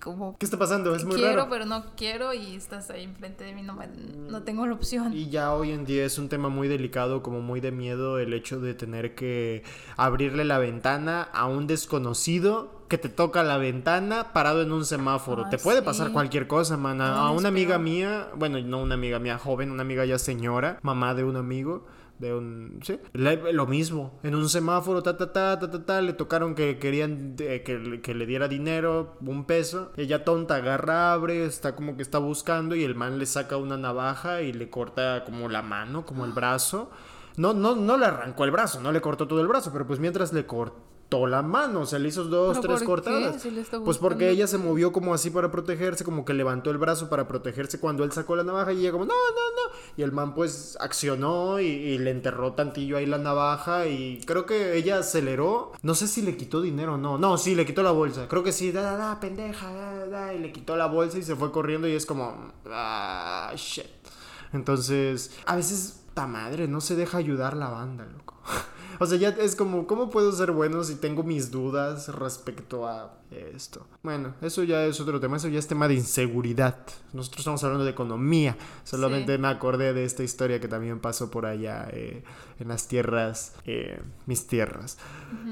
como 0.00 0.36
¿Qué 0.38 0.44
está 0.46 0.58
pasando? 0.58 0.94
Es 0.94 1.04
muy 1.04 1.16
quiero, 1.16 1.36
raro. 1.36 1.48
pero 1.50 1.64
no 1.66 1.84
quiero 1.96 2.32
y 2.34 2.54
estás 2.56 2.90
ahí 2.90 3.04
enfrente 3.04 3.44
de 3.44 3.52
mí, 3.54 3.62
no, 3.62 3.74
me- 3.74 3.86
no 3.86 4.42
tengo 4.42 4.66
la 4.66 4.74
opción. 4.74 5.12
Y 5.12 5.28
ya 5.30 5.54
hoy 5.54 5.70
en 5.72 5.84
día 5.84 6.04
es 6.04 6.18
un 6.18 6.28
tema 6.28 6.48
muy 6.48 6.68
delicado, 6.68 7.22
como 7.22 7.40
muy 7.40 7.60
de 7.60 7.70
miedo, 7.72 8.18
el 8.18 8.32
hecho 8.32 8.60
de 8.60 8.74
tener 8.74 9.14
que 9.14 9.62
abrirle 9.96 10.44
la 10.44 10.58
ventana 10.58 11.22
a 11.32 11.46
un 11.46 11.66
desconocido 11.66 12.75
que 12.88 12.98
te 12.98 13.08
toca 13.08 13.42
la 13.42 13.58
ventana 13.58 14.32
parado 14.32 14.62
en 14.62 14.72
un 14.72 14.84
semáforo. 14.84 15.44
Ah, 15.46 15.50
te 15.50 15.58
puede 15.58 15.80
sí. 15.80 15.84
pasar 15.84 16.12
cualquier 16.12 16.46
cosa, 16.46 16.76
man. 16.76 17.00
A, 17.00 17.10
No, 17.10 17.26
a 17.28 17.32
es 17.32 17.38
una 17.40 17.48
amiga 17.48 17.78
mía, 17.78 18.28
bueno, 18.36 18.58
no 18.60 18.80
una 18.82 18.94
amiga 18.94 19.18
mía 19.18 19.38
joven, 19.38 19.70
una 19.70 19.82
amiga 19.82 20.04
ya 20.04 20.18
señora, 20.18 20.78
mamá 20.82 21.14
de 21.14 21.24
un 21.24 21.36
amigo. 21.36 21.86
De 22.18 22.32
un. 22.32 22.80
Sí. 22.82 22.98
Le- 23.12 23.52
lo 23.52 23.66
mismo. 23.66 24.18
En 24.22 24.34
un 24.34 24.48
semáforo, 24.48 25.02
ta, 25.02 25.18
ta, 25.18 25.34
ta, 25.34 25.58
ta, 25.58 25.70
ta, 25.70 25.84
ta. 25.84 26.00
Le 26.00 26.14
tocaron 26.14 26.54
que 26.54 26.78
querían 26.78 27.34
eh, 27.40 27.62
que, 27.62 27.78
le- 27.78 28.00
que 28.00 28.14
le 28.14 28.24
diera 28.24 28.48
dinero, 28.48 29.18
un 29.20 29.44
peso. 29.44 29.92
Ella 29.98 30.24
tonta 30.24 30.54
agarra, 30.54 31.12
abre, 31.12 31.44
está 31.44 31.76
como 31.76 31.94
que 31.96 32.02
está 32.02 32.16
buscando. 32.18 32.74
Y 32.74 32.84
el 32.84 32.94
man 32.94 33.18
le 33.18 33.26
saca 33.26 33.58
una 33.58 33.76
navaja 33.76 34.40
y 34.40 34.54
le 34.54 34.70
corta 34.70 35.24
como 35.26 35.50
la 35.50 35.60
mano, 35.60 36.06
como 36.06 36.24
el 36.24 36.32
brazo. 36.32 36.90
No, 37.36 37.52
no, 37.52 37.76
no 37.76 37.98
le 37.98 38.06
arrancó 38.06 38.44
el 38.44 38.50
brazo, 38.50 38.80
no 38.80 38.92
le 38.92 39.02
cortó 39.02 39.28
todo 39.28 39.42
el 39.42 39.46
brazo, 39.48 39.70
pero 39.70 39.86
pues 39.86 40.00
mientras 40.00 40.32
le 40.32 40.46
cortó 40.46 40.78
la 41.10 41.42
mano, 41.42 41.80
o 41.80 41.86
sea, 41.86 41.98
le 41.98 42.08
hizo 42.08 42.24
dos, 42.24 42.58
¿Pero 42.60 42.74
tres 42.74 42.86
cortadas. 42.86 43.40
Si 43.40 43.50
Pues 43.84 43.98
porque 43.98 44.28
ella 44.28 44.46
se 44.46 44.58
movió 44.58 44.92
como 44.92 45.14
así 45.14 45.30
para 45.30 45.50
protegerse, 45.50 46.04
como 46.04 46.24
que 46.24 46.34
levantó 46.34 46.70
el 46.70 46.78
brazo 46.78 47.08
para 47.08 47.26
protegerse 47.26 47.80
cuando 47.80 48.04
él 48.04 48.12
sacó 48.12 48.36
la 48.36 48.42
navaja 48.42 48.72
y 48.72 48.80
ella 48.80 48.92
como, 48.92 49.04
no, 49.04 49.14
no, 49.14 49.70
no. 49.70 49.76
Y 49.96 50.02
el 50.02 50.12
man 50.12 50.34
pues 50.34 50.76
accionó 50.80 51.60
y, 51.60 51.66
y 51.66 51.98
le 51.98 52.10
enterró 52.10 52.52
tantillo 52.52 52.96
ahí 52.96 53.06
la 53.06 53.18
navaja 53.18 53.86
y 53.86 54.20
creo 54.26 54.44
que 54.44 54.76
ella 54.76 54.98
aceleró. 54.98 55.72
No 55.82 55.94
sé 55.94 56.08
si 56.08 56.22
le 56.22 56.36
quitó 56.36 56.60
dinero 56.60 56.94
o 56.94 56.98
no. 56.98 57.18
No, 57.18 57.38
sí, 57.38 57.54
le 57.54 57.64
quitó 57.64 57.82
la 57.82 57.92
bolsa. 57.92 58.28
Creo 58.28 58.42
que 58.42 58.52
sí, 58.52 58.72
da, 58.72 58.82
da, 58.82 58.96
da, 58.96 59.20
pendeja, 59.20 59.72
da, 59.72 59.94
da, 59.94 60.06
da, 60.06 60.34
y 60.34 60.38
le 60.40 60.52
quitó 60.52 60.76
la 60.76 60.86
bolsa 60.86 61.18
y 61.18 61.22
se 61.22 61.36
fue 61.36 61.52
corriendo 61.52 61.88
y 61.88 61.92
es 61.92 62.04
como, 62.04 62.52
ah, 62.70 63.52
shit. 63.56 63.86
Entonces, 64.52 65.32
a 65.46 65.56
veces, 65.56 66.04
ta 66.14 66.26
madre, 66.26 66.68
no 66.68 66.80
se 66.80 66.96
deja 66.96 67.18
ayudar 67.18 67.56
la 67.56 67.68
banda, 67.68 68.04
loco. 68.04 68.34
O 68.98 69.06
sea, 69.06 69.18
ya 69.18 69.28
es 69.30 69.56
como, 69.56 69.86
¿cómo 69.86 70.10
puedo 70.10 70.32
ser 70.32 70.52
bueno 70.52 70.82
si 70.84 70.96
tengo 70.96 71.22
mis 71.22 71.50
dudas 71.50 72.08
respecto 72.08 72.86
a 72.86 73.18
esto? 73.30 73.86
Bueno, 74.02 74.34
eso 74.40 74.62
ya 74.62 74.84
es 74.84 75.00
otro 75.00 75.20
tema, 75.20 75.36
eso 75.36 75.48
ya 75.48 75.58
es 75.58 75.66
tema 75.66 75.88
de 75.88 75.94
inseguridad. 75.94 76.78
Nosotros 77.12 77.40
estamos 77.40 77.62
hablando 77.64 77.84
de 77.84 77.90
economía. 77.90 78.56
Solamente 78.84 79.36
Sí. 79.36 79.40
me 79.42 79.48
acordé 79.48 79.92
de 79.92 80.04
esta 80.04 80.22
historia 80.22 80.60
que 80.60 80.68
también 80.68 81.00
pasó 81.00 81.30
por 81.30 81.46
allá 81.46 81.88
eh, 81.92 82.22
en 82.58 82.68
las 82.68 82.88
tierras, 82.88 83.54
eh, 83.66 84.00
mis 84.26 84.46
tierras. 84.46 84.98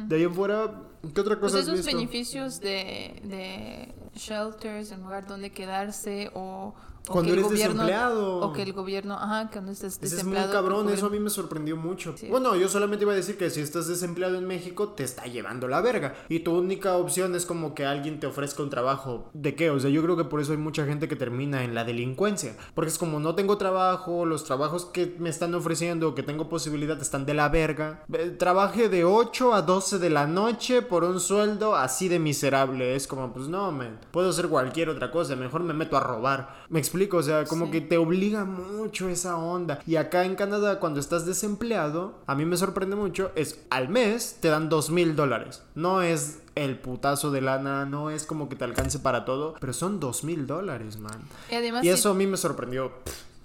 De 0.09 0.17
ahí 0.17 0.23
en 0.23 0.35
fuera, 0.35 0.83
¿qué 1.15 1.21
otra 1.21 1.39
Pues 1.39 1.53
cosa 1.53 1.59
has 1.59 1.65
esos 1.69 1.85
visto? 1.85 1.97
beneficios 1.97 2.61
de, 2.61 3.21
de 3.25 3.95
shelters, 4.15 4.91
en 4.93 5.03
lugar 5.03 5.27
donde 5.27 5.51
quedarse 5.51 6.31
o 6.35 6.75
Cuando 7.09 7.33
eres 7.33 7.45
gobierno, 7.45 7.83
desempleado. 7.83 8.41
O 8.41 8.53
que 8.53 8.63
el 8.63 8.73
gobierno, 8.73 9.15
ajá, 9.15 9.51
cuando 9.53 9.73
estés 9.73 9.95
Ese 9.95 10.07
es 10.07 10.25
muy 10.25 10.35
desempleado. 10.35 10.53
cabrón, 10.53 10.89
eso 10.89 11.07
a 11.07 11.11
mí 11.11 11.21
me 11.21 11.31
sorprendió 11.31 11.77
mucho. 11.77 12.15
Sí. 12.17 12.29
Bueno, 12.29 12.57
yo 12.57 12.69
solamente 12.69 13.05
iba 13.05 13.13
a 13.13 13.17
decir 13.17 13.37
que 13.37 13.51
si 13.51 13.61
estás 13.61 13.89
desempleado 13.89 14.37
en 14.37 14.47
México, 14.47 14.89
te 14.89 15.05
está 15.05 15.25
llevando 15.25 15.69
la 15.69 15.81
verga. 15.81 16.15
Y 16.29 16.41
tu 16.41 16.57
única 16.57 16.97
opción 16.97 17.35
es 17.35 17.45
como 17.47 17.75
que 17.75 17.85
alguien 17.85 18.21
te 18.21 18.27
ofrezca 18.27 18.63
un 18.63 18.71
trabajo. 18.71 19.29
¿De 19.35 19.55
qué? 19.55 19.71
O 19.71 19.79
sea, 19.79 19.91
yo 19.91 20.03
creo 20.03 20.17
que 20.17 20.25
por 20.25 20.41
eso 20.41 20.53
hay 20.53 20.59
mucha 20.59 20.87
gente 20.87 21.09
que 21.09 21.17
termina 21.17 21.65
en 21.65 21.75
la 21.75 21.85
delincuencia. 21.85 22.57
Porque 22.75 22.91
es 22.91 22.99
como 22.99 23.21
no 23.21 23.35
tengo 23.35 23.59
trabajo, 23.59 24.25
los 24.25 24.45
trabajos 24.45 24.87
que 24.87 25.15
me 25.19 25.29
están 25.29 25.55
ofreciendo, 25.55 26.15
que 26.15 26.23
tengo 26.23 26.49
posibilidad, 26.49 27.01
están 27.01 27.27
de 27.27 27.35
la 27.35 27.49
verga. 27.49 28.05
Trabaje 28.39 28.89
de 28.89 29.05
8 29.05 29.55
a 29.55 29.63
12 29.63 29.99
de 29.99 30.11
la 30.11 30.27
noche 30.27 30.83
por 30.83 31.05
un 31.05 31.21
sueldo 31.21 31.77
así 31.77 32.09
de 32.09 32.19
miserable. 32.19 32.95
Es 32.97 33.07
como, 33.07 33.33
pues 33.33 33.49
no, 33.49 33.71
man, 33.73 34.01
puedo 34.11 34.31
hacer 34.31 34.49
cualquier 34.49 34.89
otra 34.89 35.11
cosa, 35.11 35.37
mejor 35.37 35.63
me 35.63 35.75
meto 35.75 35.97
a 35.97 36.01
robar. 36.01 36.65
Me 36.69 36.81
explico, 36.95 37.17
o 37.17 37.23
sea, 37.25 37.45
como 37.45 37.67
Sí. 37.67 37.73
que 37.73 37.81
te 37.81 37.97
obliga 37.99 38.45
mucho 38.45 39.09
esa 39.09 39.37
onda. 39.37 39.81
Y 39.87 39.97
acá 39.97 40.25
en 40.25 40.37
Canadá, 40.37 40.79
cuando 40.79 41.01
estás 41.01 41.27
desempleado, 41.27 42.15
a 42.27 42.35
mí 42.37 42.45
me 42.45 42.57
sorprende 42.57 42.95
mucho, 42.95 43.33
es 43.35 43.59
al 43.71 43.89
mes 43.89 44.37
te 44.41 44.49
dan 44.49 44.69
dos 44.69 44.91
mil 44.91 45.17
dólares. 45.17 45.63
No 45.75 46.03
es 46.03 46.39
el 46.55 46.79
putazo 46.79 47.33
de 47.33 47.41
lana, 47.41 47.85
no 47.85 48.11
es 48.11 48.25
como 48.27 48.49
que 48.49 48.55
te 48.55 48.63
alcance 48.65 49.01
para 49.01 49.25
todo, 49.25 49.55
pero 49.61 49.73
son 49.73 49.99
dos 49.99 50.23
mil 50.23 50.47
dólares, 50.47 50.99
man. 50.99 51.21
Y 51.51 51.57
además, 51.57 51.83
Y 51.85 51.89
si- 51.89 51.95
eso 51.95 52.11
a 52.11 52.15
mí 52.15 52.29
me 52.29 52.37
sorprendió. 52.37 52.93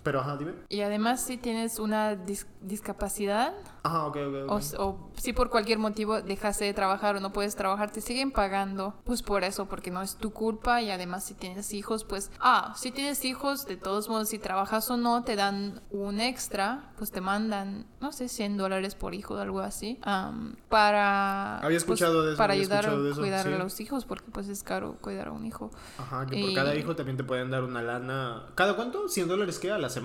Pero, 0.10 0.22
ajá, 0.22 0.38
dime. 0.38 0.54
y 0.69 0.82
además 0.82 1.22
si 1.22 1.38
tienes 1.38 1.78
una 1.78 2.15
dis- 2.15 2.48
discapacidad 2.62 3.54
Ajá, 3.84 4.08
ok, 4.08 4.17
ok. 4.48 4.62
o, 4.80 5.10
si 5.15 5.34
por 5.34 5.50
cualquier 5.52 5.78
motivo 5.78 6.19
dejaste 6.22 6.65
de 6.65 6.74
trabajar 6.74 7.15
o 7.15 7.19
no 7.19 7.32
puedes 7.32 7.56
trabajar, 7.56 7.91
te 7.91 8.02
siguen 8.02 8.32
pagando. 8.32 8.95
Pues 9.04 9.22
por 9.22 9.43
eso, 9.43 9.67
porque 9.67 9.91
no 9.91 10.02
es 10.02 10.15
tu 10.15 10.32
culpa 10.32 10.82
y 10.82 10.89
además 10.89 11.24
si 11.26 11.36
tienes 11.36 11.74
hijos, 11.74 12.04
pues, 12.06 12.32
ah, 12.39 12.74
si 12.76 12.91
tienes 12.91 13.24
hijos, 13.24 13.65
de 13.67 13.78
todos 13.78 14.10
modos, 14.10 14.30
si 14.30 14.39
trabajas 14.39 14.89
o 14.89 14.98
no, 14.98 15.24
te 15.24 15.36
dan 15.36 15.82
un 15.91 16.19
extra, 16.19 16.91
pues 16.98 17.12
te 17.12 17.22
mandan, 17.22 17.86
no 18.02 18.12
sé, 18.12 18.28
100 18.30 18.58
dólares 18.58 18.95
por 18.95 19.13
hijo 19.13 19.36
o 19.36 19.38
algo 19.38 19.60
así, 19.60 20.00
am, 20.02 20.56
para... 20.69 21.60
Había 21.60 21.78
escuchado 21.78 22.15
pues, 22.15 22.26
de 22.26 22.32
eso, 22.32 22.38
Para 22.38 22.54
ayudar 22.54 22.86
a 22.88 23.15
cuidar 23.15 23.45
sí. 23.45 23.54
a 23.54 23.58
los 23.60 23.80
hijos, 23.80 24.06
porque 24.06 24.32
pues 24.32 24.48
es 24.50 24.63
caro 24.63 24.98
cuidar 25.02 25.28
a 25.28 25.32
un 25.32 25.45
hijo. 25.45 25.69
Ajá, 25.98 26.26
que 26.26 26.39
por 26.41 26.50
y- 26.50 26.56
cada 26.56 26.76
hijo 26.76 26.95
también 26.95 27.17
te 27.17 27.24
pueden 27.24 27.50
dar 27.52 27.63
una 27.63 27.82
lana. 27.82 28.48
¿Cada 28.56 28.76
cuánto? 28.76 29.08
¿100 29.08 29.28
dólares 29.28 29.60
qué? 29.60 29.72
¿A 29.72 29.78
la 29.78 29.89
semana? 29.89 29.99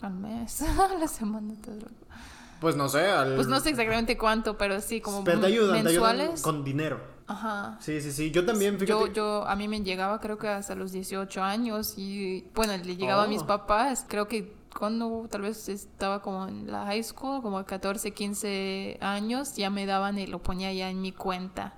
Al 0.00 0.14
mes, 0.14 0.62
a 0.62 0.94
la 0.98 1.08
semana. 1.08 1.54
todo 1.64 1.76
lo- 1.76 1.86
Pues 2.60 2.76
no 2.76 2.88
sé. 2.88 3.06
Al... 3.06 3.34
Pues 3.36 3.46
no 3.48 3.60
sé 3.60 3.70
exactamente 3.70 4.16
cuánto, 4.18 4.56
pero 4.58 4.80
sí, 4.80 5.00
como 5.00 5.24
Pero 5.24 5.40
te 5.40 5.46
ayudan, 5.46 5.82
te 5.82 5.88
ayudan 5.90 6.16
mensuales. 6.16 6.42
con 6.42 6.64
dinero. 6.64 7.00
Ajá. 7.26 7.78
Sí, 7.80 8.00
sí, 8.00 8.10
sí. 8.12 8.30
Yo 8.30 8.44
también, 8.44 8.74
fíjate. 8.78 8.90
Yo, 8.90 9.06
yo, 9.12 9.46
a 9.48 9.54
mí 9.56 9.68
me 9.68 9.80
llegaba 9.82 10.20
creo 10.20 10.38
que 10.38 10.48
hasta 10.48 10.74
los 10.74 10.92
18 10.92 11.42
años 11.42 11.94
y 11.96 12.46
bueno, 12.54 12.76
le 12.76 12.96
llegaba 12.96 13.24
a 13.24 13.26
mis 13.26 13.42
Oh. 13.42 13.46
papás, 13.46 14.04
creo 14.08 14.26
que 14.28 14.54
cuando 14.76 15.26
tal 15.30 15.42
vez 15.42 15.68
estaba 15.68 16.20
como 16.22 16.48
en 16.48 16.70
la 16.70 16.84
high 16.86 17.02
school, 17.04 17.40
como 17.42 17.64
14, 17.64 18.10
15 18.12 18.98
años, 19.00 19.54
ya 19.56 19.70
me 19.70 19.86
daban 19.86 20.18
y 20.18 20.26
lo 20.26 20.42
ponía 20.42 20.72
ya 20.72 20.90
en 20.90 21.00
mi 21.00 21.12
cuenta. 21.12 21.74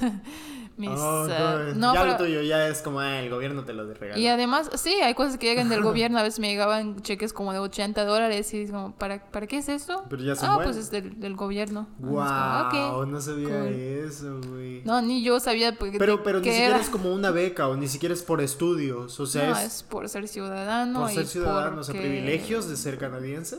Mis, 0.76 0.88
Oh, 0.90 1.26
no, 1.74 1.92
ya 1.94 2.00
pero- 2.00 2.12
lo 2.12 2.16
tuyo 2.16 2.40
ya 2.42 2.68
es 2.68 2.80
como, 2.80 3.00
ah, 3.00 3.18
el 3.20 3.28
gobierno 3.28 3.64
te 3.64 3.74
lo 3.74 3.86
de 3.86 3.92
regalo. 3.94 4.18
y 4.20 4.26
además, 4.28 4.70
sí, 4.76 4.94
hay 5.02 5.12
cosas 5.14 5.36
que 5.36 5.46
llegan 5.46 5.68
del 5.68 5.82
gobierno, 5.82 6.18
a 6.18 6.22
veces 6.22 6.40
me 6.40 6.48
llegaban 6.48 7.02
cheques 7.02 7.34
como 7.34 7.52
de 7.52 7.58
80 7.58 8.04
dólares 8.06 8.52
y 8.54 8.62
es 8.62 8.70
como, 8.70 8.94
¿para, 8.96 9.22
¿para 9.30 9.46
qué 9.46 9.58
es 9.58 9.68
eso? 9.68 10.04
Pero 10.08 10.22
ya 10.22 10.34
son 10.36 10.48
Ah, 10.50 10.54
buenos. 10.54 10.72
pues 10.76 10.84
es 10.86 10.90
del, 10.90 11.20
del 11.20 11.36
gobierno. 11.36 11.86
Como, 12.00 12.12
Wow, 12.12 13.04
no 13.06 13.20
sabía 13.20 13.48
cool. 13.48 13.68
eso, 13.74 14.40
güey. 14.48 14.82
No, 14.84 15.02
ni 15.02 15.22
yo 15.22 15.38
sabía 15.38 15.76
porque 15.76 15.98
pero 15.98 16.22
pero 16.22 16.38
ni 16.40 16.46
siquiera 16.46 16.76
era. 16.76 16.80
es 16.80 16.88
como 16.88 17.12
una 17.12 17.30
beca 17.30 17.68
o 17.68 17.76
ni 17.76 17.86
siquiera 17.88 18.14
es 18.14 18.22
por 18.22 18.40
estudios. 18.40 19.20
O 19.20 19.26
sea, 19.26 19.50
no, 19.50 19.58
es, 19.58 19.64
es 19.66 19.82
por 19.82 20.08
ser 20.08 20.28
ciudadano. 20.28 21.00
por 21.02 21.10
y 21.10 21.14
ser 21.14 21.26
ciudadano. 21.26 21.80
O 21.80 21.84
sea, 21.84 21.94
privilegios 21.94 22.68
de 22.70 22.76
ser 22.78 22.96
canadiense. 22.96 23.58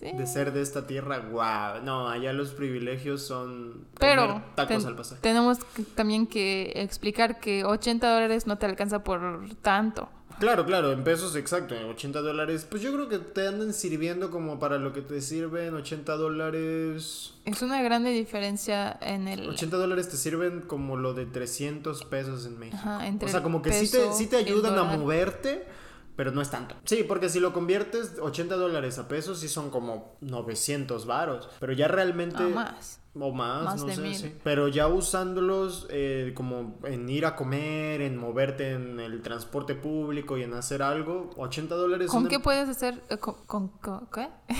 Sí. 0.00 0.10
De 0.16 0.26
ser 0.26 0.52
de 0.54 0.62
esta 0.62 0.86
tierra. 0.86 1.18
Wow. 1.20 1.84
No, 1.84 2.08
allá 2.08 2.32
los 2.32 2.52
privilegios 2.52 3.20
son 3.20 3.84
Pero 3.98 4.42
tacos 4.54 4.78
ten- 4.78 4.86
al 4.86 4.96
pasar. 4.96 5.18
tenemos 5.18 5.58
que- 5.62 5.82
también 5.82 6.26
que 6.26 6.72
explicar 6.76 7.38
que 7.38 7.64
80 7.66 8.10
dólares 8.10 8.46
no 8.46 8.56
te 8.56 8.64
alcanza 8.64 9.04
por 9.04 9.20
tanto. 9.60 10.08
Claro, 10.38 10.64
claro, 10.64 10.90
en 10.92 11.04
pesos 11.04 11.36
exacto, 11.36 11.74
en 11.74 11.84
80 11.84 12.22
dólares. 12.22 12.66
Pues 12.70 12.80
yo 12.80 12.94
creo 12.94 13.10
que 13.10 13.18
te 13.18 13.46
andan 13.46 13.74
sirviendo 13.74 14.30
como 14.30 14.58
para 14.58 14.78
lo 14.78 14.94
que 14.94 15.02
te 15.02 15.20
sirven 15.20 15.74
80 15.74 16.16
dólares. 16.16 17.34
Es 17.44 17.60
una 17.60 17.82
grande 17.82 18.10
diferencia 18.10 18.96
en 19.02 19.28
el... 19.28 19.50
80 19.50 19.76
dólares 19.76 20.08
te 20.08 20.16
sirven 20.16 20.62
como 20.62 20.96
lo 20.96 21.12
de 21.12 21.26
300 21.26 22.04
pesos 22.04 22.46
en 22.46 22.58
México. 22.58 22.78
Ajá, 22.80 23.06
entre 23.06 23.28
o 23.28 23.30
sea, 23.30 23.42
como 23.42 23.60
que 23.60 23.70
sí 23.72 23.90
te, 23.90 24.12
sí 24.14 24.28
te 24.28 24.36
ayudan 24.36 24.78
a 24.78 24.84
moverte, 24.84 25.66
pero 26.20 26.32
no 26.32 26.42
es 26.42 26.50
tanto. 26.50 26.74
Sí, 26.84 27.02
porque 27.08 27.30
si 27.30 27.40
lo 27.40 27.54
conviertes 27.54 28.18
80 28.20 28.54
dólares 28.56 28.98
a 28.98 29.08
pesos, 29.08 29.38
sí 29.40 29.48
son 29.48 29.70
como 29.70 30.16
900 30.20 31.06
varos. 31.06 31.48
Pero 31.60 31.72
ya 31.72 31.88
realmente... 31.88 32.42
Ah, 32.42 32.48
más. 32.54 33.00
O 33.14 33.32
más, 33.32 33.64
Más 33.64 33.80
no 33.80 33.86
de 33.86 33.94
sé, 33.94 34.00
mil. 34.02 34.14
sí. 34.14 34.34
Pero 34.44 34.68
ya 34.68 34.86
usándolos 34.86 35.86
eh, 35.88 36.32
como 36.36 36.78
en 36.84 37.08
ir 37.08 37.24
a 37.24 37.36
comer, 37.36 38.02
en 38.02 38.18
moverte 38.18 38.72
en 38.72 39.00
el 39.00 39.22
transporte 39.22 39.74
público 39.74 40.36
y 40.36 40.42
en 40.42 40.52
hacer 40.52 40.82
algo, 40.82 41.30
80 41.38 41.74
dólares... 41.74 42.10
¿Con 42.10 42.20
una- 42.20 42.28
qué 42.28 42.38
puedes 42.38 42.68
hacer? 42.68 43.02
eh, 43.08 43.16
con, 43.16 43.36
con- 43.46 43.68
con- 43.68 44.06
¿Qué? 44.14 44.28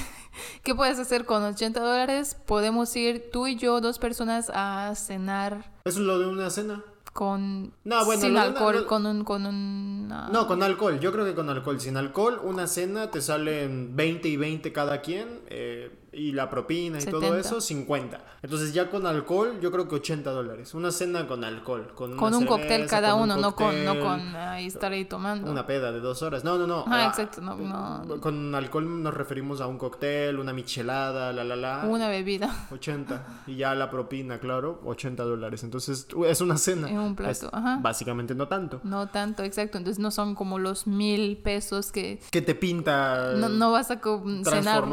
¿Qué 0.64 0.75
puedes 0.75 0.99
hacer 0.99 1.27
con 1.27 1.42
80 1.42 1.79
dólares? 1.79 2.37
Podemos 2.46 2.96
ir 2.96 3.29
tú 3.31 3.46
y 3.46 3.57
yo, 3.57 3.83
dos 3.83 3.99
personas, 3.99 4.51
a 4.55 4.94
cenar 4.96 5.70
Eso 5.85 6.01
es 6.01 6.07
lo 6.07 6.18
de 6.18 6.27
una 6.27 6.49
cena. 6.49 6.83
Con... 7.12 7.73
No, 7.85 8.05
bueno, 8.05 8.23
sin 8.23 8.35
lo 8.35 8.40
alcohol, 8.40 8.75
lo- 8.81 8.87
con 8.87 9.07
un... 9.07 9.25
Con 9.25 9.46
un 9.46 10.09
No, 10.09 10.46
con 10.46 10.62
alcohol. 10.62 10.99
Yo 11.01 11.12
creo 11.12 11.25
que 11.25 11.35
con 11.35 11.49
alcohol. 11.51 11.81
Sin 11.81 11.96
alcohol, 11.96 12.40
una 12.42 12.66
cena 12.66 13.11
te 13.11 13.20
salen 13.20 13.94
20 13.96 14.29
y 14.29 14.37
20 14.37 14.73
cada 14.73 15.01
quien. 15.01 15.40
eh, 15.49 15.90
y 16.12 16.33
la 16.33 16.49
propina 16.51 16.99
y 17.01 17.05
todo 17.05 17.20
70. 17.20 17.38
eso, 17.40 17.61
50. 17.61 18.20
Entonces 18.42 18.73
ya 18.73 18.90
con 18.90 19.07
alcohol, 19.07 19.59
yo 19.61 19.70
creo 19.70 19.87
que 19.88 19.96
80 19.96 20.31
dólares. 20.31 20.75
Una 20.75 20.90
cena 20.90 21.27
con 21.27 21.44
alcohol. 21.44 21.92
Con, 21.94 22.16
Con 22.16 22.29
una 22.29 22.38
un 22.38 22.46
cóctel 22.46 22.87
cada 22.87 23.12
con 23.12 23.23
un 23.23 23.31
uno, 23.31 23.37
no 23.40 23.55
con, 23.55 23.85
no 23.85 23.99
con 24.01 24.35
ahí 24.37 24.66
estar 24.66 24.92
ahí 24.92 25.05
tomando. 25.05 25.51
Una 25.51 25.66
peda 25.66 25.92
de 25.92 26.01
dos 26.01 26.23
horas. 26.23 26.42
No, 26.44 26.57
no, 26.59 26.66
no. 26.66 26.85
Ah, 26.87 27.01
Ah, 27.01 27.07
exacto, 27.09 27.40
no, 27.40 27.57
no. 27.57 28.20
Con 28.20 28.55
alcohol 28.55 29.03
nos 29.03 29.14
referimos 29.14 29.61
a 29.61 29.66
un 29.66 29.79
cóctel, 29.79 30.38
una 30.38 30.53
michelada, 30.53 31.33
la, 31.33 31.44
la, 31.44 31.57
la. 31.57 31.85
Una 31.88 32.09
bebida 32.09 32.66
80. 32.73 33.42
Y 33.46 33.57
ya 33.57 33.75
la 33.75 33.90
propina, 33.90 34.38
claro, 34.40 34.81
80 34.85 35.23
dólares. 35.23 35.62
Entonces 35.64 36.07
es 36.27 36.40
una 36.40 36.57
cena. 36.57 36.88
en 36.90 36.99
un 36.99 37.14
plato. 37.16 37.31
Es 37.33 37.44
Ajá. 37.53 37.79
Básicamente 37.81 38.35
no 38.35 38.49
tanto. 38.49 38.81
No 38.85 39.09
tanto, 39.09 39.42
exacto. 39.42 39.79
Entonces 39.79 39.99
no 40.01 40.11
son 40.11 40.35
como 40.35 40.59
los 40.59 40.87
mil 40.87 41.37
pesos 41.38 41.92
que 41.92 42.20
Que 42.31 42.42
te 42.42 42.55
pinta. 42.55 43.33
no, 43.37 43.49
no 43.49 43.73
vas 43.73 43.90
a 43.90 44.01
cenar 44.44 44.85
un- 44.85 44.90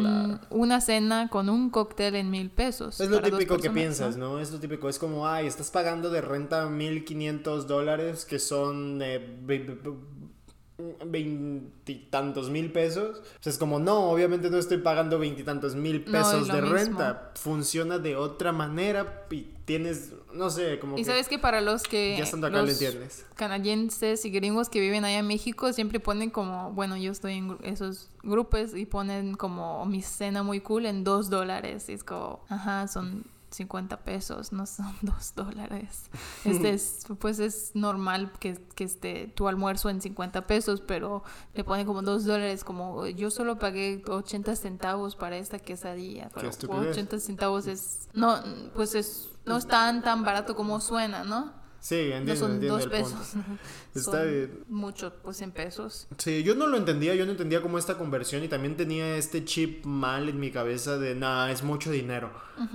claro. 0.00 0.40
Una 0.60 0.80
cena 0.80 1.28
con 1.28 1.48
un 1.48 1.70
cóctel 1.70 2.14
en 2.14 2.30
mil 2.30 2.50
pesos. 2.50 3.00
Es 3.00 3.08
lo 3.08 3.20
típico 3.22 3.56
que 3.56 3.70
piensas, 3.70 4.16
¿no? 4.16 4.38
Es 4.38 4.52
lo 4.52 4.60
típico. 4.60 4.88
Es 4.88 4.98
como, 4.98 5.26
ay, 5.26 5.46
estás 5.46 5.70
pagando 5.70 6.10
de 6.10 6.20
renta 6.20 6.68
1500 6.68 7.66
dólares, 7.66 8.24
que 8.24 8.38
son 8.38 9.00
eh, 9.02 9.18
veintitantos 11.04 12.50
mil 12.50 12.72
pesos. 12.72 13.18
O 13.18 13.42
sea, 13.42 13.50
es 13.50 13.58
como, 13.58 13.78
no, 13.78 14.10
obviamente 14.10 14.50
no 14.50 14.58
estoy 14.58 14.78
pagando 14.78 15.18
veintitantos 15.18 15.74
mil 15.74 16.04
pesos 16.04 16.42
es 16.42 16.48
lo 16.48 16.54
de 16.54 16.62
mismo. 16.62 16.76
renta. 16.76 17.32
Funciona 17.34 17.98
de 17.98 18.16
otra 18.16 18.52
manera 18.52 19.26
y 19.30 19.46
tienes, 19.64 20.12
no 20.32 20.50
sé, 20.50 20.78
como 20.80 20.96
Y 20.96 21.02
que 21.02 21.04
sabes 21.04 21.28
que 21.28 21.38
para 21.38 21.60
los 21.60 21.82
que 21.82 22.16
ya 22.18 22.24
estando 22.24 22.48
acá 22.48 22.56
lo 22.56 22.62
los 22.62 22.72
entiendes. 22.72 23.24
canadienses 23.36 24.24
y 24.24 24.30
gringos 24.30 24.68
que 24.68 24.80
viven 24.80 25.04
allá 25.04 25.18
en 25.18 25.26
México 25.26 25.72
siempre 25.72 26.00
ponen 26.00 26.30
como, 26.30 26.72
bueno, 26.72 26.96
yo 26.96 27.12
estoy 27.12 27.34
en 27.34 27.56
esos 27.62 28.10
grupos 28.22 28.74
y 28.74 28.86
ponen 28.86 29.34
como 29.34 29.86
mi 29.86 30.02
cena 30.02 30.42
muy 30.42 30.60
cool 30.60 30.86
en 30.86 31.04
dos 31.04 31.30
dólares. 31.30 31.88
Y 31.88 31.92
es 31.92 32.04
como, 32.04 32.40
ajá, 32.48 32.88
son 32.88 33.24
50 33.50 34.04
pesos, 34.04 34.52
no 34.52 34.66
son 34.66 34.94
dos 35.02 35.34
dólares. 35.34 36.10
Este 36.44 36.70
es, 36.70 37.06
pues 37.18 37.38
es 37.38 37.72
normal 37.74 38.32
que, 38.38 38.54
que 38.74 38.84
esté 38.84 39.26
tu 39.28 39.48
almuerzo 39.48 39.90
en 39.90 40.00
50 40.00 40.46
pesos, 40.46 40.80
pero 40.80 41.22
le 41.54 41.64
ponen 41.64 41.86
como 41.86 42.02
dos 42.02 42.24
dólares, 42.24 42.64
como 42.64 43.06
yo 43.06 43.30
solo 43.30 43.58
pagué 43.58 44.02
80 44.06 44.56
centavos 44.56 45.16
para 45.16 45.36
esta 45.36 45.58
quesadilla. 45.58 46.30
Pero 46.34 46.48
estupidez. 46.48 46.92
80 46.92 47.18
centavos 47.18 47.66
es, 47.66 48.08
no, 48.14 48.40
pues 48.74 48.94
es, 48.94 49.28
no 49.46 49.56
es 49.56 49.66
tan, 49.66 50.02
tan 50.02 50.24
barato 50.24 50.54
como 50.54 50.80
suena, 50.80 51.24
¿no? 51.24 51.59
Sí, 51.80 52.08
No 52.10 52.16
entiendo, 52.16 52.36
son 52.36 52.52
entiendo 52.52 52.74
dos 52.76 52.84
el 52.84 52.90
pesos. 52.90 53.12
punto. 53.32 53.48
Está 53.94 54.10
Son 54.12 54.28
bien. 54.30 54.64
Mucho, 54.68 55.12
pues 55.22 55.40
en 55.40 55.50
pesos. 55.50 56.06
Sí, 56.18 56.42
yo 56.44 56.54
no 56.54 56.66
lo 56.68 56.76
entendía, 56.76 57.14
yo 57.16 57.24
no 57.24 57.32
entendía 57.32 57.60
cómo 57.62 57.78
esta 57.78 57.98
conversión 57.98 58.44
y 58.44 58.48
también 58.48 58.76
tenía 58.76 59.16
este 59.16 59.44
chip 59.44 59.84
mal 59.84 60.28
en 60.28 60.38
mi 60.38 60.50
cabeza 60.52 60.96
de, 60.98 61.14
nah, 61.16 61.50
es 61.50 61.62
mucho 61.62 61.90
dinero. 61.90 62.30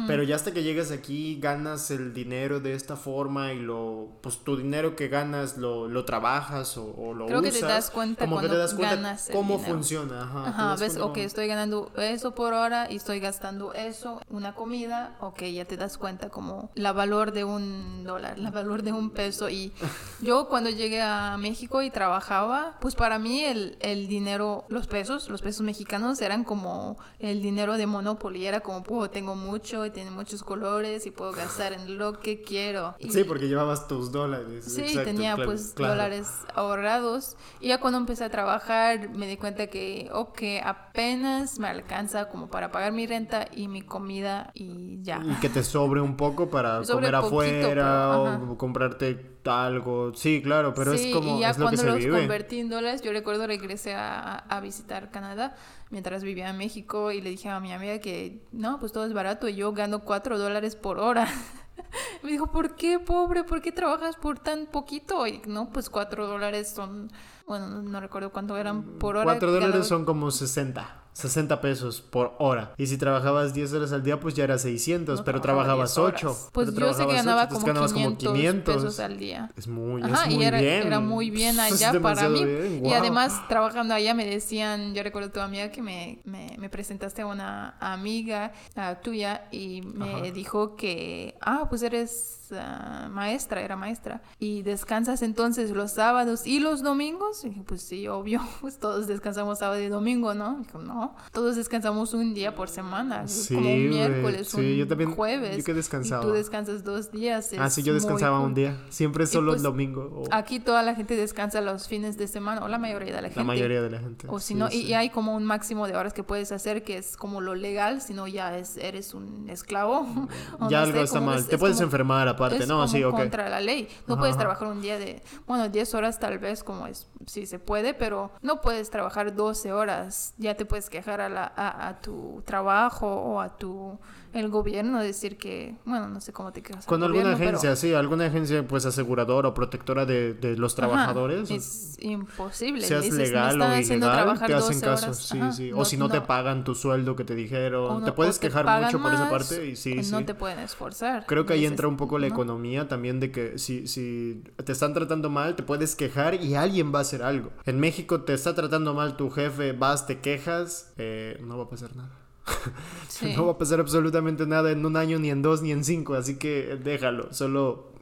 Pero 0.07 0.23
ya 0.23 0.35
hasta 0.35 0.51
que 0.51 0.63
llegas 0.63 0.89
aquí, 0.89 1.37
ganas 1.39 1.91
el 1.91 2.11
dinero 2.11 2.59
de 2.59 2.73
esta 2.73 2.95
forma 2.95 3.53
y 3.53 3.59
lo, 3.59 4.17
pues 4.21 4.39
tu 4.39 4.57
dinero 4.57 4.95
que 4.95 5.09
ganas 5.09 5.57
lo, 5.59 5.87
lo 5.87 6.05
trabajas 6.05 6.75
o, 6.77 6.85
o 6.97 7.13
lo 7.13 7.27
Creo 7.27 7.43
que 7.43 7.49
usas. 7.49 7.61
te 7.61 7.67
das 7.67 7.91
cuenta 7.91 8.25
como 8.25 8.41
que 8.41 8.47
te 8.49 8.57
das 8.57 8.73
cuenta 8.73 8.95
ganas 8.95 9.29
cómo 9.31 9.59
funciona. 9.59 10.23
Ajá, 10.23 10.47
Ajá, 10.47 10.75
ves, 10.77 10.97
ok, 10.97 11.01
cómo- 11.01 11.15
estoy 11.17 11.45
ganando 11.45 11.91
eso 11.97 12.33
por 12.33 12.53
hora 12.53 12.91
y 12.91 12.95
estoy 12.95 13.19
gastando 13.19 13.73
eso, 13.75 14.19
una 14.27 14.55
comida, 14.55 15.17
ok, 15.21 15.43
ya 15.53 15.65
te 15.65 15.77
das 15.77 15.99
cuenta 15.99 16.29
como 16.29 16.71
la 16.73 16.91
valor 16.91 17.31
de 17.31 17.43
un 17.43 18.03
dólar, 18.05 18.39
la 18.39 18.49
valor 18.49 18.81
de 18.81 18.91
un 18.95 19.09
peso. 19.09 19.49
Y 19.49 19.73
yo 20.21 20.47
cuando 20.47 20.69
llegué 20.69 21.01
a 21.01 21.37
México 21.37 21.81
y 21.81 21.89
trabajaba, 21.89 22.77
pues 22.79 22.95
para 22.95 23.19
mí 23.19 23.43
el, 23.43 23.77
el 23.81 24.07
dinero, 24.07 24.65
los 24.69 24.87
pesos, 24.87 25.29
los 25.29 25.41
pesos 25.41 25.61
mexicanos 25.61 26.21
eran 26.21 26.43
como 26.43 26.97
el 27.19 27.41
dinero 27.41 27.77
de 27.77 27.87
Monopoly. 27.87 28.45
Era 28.45 28.61
como, 28.61 28.83
pues 28.83 29.11
tengo 29.11 29.35
mucho 29.35 29.85
y 29.85 29.91
tiene 29.91 30.11
muchos 30.11 30.43
colores 30.43 31.05
y 31.05 31.11
puedo 31.11 31.31
gastar 31.31 31.73
en 31.73 31.97
lo 31.97 32.19
que 32.19 32.41
quiero. 32.41 32.95
Y, 32.99 33.11
Sí, 33.11 33.23
porque 33.23 33.47
llevabas 33.47 33.87
tus 33.87 34.11
dólares. 34.11 34.65
Sí, 34.65 34.81
exacto, 34.81 35.03
tenía 35.03 35.35
claro, 35.35 35.51
pues 35.51 35.73
claro. 35.75 35.93
dólares 35.93 36.27
ahorrados. 36.53 37.37
Y 37.59 37.69
ya 37.69 37.79
cuando 37.79 37.97
empecé 37.99 38.23
a 38.23 38.29
trabajar 38.29 39.09
me 39.09 39.27
di 39.27 39.37
cuenta 39.37 39.67
que, 39.67 40.09
ok, 40.11 40.41
apenas 40.63 41.59
me 41.59 41.67
alcanza 41.67 42.29
como 42.29 42.49
para 42.49 42.71
pagar 42.71 42.91
mi 42.91 43.07
renta 43.07 43.47
y 43.53 43.67
mi 43.67 43.81
comida 43.81 44.51
y 44.53 45.01
ya. 45.01 45.21
Y 45.23 45.35
que 45.39 45.49
te 45.49 45.63
sobre 45.63 46.01
un 46.01 46.17
poco 46.17 46.49
para 46.49 46.83
Sobre 46.83 47.07
comer 47.07 47.21
poquito, 47.21 47.27
afuera 47.27 48.09
pero, 48.31 48.51
o 48.51 48.57
comprarte 48.89 49.35
algo. 49.45 50.13
Sí, 50.15 50.41
claro, 50.41 50.73
pero 50.73 50.97
sí, 50.97 51.09
es 51.09 51.15
como 51.15 51.37
y 51.37 51.41
ya 51.41 51.51
es 51.51 51.57
lo 51.57 51.69
que 51.69 51.75
cuando 51.77 51.81
se 51.81 51.87
los 51.87 51.97
vive. 51.97 52.19
convertí 52.19 52.59
en 52.59 52.69
dólares, 52.69 53.01
yo 53.01 53.11
recuerdo 53.11 53.47
regresé 53.47 53.93
a, 53.93 54.37
a 54.37 54.59
visitar 54.59 55.11
Canadá 55.11 55.55
mientras 55.89 56.23
vivía 56.23 56.49
en 56.49 56.57
México 56.57 57.11
y 57.11 57.21
le 57.21 57.29
dije 57.29 57.49
a 57.49 57.59
mi 57.59 57.71
amiga 57.71 57.99
que 57.99 58.43
no, 58.51 58.79
pues 58.79 58.91
todo 58.91 59.05
es 59.05 59.13
barato 59.13 59.47
y 59.47 59.55
yo 59.55 59.71
gano 59.73 59.99
cuatro 59.99 60.37
dólares 60.37 60.75
por 60.75 60.99
hora. 60.99 61.27
Me 62.23 62.31
dijo, 62.31 62.51
¿por 62.51 62.75
qué, 62.75 62.99
pobre? 62.99 63.43
¿Por 63.43 63.61
qué 63.61 63.71
trabajas 63.71 64.15
por 64.15 64.39
tan 64.39 64.65
poquito? 64.65 65.27
Y 65.27 65.41
no, 65.45 65.69
pues 65.69 65.89
cuatro 65.89 66.27
dólares 66.27 66.71
son, 66.73 67.11
bueno, 67.45 67.67
no, 67.81 67.99
recuerdo 67.99 68.31
cuánto 68.31 68.57
eran 68.57 68.97
por 68.97 69.17
hora. 69.17 69.25
4 69.25 69.51
dólares 69.51 69.87
son 69.87 70.05
como 70.05 70.31
60. 70.31 71.04
60 71.15 71.61
pesos 71.61 72.01
por 72.01 72.33
hora. 72.39 72.73
Y 72.77 72.87
si 72.87 72.97
trabajabas 72.97 73.53
10 73.53 73.71
horas 73.73 73.93
al 73.93 74.03
día, 74.03 74.19
pues 74.19 74.33
ya 74.35 74.43
era 74.43 74.57
600, 74.57 75.19
no 75.19 75.25
pero 75.25 75.39
trabajaba 75.39 75.85
trabajabas 75.85 75.95
10 75.95 75.97
horas. 75.99 76.23
8. 76.23 76.49
Pues 76.51 76.75
yo 76.75 76.93
sé 76.93 77.07
que 77.07 77.13
ganaba 77.13 77.47
como 77.47 77.65
500, 77.65 78.33
500 78.33 78.75
pesos 78.75 78.99
al 78.99 79.17
día. 79.17 79.49
Es 79.55 79.67
muy, 79.67 80.01
es 80.01 80.11
Ajá, 80.11 80.25
muy 80.25 80.35
y 80.35 80.43
era, 80.43 80.59
bien. 80.59 80.87
era 80.87 80.99
muy 80.99 81.29
bien 81.29 81.57
Es 81.59 81.81
allá 81.81 81.99
para 82.01 82.23
demasiado 82.27 82.33
mí. 82.33 82.43
bien, 82.45 82.75
Y 82.75 82.79
guau. 82.89 82.95
además, 82.95 83.41
trabajando 83.47 83.93
allá 83.93 84.13
me 84.13 84.25
decían, 84.25 84.93
yo 84.93 85.03
recuerdo 85.03 85.29
a 85.29 85.31
tu 85.31 85.39
amiga 85.39 85.71
que 85.71 85.81
me, 85.81 86.19
me, 86.25 86.55
me 86.59 86.69
presentaste 86.69 87.21
a 87.21 87.27
una 87.27 87.77
amiga 87.79 88.51
ah, 88.75 88.95
tuya 89.01 89.47
y 89.51 89.83
me 89.83 90.15
Ajá. 90.15 90.21
dijo 90.31 90.75
que, 90.75 91.37
ah, 91.39 91.67
pues 91.69 91.81
eres 91.83 92.44
ah, 92.51 93.07
maestra, 93.11 93.61
era 93.61 93.75
maestra. 93.75 94.21
Y 94.39 94.61
descansas 94.61 95.21
entonces 95.21 95.71
los 95.71 95.91
sábados 95.91 96.45
y 96.45 96.59
los 96.59 96.83
domingos. 96.83 97.43
Y 97.45 97.49
dije, 97.49 97.63
pues 97.65 97.81
sí, 97.81 98.07
obvio, 98.07 98.41
pues 98.61 98.77
todos 98.79 99.07
descansamos 99.07 99.59
sábado 99.59 99.81
y 99.81 99.87
domingo, 99.87 100.33
¿no? 100.33 100.57
Dijo, 100.59 100.79
no, 100.79 101.15
todos 101.31 101.55
descansamos 101.55 102.13
un 102.13 102.33
día 102.33 102.55
por 102.55 102.69
semana. 102.69 103.27
Sí, 103.27 103.55
como 103.55 103.69
un 103.73 103.89
miércoles, 103.89 104.47
sí, 104.49 104.57
un 104.57 104.75
yo 104.77 104.87
también- 104.87 105.13
jueves. 105.15 105.57
yo 105.57 105.63
que 105.63 105.73
descansaba. 105.73 106.23
Y 106.23 106.27
tú 106.27 106.33
descansas 106.33 106.83
dos 106.83 107.11
días. 107.11 107.51
Ah, 107.57 107.69
sí, 107.69 107.83
yo 107.83 107.93
descansaba 107.93 108.39
un 108.39 108.53
día. 108.53 108.77
Siempre 108.89 109.25
solo 109.27 109.51
pues, 109.51 109.57
el 109.59 109.63
domingo. 109.63 110.09
o 110.13 110.27
Aquí 110.31 110.59
toda 110.59 110.83
la 110.83 110.95
gente 110.95 111.15
descansa 111.15 111.61
los 111.61 111.87
fines 111.87 112.17
de 112.17 112.27
semana, 112.27 112.63
o 112.63 112.67
la 112.67 112.77
mayoría 112.77 113.15
de 113.15 113.21
la 113.21 113.27
gente. 113.27 113.39
la 113.39 113.43
mayoría 113.45 113.81
de 113.81 113.89
la 113.89 113.99
gente. 113.99 114.27
O 114.29 114.39
si 114.39 114.47
sí, 114.49 114.55
no, 114.55 114.69
y- 114.71 114.93
hay 114.93 115.09
como 115.09 115.35
un 115.35 115.43
máximo 115.45 115.87
de 115.87 115.95
horas 115.95 116.13
que 116.13 116.23
puedes 116.23 116.51
hacer 116.51 116.83
que 116.83 116.97
es 116.97 117.17
como 117.17 117.41
lo 117.41 117.55
legal, 117.55 118.01
si 118.01 118.13
no 118.13 118.27
ya 118.27 118.57
es, 118.57 118.77
eres 118.77 119.13
un 119.13 119.49
esclavo. 119.49 120.01
o 120.59 120.69
Ya 120.69 120.79
no 120.79 120.83
algo 120.85 120.97
sé, 120.99 121.03
está 121.03 121.21
mal. 121.21 121.39
es- 121.39 121.47
Te 121.47 121.55
es 121.55 121.59
puedes 121.59 121.75
como- 121.77 121.85
enfermar 121.85 122.27
aparte, 122.35 122.57
es 122.63 122.67
¿no? 122.67 122.75
como 122.75 122.87
Sí, 122.87 123.01
contra 123.03 123.49
la 123.49 123.59
ley. 123.59 123.87
No 124.07 124.13
Ajá, 124.13 124.21
puedes 124.21 124.37
trabajar 124.37 124.67
un 124.67 124.81
día 124.81 124.97
de, 124.97 125.21
bueno, 125.47 125.69
10 125.69 125.93
horas 125.95 126.19
tal 126.19 126.37
vez, 126.39 126.63
como 126.63 126.87
es, 126.87 127.07
sí 127.25 127.45
se 127.45 127.59
puede, 127.59 127.93
pero 127.93 128.31
no 128.41 128.61
puedes 128.61 128.89
trabajar 128.89 129.35
12 129.35 129.73
horas. 129.73 130.33
Ya 130.37 130.55
te 130.55 130.65
puedes 130.65 130.89
quejar 130.89 131.21
a, 131.21 131.29
la, 131.29 131.51
a, 131.55 131.87
a 131.87 132.01
tu 132.01 132.41
trabajo 132.45 133.07
o 133.07 133.41
a 133.41 133.55
tu, 133.57 133.97
el 134.35 134.49
gobierno, 134.49 134.99
decir 135.01 135.37
que, 135.37 135.75
bueno, 135.85 136.07
no 136.09 136.21
sé 136.21 136.31
cómo 136.33 136.51
te 136.51 136.61
quejas. 136.61 136.83
al 136.85 136.89
Con 136.89 137.01
alguna 137.03 137.23
gobierno, 137.31 137.37
pero- 137.39 137.49
agencia, 137.57 137.75
sí, 137.75 137.93
alguna 137.93 138.25
agencia 138.25 138.67
pues 138.67 138.85
aseguradora 138.85 139.49
o 139.49 139.53
protectora 139.53 140.05
de, 140.05 140.33
de 140.33 140.57
los 140.57 140.73
Ajá, 140.73 140.75
trabajadores. 140.87 141.49
es 141.49 141.97
imposible. 142.01 142.81
seas 142.85 143.03
Dices, 143.03 143.17
legal 143.17 143.53
están 143.53 143.71
o 143.71 143.81
ilegal, 143.81 144.37
te 144.45 144.53
hacen 144.53 144.59
12 144.79 144.81
caso, 144.85 145.05
horas. 145.05 145.17
sí, 145.17 145.39
Ajá, 145.39 145.51
sí. 145.51 145.71
O 145.71 145.77
no- 145.77 145.85
si 145.85 145.97
no, 145.97 146.09
te 146.09 146.17
no- 146.19 146.27
pagan 146.27 146.63
tu 146.63 146.75
sueldo 146.75 147.15
que 147.15 147.23
te 147.23 147.33
dijeron, 147.33 147.99
no- 148.01 148.05
te 148.05 148.11
puedes 148.11 148.39
te 148.39 148.47
quejar 148.47 148.65
mucho 148.83 149.01
por 149.01 149.13
esa 149.13 149.29
parte 149.29 149.67
y 149.67 149.75
sí, 149.75 149.97
o 149.99 150.03
sí. 150.03 150.11
No 150.11 150.25
te 150.25 150.35
pueden 150.35 150.59
esforzar. 150.59 151.25
Creo 151.25 151.45
que 151.45 151.53
ahí 151.53 151.65
entra 151.65 151.87
un 151.87 151.97
poco 151.97 152.19
la 152.19 152.27
no. 152.27 152.33
economía 152.33 152.87
también 152.87 153.19
de 153.19 153.31
que 153.31 153.57
si, 153.57 153.87
si 153.87 154.43
te 154.63 154.71
están 154.71 154.93
tratando 154.93 155.29
mal, 155.29 155.55
te 155.55 155.63
puedes 155.63 155.95
quejar 155.95 156.35
y 156.43 156.55
alguien 156.55 156.93
va 156.93 156.99
a 156.99 157.01
hacer 157.03 157.23
algo. 157.23 157.51
En 157.65 157.79
México 157.79 158.21
te 158.21 158.33
está 158.33 158.53
tratando 158.53 158.93
mal 158.93 159.15
tu 159.17 159.29
jefe, 159.29 159.71
vas, 159.71 160.05
te 160.07 160.19
quejas, 160.19 160.93
eh, 160.97 161.37
no 161.41 161.57
va 161.57 161.63
a 161.63 161.69
pasar 161.69 161.95
nada. 161.95 162.09
Sí. 163.07 163.33
No 163.33 163.45
va 163.45 163.53
a 163.53 163.57
pasar 163.57 163.79
absolutamente 163.79 164.45
nada 164.45 164.71
en 164.71 164.85
un 164.85 164.97
año, 164.97 165.17
ni 165.19 165.29
en 165.29 165.41
dos, 165.41 165.61
ni 165.61 165.71
en 165.71 165.85
cinco, 165.85 166.15
así 166.15 166.37
que 166.37 166.77
déjalo, 166.83 167.31
solo... 167.31 167.93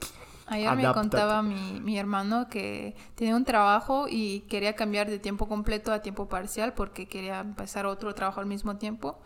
Ayer 0.48 0.76
me 0.76 0.92
contaba 0.92 1.44
mi, 1.44 1.80
mi 1.82 2.00
hermano 2.00 2.48
que 2.50 2.96
tiene 3.14 3.36
un 3.36 3.46
trabajo 3.46 4.08
y 4.10 4.42
quería 4.50 4.76
cambiar 4.76 5.10
de 5.10 5.20
tiempo 5.20 5.48
completo 5.48 5.94
a 5.94 6.02
tiempo 6.02 6.28
parcial 6.28 6.74
porque 6.74 7.08
quería 7.08 7.40
empezar 7.40 7.86
otro 7.86 8.14
trabajo 8.16 8.40
al 8.40 8.48
mismo 8.48 8.78
tiempo. 8.78 9.20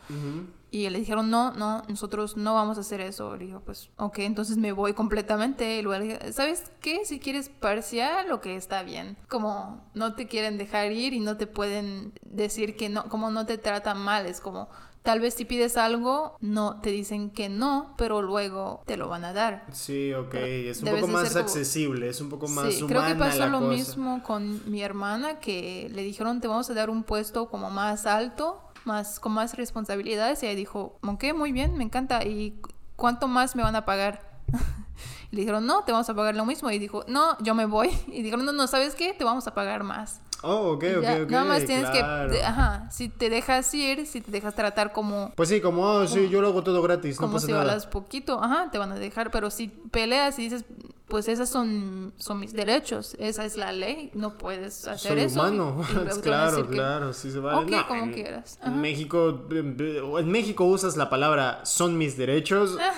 Y 0.69 0.89
le 0.89 0.99
dijeron, 0.99 1.29
no, 1.29 1.53
no, 1.53 1.81
nosotros 1.87 2.35
no 2.35 2.53
vamos 2.53 2.77
a 2.77 2.81
hacer 2.81 2.99
eso. 2.99 3.35
Le 3.37 3.45
dijo, 3.45 3.61
pues, 3.61 3.89
ok, 3.95 4.19
entonces 4.19 4.57
me 4.57 4.73
voy 4.73 4.93
completamente. 4.93 5.79
Y 5.79 5.81
luego 5.81 6.03
le 6.03 6.13
dije, 6.13 6.33
¿sabes 6.33 6.71
qué? 6.81 7.05
Si 7.05 7.19
quieres 7.19 7.49
parcial, 7.49 8.27
lo 8.27 8.41
que 8.41 8.55
está 8.55 8.83
bien. 8.83 9.17
Como 9.29 9.89
no 9.93 10.13
te 10.13 10.27
quieren 10.27 10.57
dejar 10.57 10.91
ir 10.91 11.13
y 11.13 11.19
no 11.21 11.37
te 11.37 11.47
pueden 11.47 12.13
decir 12.21 12.75
que 12.75 12.89
no, 12.89 13.05
como 13.05 13.31
no 13.31 13.45
te 13.45 13.57
tratan 13.57 13.97
mal. 13.99 14.25
Es 14.25 14.41
como, 14.41 14.69
tal 15.07 15.21
vez 15.21 15.35
si 15.35 15.45
pides 15.45 15.77
algo, 15.77 16.35
no, 16.41 16.81
te 16.81 16.89
dicen 16.89 17.29
que 17.29 17.47
no, 17.47 17.93
pero 17.97 18.21
luego 18.21 18.81
te 18.85 18.97
lo 18.97 19.07
van 19.07 19.23
a 19.23 19.31
dar. 19.31 19.65
Sí, 19.71 20.13
ok, 20.13 20.33
es 20.33 20.79
un 20.79 20.83
Debes 20.83 20.99
poco 20.99 21.13
más 21.13 21.29
como- 21.29 21.39
accesible, 21.39 22.09
es 22.09 22.19
un 22.19 22.27
poco 22.27 22.49
más 22.49 22.73
Sí, 22.73 22.83
humana 22.83 23.05
creo 23.05 23.13
que 23.13 23.19
pasó 23.23 23.39
la 23.39 23.47
lo 23.47 23.59
cosa. 23.59 23.69
mismo 23.71 24.21
con 24.21 24.69
mi 24.69 24.83
hermana, 24.83 25.39
que 25.39 25.89
le 25.93 26.03
dijeron 26.03 26.41
te 26.41 26.49
vamos 26.49 26.69
a 26.69 26.73
dar 26.73 26.89
un 26.89 27.03
puesto 27.03 27.47
como 27.47 27.69
más 27.69 28.05
alto, 28.05 28.61
más 28.83 29.21
con 29.21 29.31
más 29.31 29.55
responsabilidades, 29.55 30.43
y 30.43 30.47
ella 30.47 30.57
dijo, 30.57 30.99
ok, 31.01 31.23
muy 31.33 31.53
bien, 31.53 31.77
me 31.77 31.85
encanta, 31.85 32.25
¿y 32.25 32.59
cuánto 32.97 33.29
más 33.29 33.55
me 33.55 33.63
van 33.63 33.77
a 33.77 33.85
pagar? 33.85 34.41
y 35.31 35.35
le 35.37 35.41
dijeron, 35.43 35.65
no, 35.65 35.85
te 35.85 35.93
vamos 35.93 36.09
a 36.09 36.15
pagar 36.15 36.35
lo 36.35 36.45
mismo, 36.45 36.69
y 36.69 36.79
dijo, 36.79 37.05
no, 37.07 37.37
yo 37.41 37.55
me 37.55 37.63
voy, 37.65 37.91
y 38.07 38.23
dijeron, 38.23 38.45
no, 38.45 38.51
no, 38.51 38.67
¿sabes 38.67 38.93
qué? 38.93 39.13
Te 39.13 39.23
vamos 39.23 39.47
a 39.47 39.53
pagar 39.53 39.83
más. 39.85 40.19
Oh, 40.43 40.73
ok, 40.73 40.83
ok, 40.99 41.05
ok. 41.23 41.29
nada 41.31 41.45
más 41.45 41.65
tienes 41.65 41.89
claro. 41.89 42.31
que, 42.31 42.43
ajá, 42.43 42.87
si 42.91 43.09
te 43.09 43.29
dejas 43.29 43.73
ir, 43.73 44.05
si 44.05 44.21
te 44.21 44.31
dejas 44.31 44.53
tratar 44.53 44.91
como 44.93 45.31
Pues 45.35 45.49
sí, 45.49 45.61
como, 45.61 45.81
oh, 45.83 46.07
sí, 46.07 46.29
yo 46.29 46.41
lo 46.41 46.49
hago 46.49 46.63
todo 46.63 46.81
gratis, 46.81 47.15
no 47.19 47.21
como 47.27 47.33
pasa 47.33 47.45
si 47.47 47.51
nada. 47.51 47.63
hablas 47.63 47.87
poquito, 47.87 48.43
ajá, 48.43 48.69
te 48.71 48.77
van 48.77 48.91
a 48.91 48.95
dejar, 48.95 49.31
pero 49.31 49.49
si 49.49 49.67
peleas 49.67 50.37
y 50.39 50.43
dices, 50.43 50.63
pues 51.07 51.27
esas 51.29 51.49
son, 51.49 52.13
son 52.17 52.39
mis 52.39 52.51
derechos, 52.53 53.15
esa 53.19 53.45
es 53.45 53.55
la 53.55 53.71
ley, 53.71 54.11
no 54.13 54.37
puedes 54.37 54.87
hacer 54.87 55.13
Soy 55.13 55.21
eso. 55.21 55.39
humano, 55.39 55.81
y- 55.89 56.17
y 56.17 56.21
claro, 56.21 56.67
que- 56.67 56.73
claro, 56.75 57.13
sí 57.13 57.31
se 57.31 57.39
vale. 57.39 57.59
Ok, 57.63 57.69
No, 57.69 57.87
como 57.87 58.03
en, 58.03 58.13
quieras. 58.13 58.59
En. 58.63 58.81
México, 58.81 59.47
eh, 59.51 60.01
en 60.19 60.31
México 60.31 60.65
usas 60.65 60.97
la 60.97 61.09
palabra 61.09 61.65
son 61.65 61.97
mis 61.97 62.17
derechos. 62.17 62.77
Ah. 62.79 62.93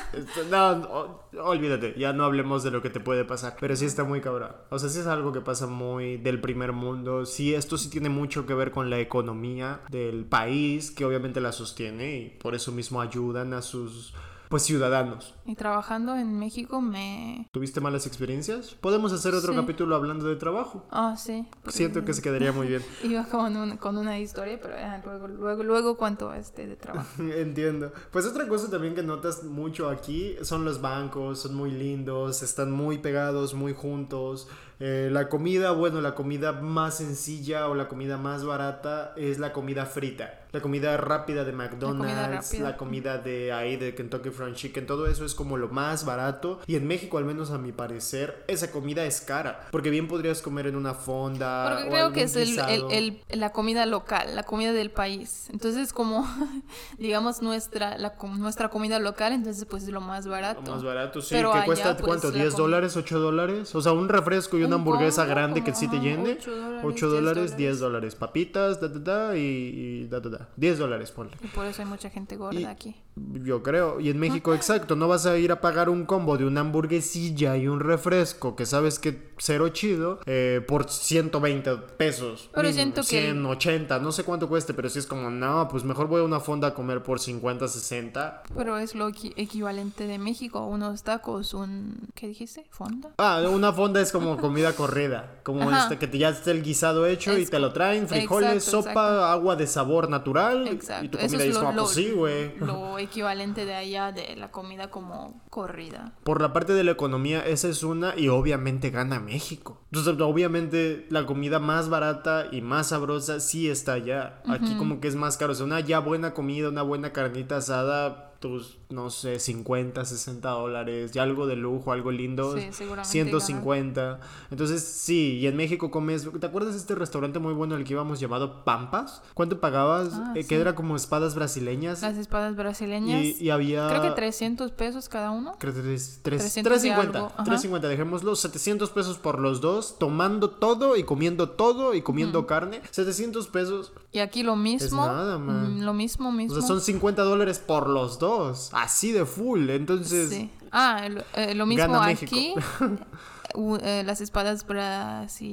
No, 0.49 1.19
olvídate, 1.43 1.93
ya 1.97 2.13
no 2.13 2.23
hablemos 2.25 2.63
de 2.63 2.71
lo 2.71 2.81
que 2.81 2.89
te 2.89 2.99
puede 2.99 3.25
pasar. 3.25 3.55
Pero 3.59 3.75
sí 3.75 3.85
está 3.85 4.03
muy 4.03 4.21
cabrón. 4.21 4.51
O 4.69 4.79
sea, 4.79 4.89
sí 4.89 4.99
es 4.99 5.07
algo 5.07 5.31
que 5.31 5.41
pasa 5.41 5.67
muy 5.67 6.17
del 6.17 6.41
primer 6.41 6.71
mundo. 6.73 7.25
Sí, 7.25 7.53
esto 7.53 7.77
sí 7.77 7.89
tiene 7.89 8.09
mucho 8.09 8.45
que 8.45 8.53
ver 8.53 8.71
con 8.71 8.89
la 8.89 8.99
economía 8.99 9.81
del 9.89 10.25
país, 10.25 10.91
que 10.91 11.05
obviamente 11.05 11.39
la 11.41 11.51
sostiene 11.51 12.17
y 12.17 12.29
por 12.29 12.55
eso 12.55 12.71
mismo 12.71 13.01
ayudan 13.01 13.53
a 13.53 13.61
sus 13.61 14.13
pues 14.49 14.63
ciudadanos. 14.63 15.35
Y 15.45 15.55
trabajando 15.55 16.15
en 16.15 16.37
México 16.39 16.81
me... 16.81 17.47
¿Tuviste 17.51 17.79
malas 17.81 18.05
experiencias? 18.07 18.75
Podemos 18.81 19.13
hacer 19.13 19.33
otro 19.35 19.53
Sí. 19.53 19.59
capítulo 19.59 19.95
hablando 19.95 20.25
de 20.27 20.35
trabajo. 20.35 20.85
Ah, 20.91 21.15
sí. 21.17 21.47
Siento 21.67 22.03
que 22.03 22.13
se 22.13 22.21
quedaría 22.21 22.51
muy 22.51 22.67
bien. 22.67 22.81
Iba 23.03 23.25
con, 23.25 23.55
un- 23.55 23.77
con 23.77 23.97
una 23.97 24.19
historia, 24.19 24.59
pero 24.61 24.73
ah, 24.77 24.99
luego, 25.05 25.27
luego, 25.27 25.63
luego 25.63 25.97
cuento 25.97 26.33
este 26.33 26.65
de 26.67 26.75
trabajo. 26.75 27.07
Entiendo. 27.23 27.91
Pues 28.11 28.25
otra 28.25 28.47
cosa 28.47 28.69
también 28.71 28.95
que 28.95 29.03
notas 29.03 29.43
mucho 29.43 29.87
aquí 29.89 30.35
son 30.41 30.65
los 30.65 30.81
bancos, 30.81 31.41
son 31.41 31.53
muy 31.55 31.71
lindos, 31.71 32.41
están 32.41 32.71
muy 32.71 32.97
pegados, 32.97 33.53
muy 33.53 33.73
juntos. 33.73 34.47
Eh, 34.81 35.09
la 35.11 35.27
comida, 35.29 35.71
bueno, 35.71 35.99
la 36.01 36.15
comida 36.15 36.53
más 36.53 36.97
sencilla 36.97 37.67
o 37.67 37.75
la 37.75 37.87
comida 37.89 38.17
más 38.17 38.45
barata 38.45 39.13
es 39.17 39.37
la 39.37 39.51
comida 39.51 39.85
frita. 39.85 40.39
La 40.51 40.61
comida 40.61 40.97
rápida 40.97 41.43
de 41.45 41.51
McDonald's, 41.51 42.57
la 42.59 42.75
comida, 42.75 43.13
rápida. 43.13 43.23
de 43.23 43.51
ahí 43.53 43.77
de 43.77 43.93
Kentucky 43.93 44.31
Fried 44.31 44.53
Chicken, 44.55 44.87
todo 44.87 45.05
eso 45.05 45.23
es 45.23 45.35
como 45.35 45.57
lo 45.57 45.67
más 45.69 46.05
barato. 46.05 46.59
Y 46.65 46.75
en 46.75 46.87
México, 46.87 47.19
al 47.19 47.25
menos 47.25 47.51
a 47.51 47.59
mi 47.59 47.71
parecer, 47.71 48.43
esa 48.47 48.71
comida 48.71 49.05
es 49.05 49.21
cara. 49.21 49.67
Porque 49.71 49.91
bien 49.91 50.07
podrías 50.07 50.41
comer 50.41 50.65
en 50.65 50.75
una 50.75 50.95
fonda. 50.95 51.69
Porque 51.69 51.83
o 51.83 51.89
creo 51.91 51.99
algún 52.05 52.13
que 52.15 52.23
es 52.23 52.35
el, 52.35 52.41
el- 52.41 52.47
guisado. 52.49 52.89
el- 52.89 53.19
la 53.29 53.51
comida 53.51 53.85
local, 53.85 54.35
la 54.35 54.41
comida 54.43 54.73
del 54.73 54.89
país. 54.89 55.47
Entonces, 55.51 55.93
como, 55.93 56.25
digamos, 56.97 57.41
nuestra, 57.43 57.97
la, 57.99 58.15
nuestra 58.37 58.69
comida 58.69 58.97
local, 58.99 59.33
entonces 59.33 59.65
pues 59.65 59.83
es 59.83 59.89
lo 59.89 60.01
más 60.01 60.25
barato. 60.27 60.61
Lo 60.65 60.71
más 60.73 60.83
barato, 60.83 61.21
sí. 61.21 61.35
Pero 61.35 61.51
que 61.51 61.57
allá, 61.59 61.65
cuesta, 61.65 61.93
pues, 61.97 62.05
¿cuánto? 62.07 62.27
la 62.31 62.33
¿10 62.33 62.39
comida- 62.51 62.57
dólares? 62.57 62.97
¿8 62.97 63.19
dólares? 63.19 63.75
O 63.75 63.81
sea, 63.81 63.91
un 63.91 64.09
refresco 64.09 64.57
y 64.57 64.63
una 64.63 64.77
Un 64.77 64.81
hamburguesa 64.81 65.25
grande 65.25 65.63
que 65.63 65.75
sí 65.75 65.87
te 65.87 65.99
llene. 65.99 66.31
ajá, 66.41 66.49
8 66.79 66.87
ocho 66.87 67.07
dólares, 67.07 67.35
dólares, 67.35 67.57
10 67.57 67.57
10 67.57 67.79
dólares. 67.79 68.15
Papitas, 68.15 68.81
da, 68.81 68.87
da, 68.87 68.99
da, 69.27 69.37
y, 69.37 69.41
y 69.41 70.07
da, 70.07 70.19
da, 70.19 70.29
da. 70.29 70.38
Gorda. 70.39 70.53
10 70.57 70.77
dólares, 70.77 71.11
ponle. 71.11 71.37
Y 71.43 71.47
por 71.47 71.65
eso 71.65 71.81
hay 71.81 71.87
mucha 71.87 72.09
gente 72.09 72.35
gorda 72.35 72.59
Y- 72.59 72.65
aquí. 72.65 72.95
Yo 73.43 73.63
creo. 73.63 73.99
Y 73.99 74.09
en 74.09 74.19
México, 74.19 74.53
exacto, 74.53 74.95
no 74.95 75.07
vas 75.07 75.25
a 75.25 75.37
ir 75.37 75.51
a 75.51 75.61
pagar 75.61 75.89
un 75.89 76.05
combo 76.05 76.37
de 76.37 76.45
una 76.45 76.61
hamburguesilla 76.61 77.57
y 77.57 77.67
un 77.67 77.79
refresco 77.79 78.55
que 78.55 78.65
sabes 78.65 78.99
que 78.99 79.29
cero 79.37 79.69
chido 79.69 80.19
eh, 80.25 80.61
por 80.67 80.89
120 80.89 81.77
pesos. 81.97 82.49
Pero 82.53 82.71
siento 82.73 83.01
que- 83.01 83.21
180, 83.21 83.99
no 83.99 84.11
sé 84.11 84.23
cuánto 84.23 84.49
cueste, 84.49 84.73
pero 84.73 84.89
si 84.89 84.99
es 84.99 85.07
como, 85.07 85.29
no, 85.29 85.67
pues 85.69 85.83
mejor 85.83 86.07
voy 86.07 86.21
a 86.21 86.25
una 86.25 86.39
fonda 86.39 86.69
a 86.69 86.73
comer 86.73 87.01
por 87.03 87.19
50, 87.19 87.67
60. 87.67 88.43
Pero 88.55 88.77
es 88.77 88.95
lo 88.95 89.09
equi- 89.09 89.33
equivalente 89.37 90.05
de 90.07 90.17
México. 90.17 90.65
Unos 90.65 91.03
tacos, 91.03 91.53
un... 91.53 91.97
¿Qué 92.15 92.27
dijiste? 92.27 92.65
¿Fonda? 92.69 93.11
Ah, 93.17 93.41
una 93.49 93.71
fonda 93.73 94.01
es 94.01 94.11
como 94.11 94.37
comida 94.37 94.73
corrida, 94.73 95.39
como 95.43 95.71
este 95.71 95.97
que 95.97 96.07
te- 96.07 96.17
ya 96.17 96.29
está 96.29 96.51
el 96.51 96.63
guisado 96.63 97.05
hecho 97.05 97.37
y 97.37 97.43
Es 97.43 97.49
te 97.49 97.59
lo 97.59 97.71
traen, 97.73 98.07
frijoles, 98.07 98.53
exacto, 98.67 98.71
sopa, 98.83 98.89
exacto. 98.91 99.23
agua 99.25 99.55
de 99.55 99.67
sabor 99.67 100.09
natural 100.09 100.67
Exacto. 100.67 101.05
y 101.05 101.09
tu 101.09 101.17
Eso 101.17 101.27
comida 101.27 101.43
es 101.43 101.47
y 101.47 101.51
es 101.51 101.57
como, 101.57 101.71
lo- 101.71 101.83
pues 101.83 101.93
sí, 101.95 102.11
güey. 102.11 102.57
lo 102.59 102.99
equivalente 103.09 103.65
de 103.65 103.75
allá 103.75 104.11
de 104.11 104.35
la 104.35 104.51
comida 104.51 104.89
como 104.89 105.41
corrida. 105.49 106.13
Por 106.23 106.41
la 106.41 106.53
parte 106.53 106.73
de 106.73 106.83
la 106.83 106.91
economía, 106.91 107.45
esa 107.45 107.67
es 107.67 107.83
una 107.83 108.13
y 108.15 108.29
obviamente 108.29 108.89
gana 108.89 109.19
México. 109.19 109.81
Entonces, 109.91 110.19
obviamente 110.21 111.05
la 111.09 111.25
comida 111.25 111.59
más 111.59 111.89
barata 111.89 112.47
y 112.51 112.61
más 112.61 112.87
sabrosa 112.87 113.39
sí 113.39 113.69
está 113.69 113.93
allá. 113.93 114.41
Aquí 114.47 114.75
como 114.77 114.99
que 114.99 115.07
es 115.07 115.15
más 115.15 115.37
caro. 115.37 115.51
O 115.51 115.55
sea, 115.55 115.65
una 115.65 115.79
ya 115.79 115.99
buena 115.99 116.33
comida, 116.33 116.69
una 116.69 116.83
buena 116.83 117.11
carnita 117.11 117.57
asada, 117.57 118.28
tus, 118.39 118.77
no 118.89 119.09
sé, 119.09 119.37
50, 119.39 120.05
60 120.05 120.49
dólares. 120.49 121.11
Ya 121.11 121.23
algo 121.23 121.45
de 121.45 121.55
lujo, 121.55 121.91
algo 121.91 122.11
lindo. 122.11 122.57
Sí, 122.57 122.67
seguramente 122.71 123.09
150. 123.11 124.19
Entonces, 124.51 124.83
sí, 124.83 125.37
y 125.39 125.47
en 125.47 125.55
México 125.57 125.91
comes... 125.91 126.27
¿Te 126.39 126.45
acuerdas 126.45 126.73
de 126.73 126.79
este 126.79 126.95
restaurante 126.95 127.39
muy 127.39 127.53
bueno 127.53 127.75
al 127.75 127.83
que 127.83 127.93
íbamos 127.93 128.19
llamado 128.19 128.63
Pampas? 128.63 129.21
¿Cuánto 129.33 129.59
pagabas? 129.59 130.09
Ah, 130.13 130.33
Eh, 130.35 130.43
sí. 130.43 130.49
Que 130.49 130.55
era 130.55 130.73
como 130.75 130.95
espadas 130.95 131.35
brasileñas. 131.35 132.01
Las 132.01 132.17
espadas 132.17 132.55
brasileñas. 132.55 133.21
Y, 133.23 133.37
y 133.43 133.49
había... 133.49 133.87
Creo 133.89 134.01
que 134.01 134.11
300 134.11 134.71
pesos 134.71 135.09
cada 135.09 135.31
uno. 135.31 135.55
Creo 135.59 135.73
que 135.73 135.81
tres- 135.81 136.19
tres- 136.23 136.39
300 136.41 136.59
y 136.59 136.63
350. 136.63 137.17
algo, 137.17 137.27
ajá. 137.33 137.43
350, 137.43 137.87
dejémoslo. 137.89 138.35
700 138.35 138.89
pesos 138.91 139.17
por 139.17 139.39
los 139.39 139.61
dos, 139.61 139.97
tomando 139.99 140.49
todo 140.49 140.95
y 140.95 141.03
comiendo 141.03 141.49
todo 141.49 141.93
y 141.93 142.01
comiendo 142.01 142.47
carne. 142.47 142.81
700 142.91 143.47
pesos. 143.49 143.91
Y 144.11 144.19
aquí 144.19 144.41
lo 144.43 144.55
mismo. 144.55 145.05
nada, 145.05 145.37
man. 145.37 145.77
mm, 145.79 145.81
Lo 145.83 145.93
mismo, 145.93 146.29
O 146.29 146.31
mismo. 146.31 146.55
sea, 146.57 146.67
son 146.67 146.81
50 146.81 147.21
dólares 147.23 147.59
por 147.59 147.87
los 147.87 148.17
dos. 148.17 148.69
Así 148.73 149.11
de 149.11 149.25
full. 149.25 149.69
Entonces, 149.69 150.29
Sí. 150.29 150.51
Ah, 150.71 151.07
eh, 151.33 151.55
lo 151.55 151.65
mismo 151.65 151.93
Gana 151.93 152.05
aquí. 152.07 152.53
eh, 153.81 154.03
las 154.05 154.21
espadas 154.21 154.65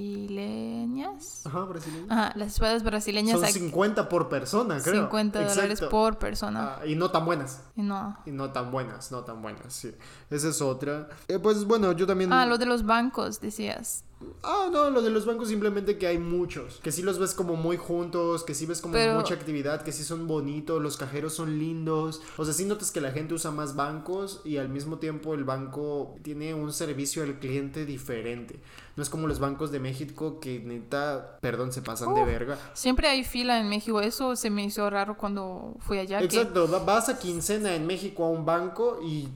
brasileñas. 0.07 1.43
ajá, 1.47 1.65
brasileño. 1.65 2.07
Ajá, 2.11 2.33
las 2.37 2.49
espadas 2.55 2.83
brasileñas 2.83 3.37
Son 3.37 3.45
aquí, 3.45 3.59
50 3.59 4.09
por 4.09 4.29
persona, 4.29 4.81
creo. 4.83 5.03
50 5.03 5.49
dólares 5.49 5.81
por 5.91 6.19
persona. 6.19 6.77
Ah, 6.81 6.87
y 6.87 6.95
no 6.97 7.11
tan 7.11 7.25
buenas. 7.25 7.63
Y 7.77 7.83
no. 7.83 8.17
Y 8.27 8.31
no 8.31 8.51
tan 8.53 8.71
buenas, 8.71 9.11
no 9.13 9.23
tan 9.25 9.41
buenas, 9.43 9.73
sí. 9.73 9.93
Esa 10.31 10.49
es 10.49 10.61
otra. 10.63 11.09
Eh, 11.29 11.39
pues 11.39 11.65
bueno, 11.65 11.93
yo 11.93 12.07
también... 12.07 12.33
Ah, 12.33 12.47
lo 12.47 12.59
de 12.59 12.67
los 12.67 12.85
bancos, 12.85 13.41
decías. 13.41 14.05
Ah, 14.43 14.69
no, 14.73 14.89
lo 14.89 15.03
de 15.03 15.11
los 15.11 15.27
bancos 15.27 15.49
simplemente 15.49 15.99
que 15.99 16.07
hay 16.07 16.17
muchos. 16.19 16.81
Que 16.83 16.91
sí 16.91 17.03
los 17.03 17.19
ves 17.19 17.35
como 17.35 17.55
muy 17.55 17.77
juntos, 17.77 18.45
que 18.45 18.55
sí 18.55 18.65
ves 18.65 18.81
como 18.81 18.95
Pero- 18.95 19.15
mucha 19.15 19.35
actividad, 19.35 19.83
que 19.83 19.93
sí 19.93 20.05
son 20.05 20.27
bonitos, 20.27 20.81
los 20.83 20.97
cajeros 20.97 21.35
son 21.35 21.59
lindos. 21.59 22.23
O 22.39 22.45
sea, 22.47 22.55
sí 22.55 22.65
notas 22.65 22.91
que 22.91 23.01
la 23.03 23.13
gente 23.13 23.35
usa 23.35 23.51
más 23.51 23.77
bancos 23.77 24.41
y 24.45 24.57
al 24.57 24.71
mismo 24.71 24.99
tiempo 24.99 25.35
el 25.35 25.45
banco 25.45 26.15
tiene 26.23 26.55
un 26.55 26.73
servicio 26.73 27.23
al 27.25 27.39
cliente 27.39 27.85
diferente. 27.85 28.59
No 28.97 29.03
es 29.03 29.11
como 29.11 29.27
los 29.27 29.39
bancos 29.39 29.71
de 29.71 29.81
México 29.81 30.41
que 30.41 30.61
neta, 30.61 31.39
perdón, 31.43 31.71
se 31.73 31.83
pasan 31.83 32.15
de 32.15 32.25
verga. 32.25 32.57
Siempre 32.73 33.09
hay 33.09 33.23
fila 33.23 33.61
en 33.61 33.69
México. 33.69 34.01
Eso 34.01 34.35
se 34.37 34.49
me 34.49 34.65
hizo 34.65 34.89
raro 34.89 35.19
cuando 35.19 35.75
fui 35.81 35.99
allá. 35.99 36.23
Exacto, 36.23 36.67
va- 36.71 36.79
vas 36.79 37.11
a 37.11 37.19
quincena 37.19 37.75
en 37.75 37.87
México 37.87 38.25
a 38.25 38.31
un 38.31 38.47
banco 38.47 38.99
y 39.05 39.29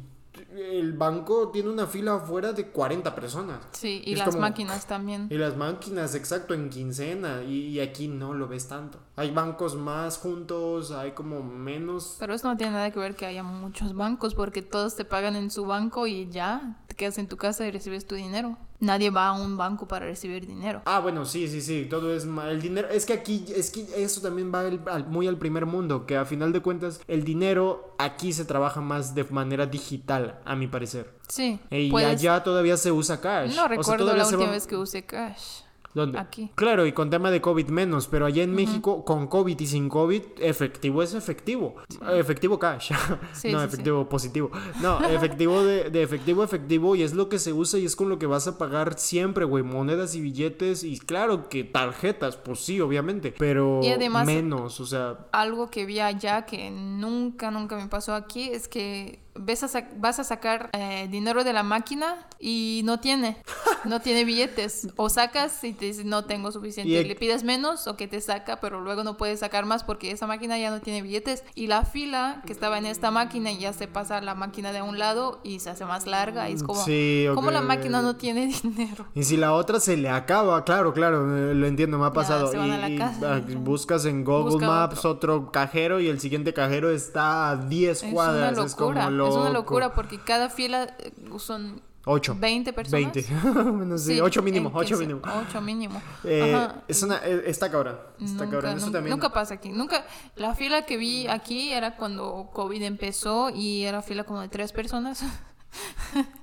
el 0.52 0.92
banco 0.94 1.50
tiene 1.50 1.70
una 1.70 1.86
fila 1.86 2.14
afuera 2.16 2.52
de 2.52 2.66
40 2.68 3.14
personas. 3.14 3.58
Sí, 3.72 4.02
y 4.04 4.12
Es 4.14 4.18
las 4.18 4.28
como- 4.30 4.40
máquinas 4.40 4.86
también. 4.86 5.28
Y 5.30 5.36
las 5.36 5.56
máquinas, 5.56 6.14
exacto, 6.14 6.54
en 6.54 6.70
quincena. 6.70 7.42
Y, 7.42 7.68
y 7.68 7.80
aquí 7.80 8.08
no 8.08 8.34
lo 8.34 8.48
ves 8.48 8.68
tanto. 8.68 8.98
Hay 9.16 9.30
bancos 9.30 9.76
más 9.76 10.18
juntos, 10.18 10.90
hay 10.90 11.12
como 11.12 11.42
menos. 11.42 12.16
Pero 12.18 12.34
eso 12.34 12.48
no 12.48 12.56
tiene 12.56 12.72
nada 12.72 12.90
que 12.90 12.98
ver 12.98 13.14
que 13.16 13.26
haya 13.26 13.42
muchos 13.42 13.94
bancos, 13.94 14.34
porque 14.34 14.62
todos 14.62 14.96
te 14.96 15.04
pagan 15.04 15.36
en 15.36 15.50
su 15.50 15.66
banco 15.66 16.06
y 16.06 16.28
ya 16.30 16.79
quedas 17.00 17.16
en 17.18 17.26
tu 17.28 17.36
casa 17.38 17.66
y 17.66 17.70
recibes 17.70 18.06
tu 18.06 18.14
dinero. 18.14 18.56
Nadie 18.78 19.10
va 19.10 19.28
a 19.28 19.32
un 19.32 19.56
banco 19.56 19.88
para 19.88 20.04
recibir 20.06 20.46
dinero. 20.46 20.82
Ah, 20.84 21.00
bueno, 21.00 21.24
sí, 21.24 21.48
sí, 21.48 21.60
sí, 21.62 21.86
todo 21.88 22.14
es 22.14 22.24
el 22.24 22.60
dinero. 22.62 22.88
Es 22.88 23.06
que 23.06 23.12
aquí, 23.14 23.44
es 23.56 23.70
que 23.70 23.86
eso 23.96 24.20
también 24.20 24.52
va 24.54 24.64
el- 24.66 24.80
al- 24.86 25.06
muy 25.06 25.26
al 25.26 25.36
primer 25.38 25.64
mundo, 25.66 26.04
que 26.06 26.16
a 26.16 26.24
final 26.24 26.52
de 26.52 26.60
cuentas 26.60 27.00
el 27.08 27.24
dinero 27.24 27.94
aquí 27.98 28.32
se 28.32 28.44
trabaja 28.44 28.80
más 28.80 29.14
de 29.14 29.24
manera 29.24 29.66
digital, 29.66 30.40
a 30.44 30.54
mi 30.56 30.66
parecer. 30.66 31.12
Sí. 31.28 31.58
Y 31.70 31.90
puedes- 31.90 32.08
allá 32.10 32.42
todavía 32.42 32.76
se 32.76 32.92
usa 32.92 33.20
cash. 33.20 33.48
No 33.48 33.52
O 33.52 33.54
sea, 33.54 33.68
recuerdo 33.68 34.14
la 34.16 34.24
última 34.24 34.44
va- 34.46 34.50
vez 34.52 34.66
que 34.66 34.76
usé 34.76 35.04
cash. 35.04 35.62
¿Dónde? 35.92 36.18
Aquí. 36.20 36.50
Claro, 36.54 36.86
y 36.86 36.92
con 36.92 37.10
tema 37.10 37.30
de 37.32 37.40
COVID 37.40 37.68
menos, 37.68 38.06
pero 38.06 38.26
allá 38.26 38.42
en 38.44 38.54
México, 38.54 39.04
con 39.04 39.26
COVID 39.26 39.58
y 39.58 39.66
sin 39.66 39.88
COVID, 39.88 40.22
efectivo 40.38 41.02
es 41.02 41.14
efectivo. 41.14 41.74
Efectivo 42.12 42.58
cash. 42.58 42.92
Sí, 43.32 43.50
no, 43.52 43.58
sí, 43.60 43.64
efectivo 43.66 44.08
positivo. 44.08 44.50
No, 44.82 45.00
efectivo 45.08 45.62
de, 45.64 45.90
de 45.90 46.02
efectivo 46.02 46.44
efectivo 46.44 46.94
y 46.96 47.02
es 47.02 47.14
lo 47.14 47.28
que 47.28 47.38
se 47.38 47.52
usa 47.52 47.78
y 47.80 47.86
es 47.86 47.96
con 47.96 48.08
lo 48.08 48.18
que 48.18 48.26
vas 48.26 48.46
a 48.46 48.58
pagar 48.58 48.98
siempre, 48.98 49.44
güey. 49.44 49.64
Monedas 49.64 50.14
y 50.14 50.20
billetes 50.20 50.84
y 50.84 50.98
claro 50.98 51.48
que 51.48 51.64
tarjetas, 51.64 52.36
pues 52.36 52.60
sí, 52.60 52.80
obviamente, 52.80 53.32
pero 53.36 53.80
Y 53.82 53.88
además- 53.88 54.26
menos, 54.26 54.80
o 54.80 54.86
sea... 54.86 55.26
Algo 55.32 55.70
que 55.70 55.86
vi 55.86 56.00
allá 56.00 56.44
que 56.46 56.70
nunca, 56.70 57.50
nunca 57.50 57.76
me 57.76 57.88
pasó 57.88 58.14
aquí 58.14 58.50
es 58.50 58.68
que 58.68 59.20
ves 59.34 59.62
a 59.62 59.88
vas 59.96 60.18
a 60.18 60.24
sacar 60.24 60.70
eh, 60.72 61.08
dinero 61.10 61.44
de 61.44 61.52
la 61.52 61.62
máquina 61.62 62.26
y 62.38 62.82
no 62.84 63.00
tiene, 63.00 63.36
no 63.84 64.00
tiene 64.00 64.24
billetes. 64.24 64.88
O 64.96 65.08
sacas 65.08 65.62
y 65.64 65.72
te 65.72 65.86
dice 65.86 66.04
no 66.04 66.24
tengo 66.24 66.50
suficiente. 66.52 66.92
Y 66.92 66.96
Y 66.96 67.04
le 67.04 67.14
pides 67.14 67.44
menos 67.44 67.86
o 67.86 67.96
que 67.96 68.08
te 68.08 68.20
saca, 68.20 68.60
pero 68.60 68.80
luego 68.80 69.04
no 69.04 69.16
puedes 69.16 69.40
sacar 69.40 69.64
más 69.66 69.84
porque 69.84 70.10
esa 70.10 70.26
máquina 70.26 70.58
ya 70.58 70.70
no 70.70 70.80
tiene 70.80 71.02
billetes. 71.02 71.44
Y 71.54 71.66
la 71.66 71.84
fila 71.84 72.42
que 72.46 72.52
estaba 72.52 72.78
en 72.78 72.86
esta 72.86 73.10
máquina 73.10 73.52
ya 73.52 73.72
se 73.72 73.88
pasa 73.88 74.18
a 74.18 74.20
la 74.20 74.34
máquina 74.34 74.72
de 74.72 74.82
un 74.82 74.98
lado 74.98 75.40
y 75.44 75.60
se 75.60 75.70
hace 75.70 75.84
más 75.84 76.06
larga. 76.06 76.48
Y 76.50 76.54
es 76.54 76.62
como, 76.62 76.84
Sí, 76.84 77.26
ok. 77.28 77.34
¿cómo 77.34 77.50
la 77.50 77.62
máquina 77.62 78.02
no 78.02 78.16
tiene 78.16 78.46
dinero? 78.62 79.06
Y 79.14 79.24
si 79.24 79.36
la 79.36 79.52
otra 79.54 79.80
se 79.80 79.96
le 79.96 80.08
acaba, 80.08 80.64
claro, 80.64 80.92
claro, 80.92 81.50
eh, 81.50 81.54
lo 81.54 81.66
entiendo, 81.66 81.98
me 81.98 82.06
ha 82.06 82.12
pasado. 82.12 82.50
van 82.52 82.90
y 82.90 82.94
y, 82.94 82.98
casa. 82.98 83.36
ah, 83.36 83.40
buscas 83.56 84.04
en 84.04 84.24
Google 84.24 84.52
Busca 84.52 84.66
Maps 84.66 85.04
otro. 85.04 85.50
cajero 85.52 86.00
y 86.00 86.08
el 86.08 86.20
siguiente 86.20 86.52
cajero 86.52 86.90
está 86.90 87.50
a 87.50 87.56
10 87.56 88.02
Es 88.02 88.12
cuadras. 88.12 88.56
una 88.56 88.66
Es 88.66 88.74
como 88.74 88.90
locura, 88.92 89.10
loco. 89.24 89.30
es 89.36 89.40
una 89.40 89.50
locura 89.50 89.94
porque 89.94 90.18
cada 90.20 90.48
fila 90.50 90.94
eh, 90.98 91.12
son 91.38 91.80
8. 92.06 92.36
20 92.38 92.72
personas. 92.72 93.12
20. 93.14 93.30
no 93.86 93.98
sé, 93.98 94.14
Sí, 94.14 94.20
8 94.20 94.42
mínimo, 94.42 94.70
en 94.70 94.74
8 94.76 94.86
15, 94.98 95.06
mínimo. 95.06 95.20
ocho 95.48 95.60
mínimo. 95.60 96.02
Eh, 96.24 96.68
es 96.88 97.02
una, 97.02 97.16
eh, 97.18 97.42
está 97.46 97.70
cabrón. 97.70 97.98
Está 98.20 98.44
Nunca, 98.44 98.56
cabrón. 98.56 98.76
Eso 98.78 98.86
nun- 98.86 98.92
también. 98.92 99.10
nunca 99.16 99.32
pasa 99.32 99.54
aquí. 99.54 99.68
Nunca. 99.70 100.04
La 100.36 100.54
fila 100.54 100.86
que 100.86 100.96
vi 100.96 101.26
aquí 101.28 101.72
era 101.72 101.96
cuando 101.96 102.50
COVID 102.54 102.82
empezó 102.82 103.50
y 103.50 103.84
era 103.84 104.00
fila 104.02 104.24
como 104.24 104.40
de 104.40 104.48
tres 104.48 104.72
personas. 104.72 105.22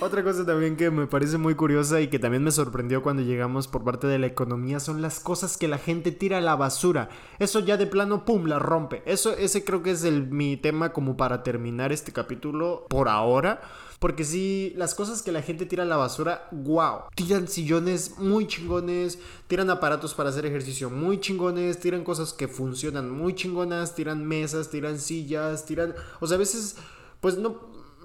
Otra 0.00 0.22
cosa 0.22 0.44
también 0.44 0.76
que 0.76 0.90
me 0.90 1.06
parece 1.06 1.38
muy 1.38 1.54
curiosa 1.54 2.00
y 2.00 2.08
que 2.08 2.18
también 2.18 2.44
me 2.44 2.50
sorprendió 2.50 3.02
cuando 3.02 3.22
llegamos 3.22 3.68
por 3.68 3.84
parte 3.84 4.06
de 4.06 4.18
la 4.18 4.26
economía 4.26 4.80
son 4.80 5.02
las 5.02 5.20
cosas 5.20 5.56
que 5.56 5.68
la 5.68 5.78
gente 5.78 6.12
tira 6.12 6.38
a 6.38 6.40
la 6.40 6.56
basura. 6.56 7.08
Eso 7.38 7.60
ya 7.60 7.76
de 7.76 7.86
plano, 7.86 8.24
pum, 8.24 8.46
la 8.46 8.58
rompe. 8.58 9.02
Eso, 9.06 9.32
ese 9.36 9.64
creo 9.64 9.82
que 9.82 9.92
es 9.92 10.04
el, 10.04 10.28
mi 10.28 10.56
tema 10.56 10.92
como 10.92 11.16
para 11.16 11.42
terminar 11.42 11.92
este 11.92 12.12
capítulo 12.12 12.86
por 12.88 13.08
ahora. 13.08 13.60
Porque 13.98 14.22
sí, 14.22 14.72
las 14.76 14.94
cosas 14.94 15.22
que 15.22 15.32
la 15.32 15.42
gente 15.42 15.66
tira 15.66 15.82
a 15.82 15.86
la 15.86 15.96
basura, 15.96 16.48
wow. 16.52 17.00
Tiran 17.16 17.48
sillones 17.48 18.16
muy 18.18 18.46
chingones, 18.46 19.18
tiran 19.48 19.70
aparatos 19.70 20.14
para 20.14 20.28
hacer 20.28 20.46
ejercicio 20.46 20.88
muy 20.88 21.18
chingones, 21.18 21.80
tiran 21.80 22.04
cosas 22.04 22.32
que 22.32 22.46
funcionan 22.46 23.10
muy 23.10 23.34
chingonas, 23.34 23.96
tiran 23.96 24.24
mesas, 24.24 24.70
tiran 24.70 25.00
sillas, 25.00 25.64
tiran... 25.66 25.94
O 26.20 26.28
sea, 26.28 26.36
a 26.36 26.38
veces, 26.38 26.76
pues 27.20 27.38
no, 27.38 27.56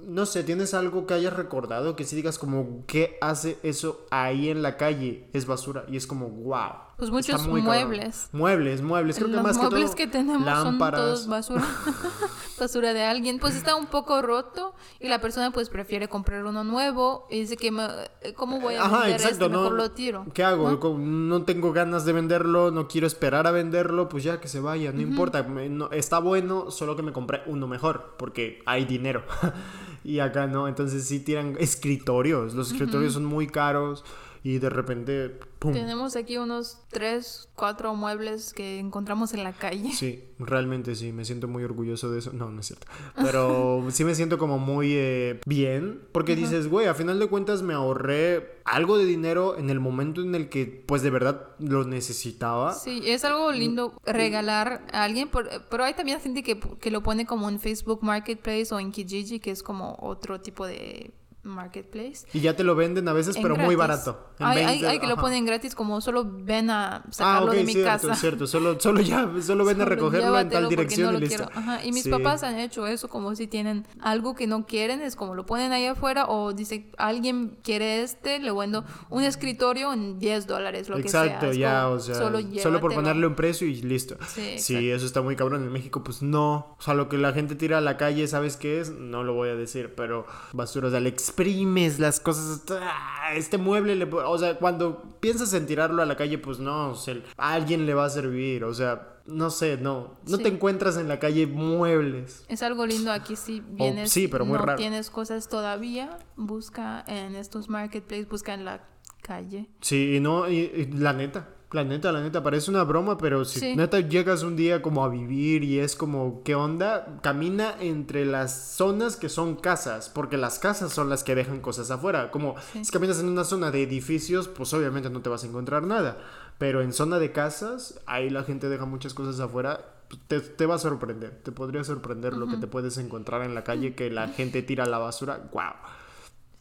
no 0.07 0.25
sé, 0.25 0.43
¿tienes 0.43 0.73
algo 0.73 1.05
que 1.07 1.13
hayas 1.13 1.33
recordado 1.33 1.95
que 1.95 2.03
si 2.05 2.15
digas 2.15 2.37
como, 2.39 2.83
¿qué 2.87 3.17
hace 3.21 3.57
eso 3.63 4.05
ahí 4.11 4.49
en 4.49 4.61
la 4.61 4.77
calle? 4.77 5.29
Es 5.33 5.45
basura 5.45 5.85
y 5.87 5.97
es 5.97 6.07
como, 6.07 6.29
wow. 6.29 6.71
Pues 6.97 7.09
muchos 7.09 7.35
Está 7.35 7.47
muy 7.49 7.61
cabrón. 7.61 7.87
muebles. 7.87 8.29
Muebles, 8.31 8.81
muebles. 8.81 9.15
Creo 9.17 9.27
que 9.27 9.33
Los 9.33 9.43
más 9.43 9.57
que 9.57 9.63
muebles 9.63 9.85
todo, 9.87 9.95
que 9.95 10.07
tenemos 10.07 10.45
lámparas. 10.45 10.99
son 10.99 11.07
todos 11.09 11.27
basura. 11.27 11.65
basura 12.59 12.93
de 12.93 13.03
alguien. 13.03 13.39
Pues 13.39 13.55
está 13.55 13.75
un 13.75 13.87
poco 13.87 14.21
roto 14.21 14.73
y 14.99 15.07
la 15.09 15.19
persona 15.19 15.51
pues 15.51 15.69
prefiere 15.69 16.07
comprar 16.07 16.45
uno 16.45 16.63
nuevo 16.63 17.27
y 17.31 17.39
dice 17.41 17.57
que 17.57 17.71
me- 17.71 17.87
eh, 18.21 18.33
¿cómo 18.35 18.59
voy 18.61 18.75
a 18.75 18.83
Ajá, 18.85 18.99
vender 18.99 19.15
exacto, 19.15 19.45
este? 19.45 19.49
no. 19.49 19.63
Mejor 19.63 19.77
lo 19.77 19.91
tiro. 19.91 20.25
¿Qué 20.33 20.43
hago? 20.43 20.69
¿no? 20.71 20.97
¿No? 20.99 21.43
tengo 21.43 21.73
ganas 21.73 22.05
de 22.05 22.13
venderlo, 22.13 22.69
no 22.71 22.87
quiero 22.87 23.07
esperar 23.07 23.47
a 23.47 23.51
venderlo, 23.51 24.07
pues 24.07 24.23
ya 24.23 24.39
que 24.39 24.47
se 24.47 24.59
vaya, 24.59 24.91
no 24.93 25.01
importa. 25.01 25.43
me- 25.43 25.69
no- 25.69 25.89
está 25.91 26.19
bueno, 26.19 26.69
solo 26.71 26.95
que 26.95 27.01
me 27.01 27.11
compré 27.11 27.41
uno 27.47 27.67
mejor, 27.67 28.13
porque 28.17 28.61
hay 28.67 28.85
dinero. 28.85 29.23
y 30.03 30.19
acá 30.19 30.47
no, 30.47 30.67
entonces 30.67 31.05
sí 31.05 31.19
tiran 31.19 31.55
escritorios. 31.59 32.53
Los 32.53 32.71
escritorios 32.71 33.13
son 33.13 33.25
muy 33.25 33.47
caros. 33.47 34.03
Y 34.45 34.59
de 34.59 34.69
repente, 34.69 35.29
¡pum! 35.59 35.71
Tenemos 35.71 36.17
aquí 36.17 36.37
unos 36.37 36.79
tres, 36.89 37.47
cuatro 37.55 37.95
muebles 37.95 38.53
que 38.53 38.77
encontramos 38.77 39.33
en 39.33 39.43
la 39.43 39.53
calle. 39.53 39.91
Sí, 39.93 40.25
realmente 40.37 40.95
sí, 40.95 41.13
me 41.13 41.23
siento 41.23 41.47
muy 41.47 41.63
orgulloso 41.63 42.11
de 42.11 42.19
eso. 42.19 42.33
No, 42.33 42.51
no 42.51 42.59
es 42.59 42.67
cierto. 42.67 42.85
Pero 43.15 43.85
sí 43.91 44.03
me 44.03 44.15
siento 44.15 44.37
como 44.37 44.59
muy 44.59 44.91
eh, 44.93 45.39
bien, 45.45 46.01
porque 46.11 46.35
dices, 46.35 46.67
güey, 46.67 46.87
a 46.87 46.93
final 46.93 47.19
de 47.19 47.27
cuentas 47.27 47.61
me 47.61 47.73
ahorré 47.73 48.61
algo 48.65 48.97
de 48.97 49.05
dinero 49.05 49.57
en 49.57 49.69
el 49.69 49.79
momento 49.79 50.21
en 50.21 50.35
el 50.35 50.49
que, 50.49 50.65
pues 50.85 51.01
de 51.03 51.09
verdad 51.09 51.47
lo 51.59 51.85
necesitaba. 51.85 52.73
Sí, 52.73 53.01
es 53.05 53.23
algo 53.23 53.49
lindo 53.53 53.93
regalar 54.05 54.85
a 54.91 55.03
alguien, 55.03 55.29
por- 55.29 55.49
pero 55.69 55.85
hay 55.85 55.93
también 55.93 56.19
gente 56.19 56.43
que, 56.43 56.59
que 56.59 56.91
lo 56.91 57.01
pone 57.01 57.25
como 57.25 57.47
en 57.49 57.59
Facebook 57.61 57.99
Marketplace 58.03 58.73
o 58.73 58.79
en 58.79 58.91
Kijiji, 58.91 59.39
que 59.39 59.51
es 59.51 59.63
como 59.63 59.95
otro 60.01 60.41
tipo 60.41 60.65
de 60.67 61.11
marketplace. 61.43 62.25
Y 62.33 62.39
ya 62.39 62.55
te 62.55 62.63
lo 62.63 62.75
venden 62.75 63.07
a 63.07 63.13
veces, 63.13 63.35
En 63.35 63.41
pero 63.41 63.55
muy 63.55 63.75
gratis. 63.75 64.05
barato. 64.05 64.29
En 64.39 64.45
Hay, 64.45 64.57
hay- 64.59 64.65
20, 64.65 64.87
hay 64.87 64.99
que 64.99 65.07
lo 65.07 65.17
ponen 65.17 65.45
gratis 65.45 65.75
como 65.75 66.01
solo 66.01 66.25
ven 66.25 66.69
a 66.69 66.97
Ah, 66.97 67.03
sacarlo 67.11 67.51
ok, 67.51 67.57
de 67.57 67.63
mi 67.63 67.73
cierto, 67.73 68.07
casa. 68.07 68.15
cierto. 68.15 68.47
Solo, 68.47 68.79
solo 68.79 69.01
ya, 69.01 69.29
solo 69.41 69.65
ven 69.65 69.77
a 69.81 69.83
Solo 69.83 69.95
recogerlo 69.95 70.39
en 70.39 70.49
tal 70.49 70.69
dirección 70.69 71.13
no 71.13 71.17
y 71.19 71.21
listo. 71.21 71.49
Ajá, 71.53 71.83
Y 71.85 71.91
mis 71.91 72.03
Sí. 72.03 72.09
papás 72.09 72.43
han 72.43 72.59
hecho 72.59 72.87
eso 72.87 73.07
como 73.09 73.35
si 73.35 73.47
tienen 73.47 73.85
algo 74.01 74.35
que 74.35 74.47
no 74.47 74.65
quieren, 74.65 75.01
es 75.01 75.15
como 75.15 75.35
lo 75.35 75.45
ponen 75.45 75.71
ahí 75.71 75.85
afuera 75.85 76.25
o 76.27 76.53
dice, 76.53 76.89
alguien 76.97 77.57
quiere 77.63 78.01
este, 78.03 78.39
le 78.39 78.51
vendo 78.51 78.83
un 79.09 79.23
escritorio 79.23 79.91
en 79.93 80.19
10 80.19 80.47
dólares, 80.47 80.89
lo 80.89 80.97
que 80.97 81.09
sea. 81.09 81.25
Exacto, 81.25 81.51
ya, 81.53 81.83
como, 81.83 81.95
o 81.95 81.99
sea, 81.99 82.15
solo, 82.15 82.39
solo, 82.61 82.79
por 82.79 82.93
ponerle 82.93 83.27
un 83.27 83.35
precio 83.35 83.67
y 83.67 83.81
listo. 83.81 84.15
Sí, 84.27 84.57
Sí, 84.57 84.75
exacto. 84.75 84.95
eso 84.95 85.05
está 85.05 85.21
muy 85.21 85.35
cabrón. 85.35 85.63
En 85.63 85.71
México, 85.71 86.03
pues 86.03 86.21
no. 86.21 86.75
O 86.79 86.81
sea, 86.81 86.93
lo 86.93 87.09
que 87.09 87.17
la 87.17 87.33
gente 87.33 87.55
tira 87.55 87.77
a 87.77 87.81
la 87.81 87.97
calle, 87.97 88.27
¿sabes 88.27 88.57
qué 88.57 88.79
es? 88.79 88.91
No 88.91 89.23
lo 89.23 89.33
voy 89.33 89.49
a 89.49 89.55
decir, 89.55 89.93
pero 89.95 90.25
basura, 90.53 90.87
o 90.87 90.91
sea, 90.91 90.99
le 90.99 91.09
exprimes 91.33 91.99
las 91.99 92.19
cosas. 92.19 92.61
¡ah! 92.71 93.33
Este 93.35 93.57
mueble, 93.57 93.95
le... 93.95 94.05
o 94.05 94.37
sea, 94.37 94.57
cuando 94.57 95.17
piensas 95.19 95.53
en 95.53 95.65
tirarlo 95.65 96.01
a 96.01 96.05
la 96.05 96.15
calle, 96.15 96.37
pues 96.37 96.59
no, 96.59 96.91
o 96.91 96.95
sea, 96.95 97.15
a 97.37 97.53
alguien 97.53 97.85
le 97.85 97.93
va 97.93 98.05
a 98.05 98.09
servir, 98.09 98.63
o 98.63 98.73
sea. 98.73 99.09
No 99.25 99.51
sé, 99.51 99.77
no. 99.77 100.17
No 100.27 100.35
Sí. 100.35 100.43
te 100.43 100.49
encuentras 100.49 100.97
en 100.97 101.07
la 101.07 101.17
calle 101.17 101.47
muebles. 101.47 102.43
Es 102.49 102.61
algo 102.61 102.85
lindo 102.85 103.09
aquí 103.09 103.37
si 103.37 103.61
vienes, 103.61 104.11
sí, 104.11 104.27
pero 104.27 104.43
muy 104.45 104.57
no 104.57 104.65
raro. 104.65 104.77
tienes 104.77 105.09
cosas 105.09 105.47
todavía, 105.47 106.17
busca 106.35 107.05
en 107.07 107.35
estos 107.35 107.69
marketplaces, 107.69 108.27
busca 108.27 108.53
en 108.53 108.65
la 108.65 108.83
calle. 109.21 109.69
Sí, 109.79 110.15
y 110.17 110.19
no, 110.19 110.49
y, 110.49 110.57
y 110.75 110.91
la 110.91 111.13
neta, 111.13 111.47
la 111.73 111.83
neta, 111.83 112.11
la 112.11 112.21
neta, 112.21 112.43
parece 112.43 112.69
una 112.71 112.83
broma, 112.83 113.17
pero 113.17 113.43
si 113.45 113.59
Sí. 113.59 113.75
neta 113.75 113.99
llegas 113.99 114.43
un 114.43 114.55
día 114.55 114.81
como 114.81 115.03
a 115.03 115.09
vivir 115.09 115.63
y 115.63 115.79
es 115.79 115.95
como, 115.95 116.41
¿qué 116.43 116.55
onda? 116.55 117.19
Camina 117.21 117.75
entre 117.79 118.25
las 118.25 118.75
zonas 118.75 119.15
que 119.15 119.27
son 119.29 119.55
casas, 119.55 120.09
porque 120.09 120.37
las 120.37 120.59
casas 120.59 120.93
son 120.93 121.09
las 121.09 121.23
que 121.23 121.35
dejan 121.35 121.61
cosas 121.61 121.89
afuera. 121.91 122.29
Como 122.31 122.55
Sí. 122.73 122.85
si 122.85 122.91
caminas 122.91 123.19
en 123.19 123.27
una 123.27 123.43
zona 123.43 123.71
de 123.71 123.83
edificios, 123.83 124.47
pues 124.47 124.73
obviamente 124.73 125.09
no 125.09 125.21
te 125.21 125.29
vas 125.29 125.43
a 125.43 125.47
encontrar 125.47 125.83
nada. 125.83 126.17
Pero 126.59 126.81
en 126.81 126.93
zona 126.93 127.17
de 127.19 127.31
casas, 127.31 127.99
ahí 128.05 128.29
la 128.29 128.43
gente 128.43 128.69
deja 128.69 128.85
muchas 128.85 129.13
cosas 129.13 129.39
afuera. 129.39 129.85
Te, 130.27 130.39
te 130.41 130.65
va 130.67 130.75
a 130.75 130.79
sorprender, 130.79 131.41
te 131.43 131.51
podría 131.51 131.83
sorprender 131.83 132.33
lo 132.37 132.47
que 132.47 132.57
te 132.57 132.67
puedes 132.67 132.97
encontrar 132.99 133.41
en 133.41 133.55
la 133.55 133.63
calle, 133.63 133.95
que 133.95 134.11
la 134.11 134.27
gente 134.27 134.61
tira 134.61 134.85
la 134.85 134.99
basura. 134.99 135.49
¡Wow! 135.51 135.63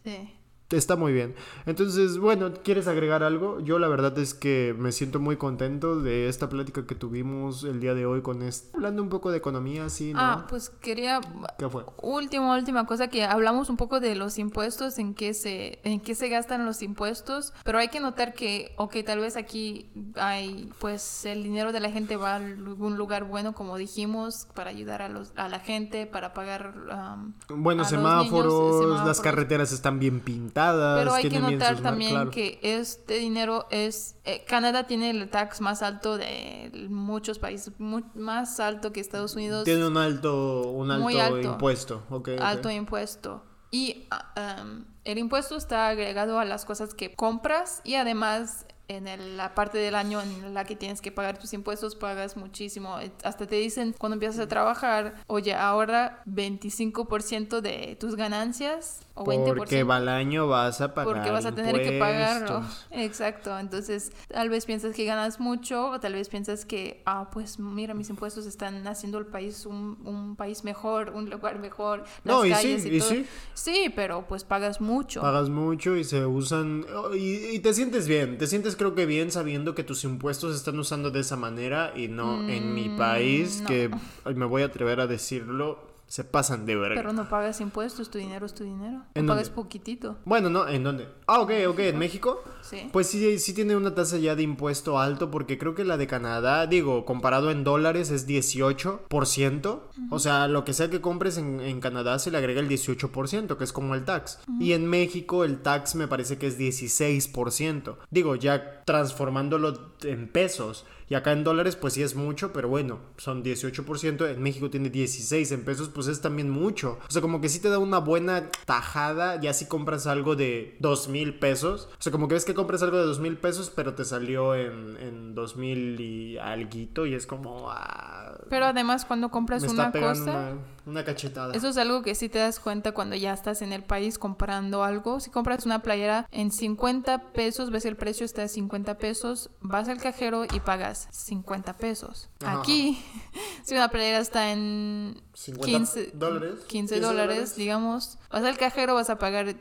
Sí. 0.04 0.34
Está 0.72 0.96
muy 0.96 1.12
bien. 1.12 1.34
Entonces, 1.66 2.18
bueno, 2.18 2.52
¿quieres 2.64 2.86
agregar 2.86 3.22
algo? 3.22 3.60
Yo 3.60 3.78
la 3.78 3.88
verdad 3.88 4.18
es 4.18 4.34
que 4.34 4.74
me 4.78 4.90
siento 4.90 5.20
muy 5.20 5.36
contento 5.36 6.00
de 6.00 6.28
esta 6.28 6.48
plática 6.48 6.86
que 6.86 6.94
tuvimos 6.94 7.64
el 7.64 7.80
día 7.80 7.94
de 7.94 8.06
hoy 8.06 8.22
con 8.22 8.42
este, 8.42 8.74
hablando 8.74 9.02
un 9.02 9.08
poco 9.08 9.30
de 9.30 9.38
economía, 9.38 9.88
sí, 9.90 10.12
¿no? 10.14 10.20
Ah, 10.20 10.46
pues 10.48 10.70
quería 10.70 11.20
¿Qué 11.58 11.68
fue? 11.68 11.84
Última, 12.00 12.56
última 12.56 12.86
cosa 12.86 13.08
que 13.08 13.24
hablamos 13.24 13.68
un 13.68 13.76
poco 13.76 14.00
de 14.00 14.14
los 14.14 14.38
impuestos, 14.38 14.98
en 14.98 15.14
qué 15.14 15.34
se, 15.34 15.80
en 15.84 16.00
qué 16.00 16.14
se 16.14 16.28
gastan 16.28 16.64
los 16.64 16.82
impuestos, 16.82 17.52
pero 17.64 17.78
hay 17.78 17.88
que 17.88 18.00
notar 18.00 18.34
que, 18.34 18.72
ok, 18.76 18.96
tal 19.04 19.20
vez 19.20 19.36
aquí 19.36 19.90
hay, 20.16 20.70
pues 20.78 21.24
el 21.26 21.42
dinero 21.42 21.72
de 21.72 21.80
la 21.80 21.90
gente 21.90 22.16
va 22.16 22.32
a 22.32 22.36
algún 22.36 22.96
lugar 22.96 23.24
bueno, 23.24 23.52
como 23.52 23.76
dijimos, 23.76 24.48
para 24.54 24.70
ayudar 24.70 25.02
a, 25.02 25.08
los, 25.08 25.32
a 25.36 25.48
la 25.48 25.60
gente, 25.60 26.06
para 26.06 26.32
pagar... 26.32 26.74
um, 26.90 27.62
Bueno, 27.62 27.84
semáforos, 27.84 29.04
las 29.06 29.20
carreteras 29.20 29.72
están 29.72 29.98
bien 29.98 30.20
pintadas. 30.20 30.61
Pero 30.70 31.14
hay 31.14 31.28
que 31.28 31.40
notar 31.40 31.80
también 31.80 32.12
claro. 32.12 32.30
que 32.30 32.58
este 32.62 33.14
dinero 33.14 33.66
es... 33.70 34.16
eh, 34.24 34.44
Canadá 34.46 34.86
tiene 34.86 35.10
el 35.10 35.28
tax 35.28 35.60
más 35.60 35.82
alto 35.82 36.16
de 36.18 36.70
muchos 36.88 37.38
países, 37.38 37.72
mu- 37.78 38.02
más 38.14 38.60
alto 38.60 38.92
que 38.92 39.00
Estados 39.00 39.34
Unidos. 39.34 39.64
Tiene 39.64 39.86
un 39.86 39.96
alto, 39.96 40.62
un 40.70 40.90
alto, 40.90 41.02
Muy 41.02 41.18
alto. 41.18 41.40
impuesto. 41.40 42.02
ok, 42.10 42.28
ok. 42.36 42.40
alto 42.40 42.70
impuesto. 42.70 43.44
Y 43.70 44.06
um, 44.36 44.84
el 45.04 45.18
impuesto 45.18 45.56
está 45.56 45.88
agregado 45.88 46.38
a 46.38 46.44
las 46.44 46.64
cosas 46.64 46.92
que 46.94 47.14
compras 47.14 47.80
y 47.84 47.94
además 47.94 48.66
en 48.96 49.08
el- 49.08 49.36
la 49.36 49.54
parte 49.54 49.78
del 49.78 49.94
año 49.94 50.20
en 50.22 50.54
la 50.54 50.64
que 50.64 50.76
tienes 50.76 51.00
que 51.00 51.10
pagar 51.12 51.38
tus 51.38 51.52
impuestos 51.52 51.94
pagas 51.96 52.36
muchísimo. 52.36 52.98
Eh, 53.00 53.10
Hasta 53.24 53.46
te 53.46 53.56
dicen 53.56 53.94
cuando 53.98 54.14
empiezas 54.14 54.38
a 54.40 54.48
trabajar, 54.48 55.14
oye, 55.26 55.54
ahorra 55.54 56.22
25% 56.26 57.60
de 57.60 57.96
tus 57.98 58.16
ganancias 58.16 59.00
o 59.14 59.24
20%. 59.24 59.54
Porque 59.56 59.80
al 59.80 60.08
año 60.08 60.46
vas 60.48 60.80
a 60.80 60.94
pagar 60.94 61.12
Porque 61.14 61.30
vas 61.30 61.44
a 61.44 61.54
tener 61.54 61.82
que 61.82 61.98
pagarlo. 61.98 62.62
Exacto. 62.90 63.58
Entonces, 63.58 64.12
tal 64.28 64.48
vez 64.48 64.64
piensas 64.64 64.94
que 64.94 65.04
ganas 65.04 65.38
mucho 65.40 65.90
o 65.90 66.00
tal 66.00 66.14
vez 66.14 66.28
piensas 66.28 66.64
que, 66.64 67.02
ah, 67.06 67.28
pues 67.30 67.58
mira, 67.58 67.94
mis 67.94 68.08
impuestos 68.10 68.46
están 68.46 68.86
haciendo 68.86 69.18
el 69.18 69.26
país 69.26 69.66
un, 69.66 69.98
un 70.04 70.36
país 70.36 70.64
mejor, 70.64 71.10
un 71.10 71.28
lugar 71.30 71.58
mejor. 71.58 72.04
Las 72.24 72.36
No, 72.36 72.44
y 72.44 72.48
sí, 72.48 72.54
calles 72.54 72.84
y, 72.86 72.96
y 72.96 72.98
todo. 72.98 73.08
sí. 73.10 73.26
Sí, 73.54 73.92
pero 73.94 74.26
pues 74.26 74.44
pagas 74.44 74.80
mucho. 74.80 75.20
Pagas 75.20 75.48
mucho 75.50 75.96
y 75.96 76.04
se 76.04 76.24
usan. 76.26 76.84
Y, 77.14 77.34
y 77.54 77.58
te 77.60 77.74
sientes 77.74 78.08
bien. 78.08 78.38
Te 78.38 78.46
sientes, 78.46 78.76
creo 78.82 78.94
que 78.96 79.06
bien, 79.06 79.30
sabiendo 79.30 79.74
que 79.76 79.84
tus 79.84 80.02
impuestos 80.02 80.50
se 80.52 80.56
están 80.58 80.76
usando 80.78 81.10
de 81.12 81.20
esa 81.20 81.36
manera 81.36 81.92
y 81.96 82.08
no 82.08 82.48
en 82.48 82.74
mi 82.74 82.88
país, 82.88 83.60
Mm, 83.60 83.62
no. 83.62 83.68
que 83.68 83.90
me 84.34 84.44
voy 84.44 84.62
a 84.62 84.66
atrever 84.66 84.98
a 85.00 85.06
decirlo, 85.06 85.78
se 86.12 86.24
pasan 86.24 86.66
de 86.66 86.76
verga. 86.76 86.94
Pero 86.94 87.14
no 87.14 87.26
pagas 87.26 87.62
impuestos, 87.62 88.10
tu 88.10 88.18
dinero 88.18 88.44
es 88.44 88.52
tu 88.52 88.64
dinero. 88.64 89.00
¿En 89.14 89.24
No 89.24 89.32
pagas 89.32 89.48
poquitito. 89.48 90.18
Bueno, 90.26 90.50
no, 90.50 90.68
¿en 90.68 90.84
dónde? 90.84 91.08
Ah, 91.26 91.40
ok, 91.40 91.52
ok, 91.68 91.78
en 91.78 91.98
México. 91.98 92.44
Sí. 92.60 92.90
Pues 92.92 93.06
sí, 93.06 93.38
sí 93.38 93.54
tiene 93.54 93.76
una 93.76 93.94
tasa 93.94 94.18
ya 94.18 94.36
de 94.36 94.42
impuesto 94.42 94.98
alto 94.98 95.30
porque 95.30 95.56
creo 95.56 95.74
que 95.74 95.84
la 95.84 95.96
de 95.96 96.06
Canadá, 96.06 96.66
digo, 96.66 97.06
comparado 97.06 97.50
en 97.50 97.64
dólares 97.64 98.10
es 98.10 98.28
18%. 98.28 99.80
O 100.10 100.18
sea, 100.18 100.48
lo 100.48 100.66
que 100.66 100.74
sea 100.74 100.90
que 100.90 101.00
compres 101.00 101.38
en, 101.38 101.60
en 101.60 101.80
Canadá 101.80 102.18
se 102.18 102.30
le 102.30 102.36
agrega 102.36 102.60
el 102.60 102.68
18%, 102.68 103.56
que 103.56 103.64
es 103.64 103.72
como 103.72 103.94
el 103.94 104.04
tax. 104.04 104.38
Y 104.60 104.74
en 104.74 104.86
México 104.86 105.44
el 105.44 105.62
tax 105.62 105.94
me 105.94 106.08
parece 106.08 106.36
que 106.36 106.46
es 106.46 106.58
16%. 106.58 107.96
Digo, 108.10 108.36
ya 108.36 108.82
transformándolo 108.84 109.94
en 110.02 110.28
pesos. 110.28 110.84
Y 111.12 111.14
acá 111.14 111.32
en 111.32 111.44
dólares 111.44 111.76
pues 111.76 111.92
sí 111.92 112.02
es 112.02 112.14
mucho, 112.14 112.54
pero 112.54 112.70
bueno, 112.70 112.98
son 113.18 113.44
18%, 113.44 114.30
en 114.30 114.42
México 114.42 114.70
tiene 114.70 114.88
16, 114.88 115.52
en 115.52 115.62
pesos 115.62 115.90
pues 115.90 116.06
es 116.06 116.22
también 116.22 116.48
mucho. 116.48 116.98
O 117.06 117.10
sea, 117.10 117.20
como 117.20 117.42
que 117.42 117.50
sí 117.50 117.60
te 117.60 117.68
da 117.68 117.78
una 117.78 117.98
buena 117.98 118.48
tajada 118.64 119.38
ya 119.38 119.52
si 119.52 119.66
compras 119.66 120.06
algo 120.06 120.36
de 120.36 120.74
2 120.80 121.08
mil 121.08 121.38
pesos. 121.38 121.90
O 121.98 122.00
sea, 122.02 122.12
como 122.12 122.28
que 122.28 122.34
ves 122.36 122.46
que 122.46 122.54
compras 122.54 122.82
algo 122.82 122.96
de 122.96 123.04
2 123.04 123.20
mil 123.20 123.36
pesos, 123.36 123.70
pero 123.76 123.92
te 123.92 124.06
salió 124.06 124.54
en, 124.54 124.96
en 124.96 125.34
2 125.34 125.56
mil 125.56 126.00
y 126.00 126.38
alguito 126.38 127.04
y 127.04 127.12
es 127.12 127.26
como... 127.26 127.70
ah, 127.70 128.38
Pero 128.48 128.64
además 128.64 129.04
cuando 129.04 129.30
compras 129.30 129.64
una 129.64 129.92
cosa... 129.92 130.22
una, 130.22 130.52
una 130.86 131.04
cachetada. 131.04 131.52
Eso 131.52 131.68
es 131.68 131.76
algo 131.76 132.00
que 132.00 132.14
sí 132.14 132.30
te 132.30 132.38
das 132.38 132.58
cuenta 132.58 132.92
cuando 132.92 133.16
ya 133.16 133.34
estás 133.34 133.60
en 133.60 133.74
el 133.74 133.82
país 133.82 134.18
comprando 134.18 134.82
algo. 134.82 135.20
Si 135.20 135.28
compras 135.28 135.66
una 135.66 135.82
playera 135.82 136.26
en 136.30 136.50
50 136.50 137.32
pesos, 137.32 137.70
ves 137.70 137.84
el 137.84 137.96
precio 137.96 138.24
está 138.24 138.44
a 138.44 138.48
50 138.48 138.96
pesos, 138.96 139.50
vas 139.60 139.90
al 139.90 139.98
cajero 139.98 140.46
y 140.46 140.60
pagas 140.60 141.01
50 141.10 141.76
pesos. 141.78 142.28
Ajá. 142.44 142.60
Aquí, 142.60 143.02
si 143.64 143.74
una 143.74 143.88
playera 143.88 144.18
está 144.18 144.52
en 144.52 145.20
50 145.34 145.66
15 145.78 146.10
dólares. 146.14 146.54
15 146.68 147.00
dólares, 147.00 147.56
digamos, 147.56 148.18
vas 148.30 148.44
al 148.44 148.56
cajero 148.58 148.94
vas 148.94 149.10
a 149.10 149.18
pagar 149.18 149.54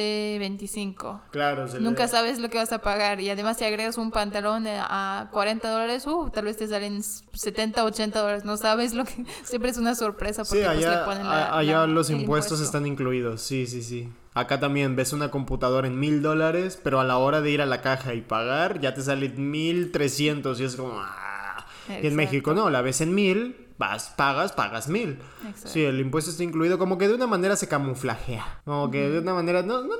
17.25. 0.00 1.20
Claro, 1.30 1.68
se 1.68 1.78
le- 1.78 1.84
Nunca 1.84 2.08
sabes 2.08 2.38
lo 2.38 2.48
que 2.50 2.58
vas 2.58 2.72
a 2.72 2.78
pagar 2.78 3.20
y 3.20 3.30
además 3.30 3.56
si 3.58 3.64
agregas 3.64 3.98
un 3.98 4.10
pantalón 4.10 4.66
eh, 4.66 4.78
a 4.80 5.28
40 5.32 5.68
dólares, 5.70 6.06
uh, 6.06 6.30
tal 6.30 6.44
vez 6.44 6.56
te 6.56 6.66
salen 6.68 7.02
70, 7.02 7.84
80 7.84 8.20
dólares, 8.20 8.44
no 8.44 8.56
sabes 8.56 8.94
lo 8.94 9.04
que 9.04 9.24
siempre 9.44 9.70
es 9.70 9.78
una 9.78 9.94
sorpresa 9.94 10.44
porque 10.44 10.62
Sí, 10.62 10.66
pues, 10.66 10.78
le 10.80 10.86
allá, 10.86 11.04
ponen 11.04 11.24
la- 11.28 11.56
allá 11.56 11.78
la- 11.80 11.86
los 11.86 12.10
impuestos 12.10 12.58
impuesto. 12.60 12.64
están 12.64 12.86
incluidos, 12.86 13.42
sí, 13.42 13.66
sí, 13.66 13.82
sí. 13.82 14.08
Acá 14.36 14.60
también 14.60 14.94
ves 14.96 15.12
una 15.12 15.30
computadora 15.30 15.88
en 15.88 15.98
mil 15.98 16.22
dólares, 16.22 16.78
pero 16.82 17.00
a 17.00 17.04
la 17.04 17.18
hora 17.18 17.40
de 17.40 17.50
ir 17.50 17.62
a 17.62 17.66
la 17.66 17.80
caja 17.80 18.14
y 18.14 18.20
pagar 18.20 18.80
ya 18.80 18.94
te 18.94 19.02
sale 19.02 19.28
mil 19.30 19.90
trescientos 19.92 20.60
y 20.60 20.64
es 20.64 20.76
como... 20.76 20.92
ah. 21.00 21.66
Y 21.88 22.06
en. 22.08 22.16
México 22.16 22.52
no, 22.52 22.68
la 22.68 22.82
ves 22.82 23.00
en 23.00 23.14
mil, 23.14 23.56
vas, 23.78 24.12
pagas, 24.16 24.52
pagas 24.52 24.88
mil. 24.88 25.18
Exacto. 25.48 25.68
Sí, 25.68 25.84
el 25.84 26.00
impuesto 26.00 26.30
está 26.32 26.42
incluido, 26.42 26.78
como 26.78 26.98
que 26.98 27.08
de 27.08 27.14
una 27.14 27.26
manera 27.28 27.56
se 27.56 27.68
camuflajea. 27.68 28.60
Como 28.64 28.90
que 28.90 29.08
de 29.08 29.20
una 29.20 29.34
manera... 29.34 29.62
No, 29.62 29.82
no, 29.84 29.94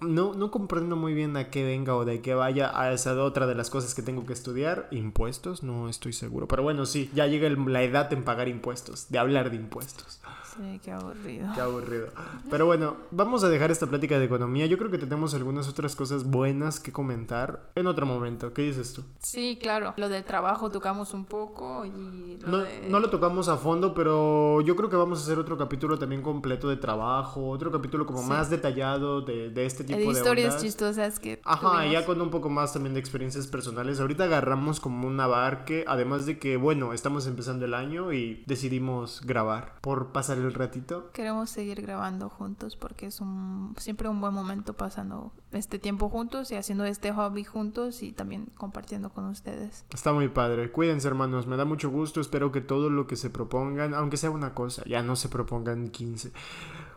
no, 0.00 0.34
no 0.34 0.50
comprendo 0.52 0.94
muy 0.94 1.12
bien 1.14 1.36
a 1.36 1.50
qué 1.50 1.64
venga 1.64 1.96
o 1.96 2.04
de 2.04 2.20
qué 2.22 2.34
vaya. 2.34 2.70
A 2.80 2.92
esa 2.92 3.20
otra 3.20 3.48
de 3.48 3.56
las 3.56 3.70
cosas 3.70 3.94
que 3.94 4.02
tengo 4.02 4.24
que 4.24 4.32
estudiar. 4.32 4.86
Impuestos, 4.92 5.64
no 5.64 5.88
estoy 5.88 6.12
seguro. 6.12 6.46
Pero 6.46 6.62
bueno, 6.62 6.86
sí, 6.86 7.10
ya 7.12 7.26
llega 7.26 7.48
el- 7.48 7.72
la 7.72 7.82
edad 7.82 8.12
en 8.12 8.22
pagar 8.22 8.46
impuestos, 8.48 9.10
de 9.10 9.18
hablar 9.18 9.50
de 9.50 9.56
impuestos. 9.56 10.20
Sí, 10.56 10.80
qué 10.84 10.92
aburrido. 10.92 11.48
Qué 11.54 11.60
aburrido. 11.60 12.08
Pero 12.50 12.66
bueno, 12.66 12.96
vamos 13.10 13.42
a 13.44 13.48
dejar 13.48 13.70
esta 13.70 13.86
plática 13.86 14.18
de 14.18 14.26
economía. 14.26 14.66
Yo 14.66 14.76
creo 14.76 14.90
que 14.90 14.98
tenemos 14.98 15.32
algunas 15.34 15.68
otras 15.68 15.96
cosas 15.96 16.24
buenas 16.24 16.78
que 16.78 16.92
comentar 16.92 17.70
en 17.74 17.86
otro 17.86 18.04
momento. 18.04 18.52
¿Qué 18.52 18.62
dices 18.62 18.92
tú? 18.92 19.02
Sí, 19.20 19.58
claro. 19.60 19.94
Lo 19.96 20.08
del 20.10 20.24
trabajo 20.24 20.70
tocamos 20.70 21.14
un 21.14 21.24
poco 21.24 21.84
y 21.86 22.38
lo 22.42 22.48
No, 22.48 22.58
de- 22.58 22.88
no 22.90 23.00
lo 23.00 23.08
tocamos 23.08 23.48
a 23.48 23.56
fondo, 23.56 23.94
pero 23.94 24.60
yo 24.60 24.76
creo 24.76 24.90
que 24.90 24.96
vamos 24.96 25.20
a 25.20 25.22
hacer 25.22 25.38
otro 25.38 25.56
capítulo 25.56 25.98
también 25.98 26.20
completo 26.22 26.68
de 26.68 26.76
trabajo, 26.76 27.48
otro 27.48 27.70
capítulo 27.72 28.04
como 28.04 28.22
Sí. 28.22 28.28
más 28.28 28.50
detallado 28.50 29.22
de, 29.22 29.48
de 29.50 29.64
este 29.64 29.84
tipo 29.84 29.98
de 29.98 30.04
historias 30.06 30.48
ondas. 30.54 30.62
chistosas 30.62 31.18
que 31.18 31.40
Ajá, 31.44 31.70
tuvimos. 31.78 31.92
ya 31.92 32.04
con 32.04 32.20
un 32.20 32.30
poco 32.30 32.50
más 32.50 32.72
también 32.74 32.92
de 32.94 33.00
experiencias 33.00 33.46
personales. 33.46 34.00
Ahorita 34.00 34.24
agarramos 34.24 34.80
como 34.80 35.06
un 35.08 35.18
abarque, 35.18 35.84
además 35.88 36.26
de 36.26 36.38
que, 36.38 36.56
bueno, 36.58 36.92
estamos 36.92 37.26
empezando 37.26 37.64
el 37.64 37.72
año 37.74 38.12
y 38.12 38.42
decidimos 38.46 39.22
grabar 39.24 39.76
por 39.80 40.12
pasar 40.12 40.41
el 40.48 40.54
ratito. 40.54 41.10
Queremos 41.12 41.50
seguir 41.50 41.82
grabando 41.82 42.28
juntos 42.28 42.76
porque 42.76 43.06
es 43.06 43.20
un 43.20 43.74
siempre 43.78 44.08
un 44.08 44.20
buen 44.20 44.34
momento 44.34 44.74
pasando 44.74 45.32
este 45.52 45.78
tiempo 45.78 46.08
juntos 46.08 46.50
y 46.50 46.56
haciendo 46.56 46.84
este 46.84 47.12
hobby 47.12 47.44
juntos 47.44 48.02
y 48.02 48.12
también 48.12 48.46
compartiendo 48.56 49.10
con 49.10 49.26
ustedes. 49.26 49.84
Está 49.92 50.12
muy 50.12 50.28
padre. 50.28 50.70
Cuídense, 50.70 51.08
hermanos. 51.08 51.46
Me 51.46 51.56
da 51.56 51.64
mucho 51.64 51.90
gusto. 51.90 52.20
Espero 52.20 52.52
que 52.52 52.60
todo 52.60 52.90
lo 52.90 53.06
que 53.06 53.16
se 53.16 53.30
propongan, 53.30 53.94
aunque 53.94 54.16
sea 54.16 54.30
una 54.30 54.54
cosa, 54.54 54.82
ya 54.86 55.02
no 55.02 55.16
se 55.16 55.28
propongan 55.28 55.88
15, 55.88 56.32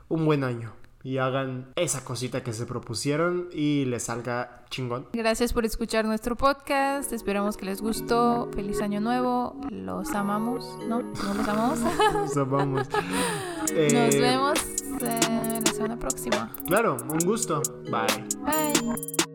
un 0.09 0.25
buen 0.25 0.43
año. 0.43 0.73
Y 1.05 1.19
hagan 1.19 1.71
esa 1.75 2.03
cosita 2.03 2.41
que 2.41 2.51
se 2.51 2.65
propusieron 2.65 3.47
y 3.53 3.85
les 3.85 4.05
salga 4.05 4.65
chingón. 4.71 5.07
Gracias 5.13 5.53
por 5.53 5.63
escuchar 5.63 6.03
nuestro 6.05 6.35
podcast. 6.35 7.13
Esperamos 7.13 7.57
que 7.57 7.65
les 7.65 7.79
gustó. 7.79 8.49
Feliz 8.55 8.81
año 8.81 8.99
nuevo. 9.01 9.55
Los 9.69 10.09
amamos. 10.15 10.65
¿No? 10.87 11.03
¿No 11.03 11.33
los 11.35 11.47
amamos? 11.47 11.79
Nos 12.13 12.35
amamos. 12.37 12.89
Nos 13.61 13.71
Eh, 13.71 14.17
vemos 14.19 14.59
eh, 15.01 15.61
la 15.63 15.71
semana 15.73 15.99
próxima. 15.99 16.51
Claro, 16.65 16.97
un 17.07 17.19
gusto. 17.19 17.61
Bye. 17.83 18.25
Bye. 18.43 19.34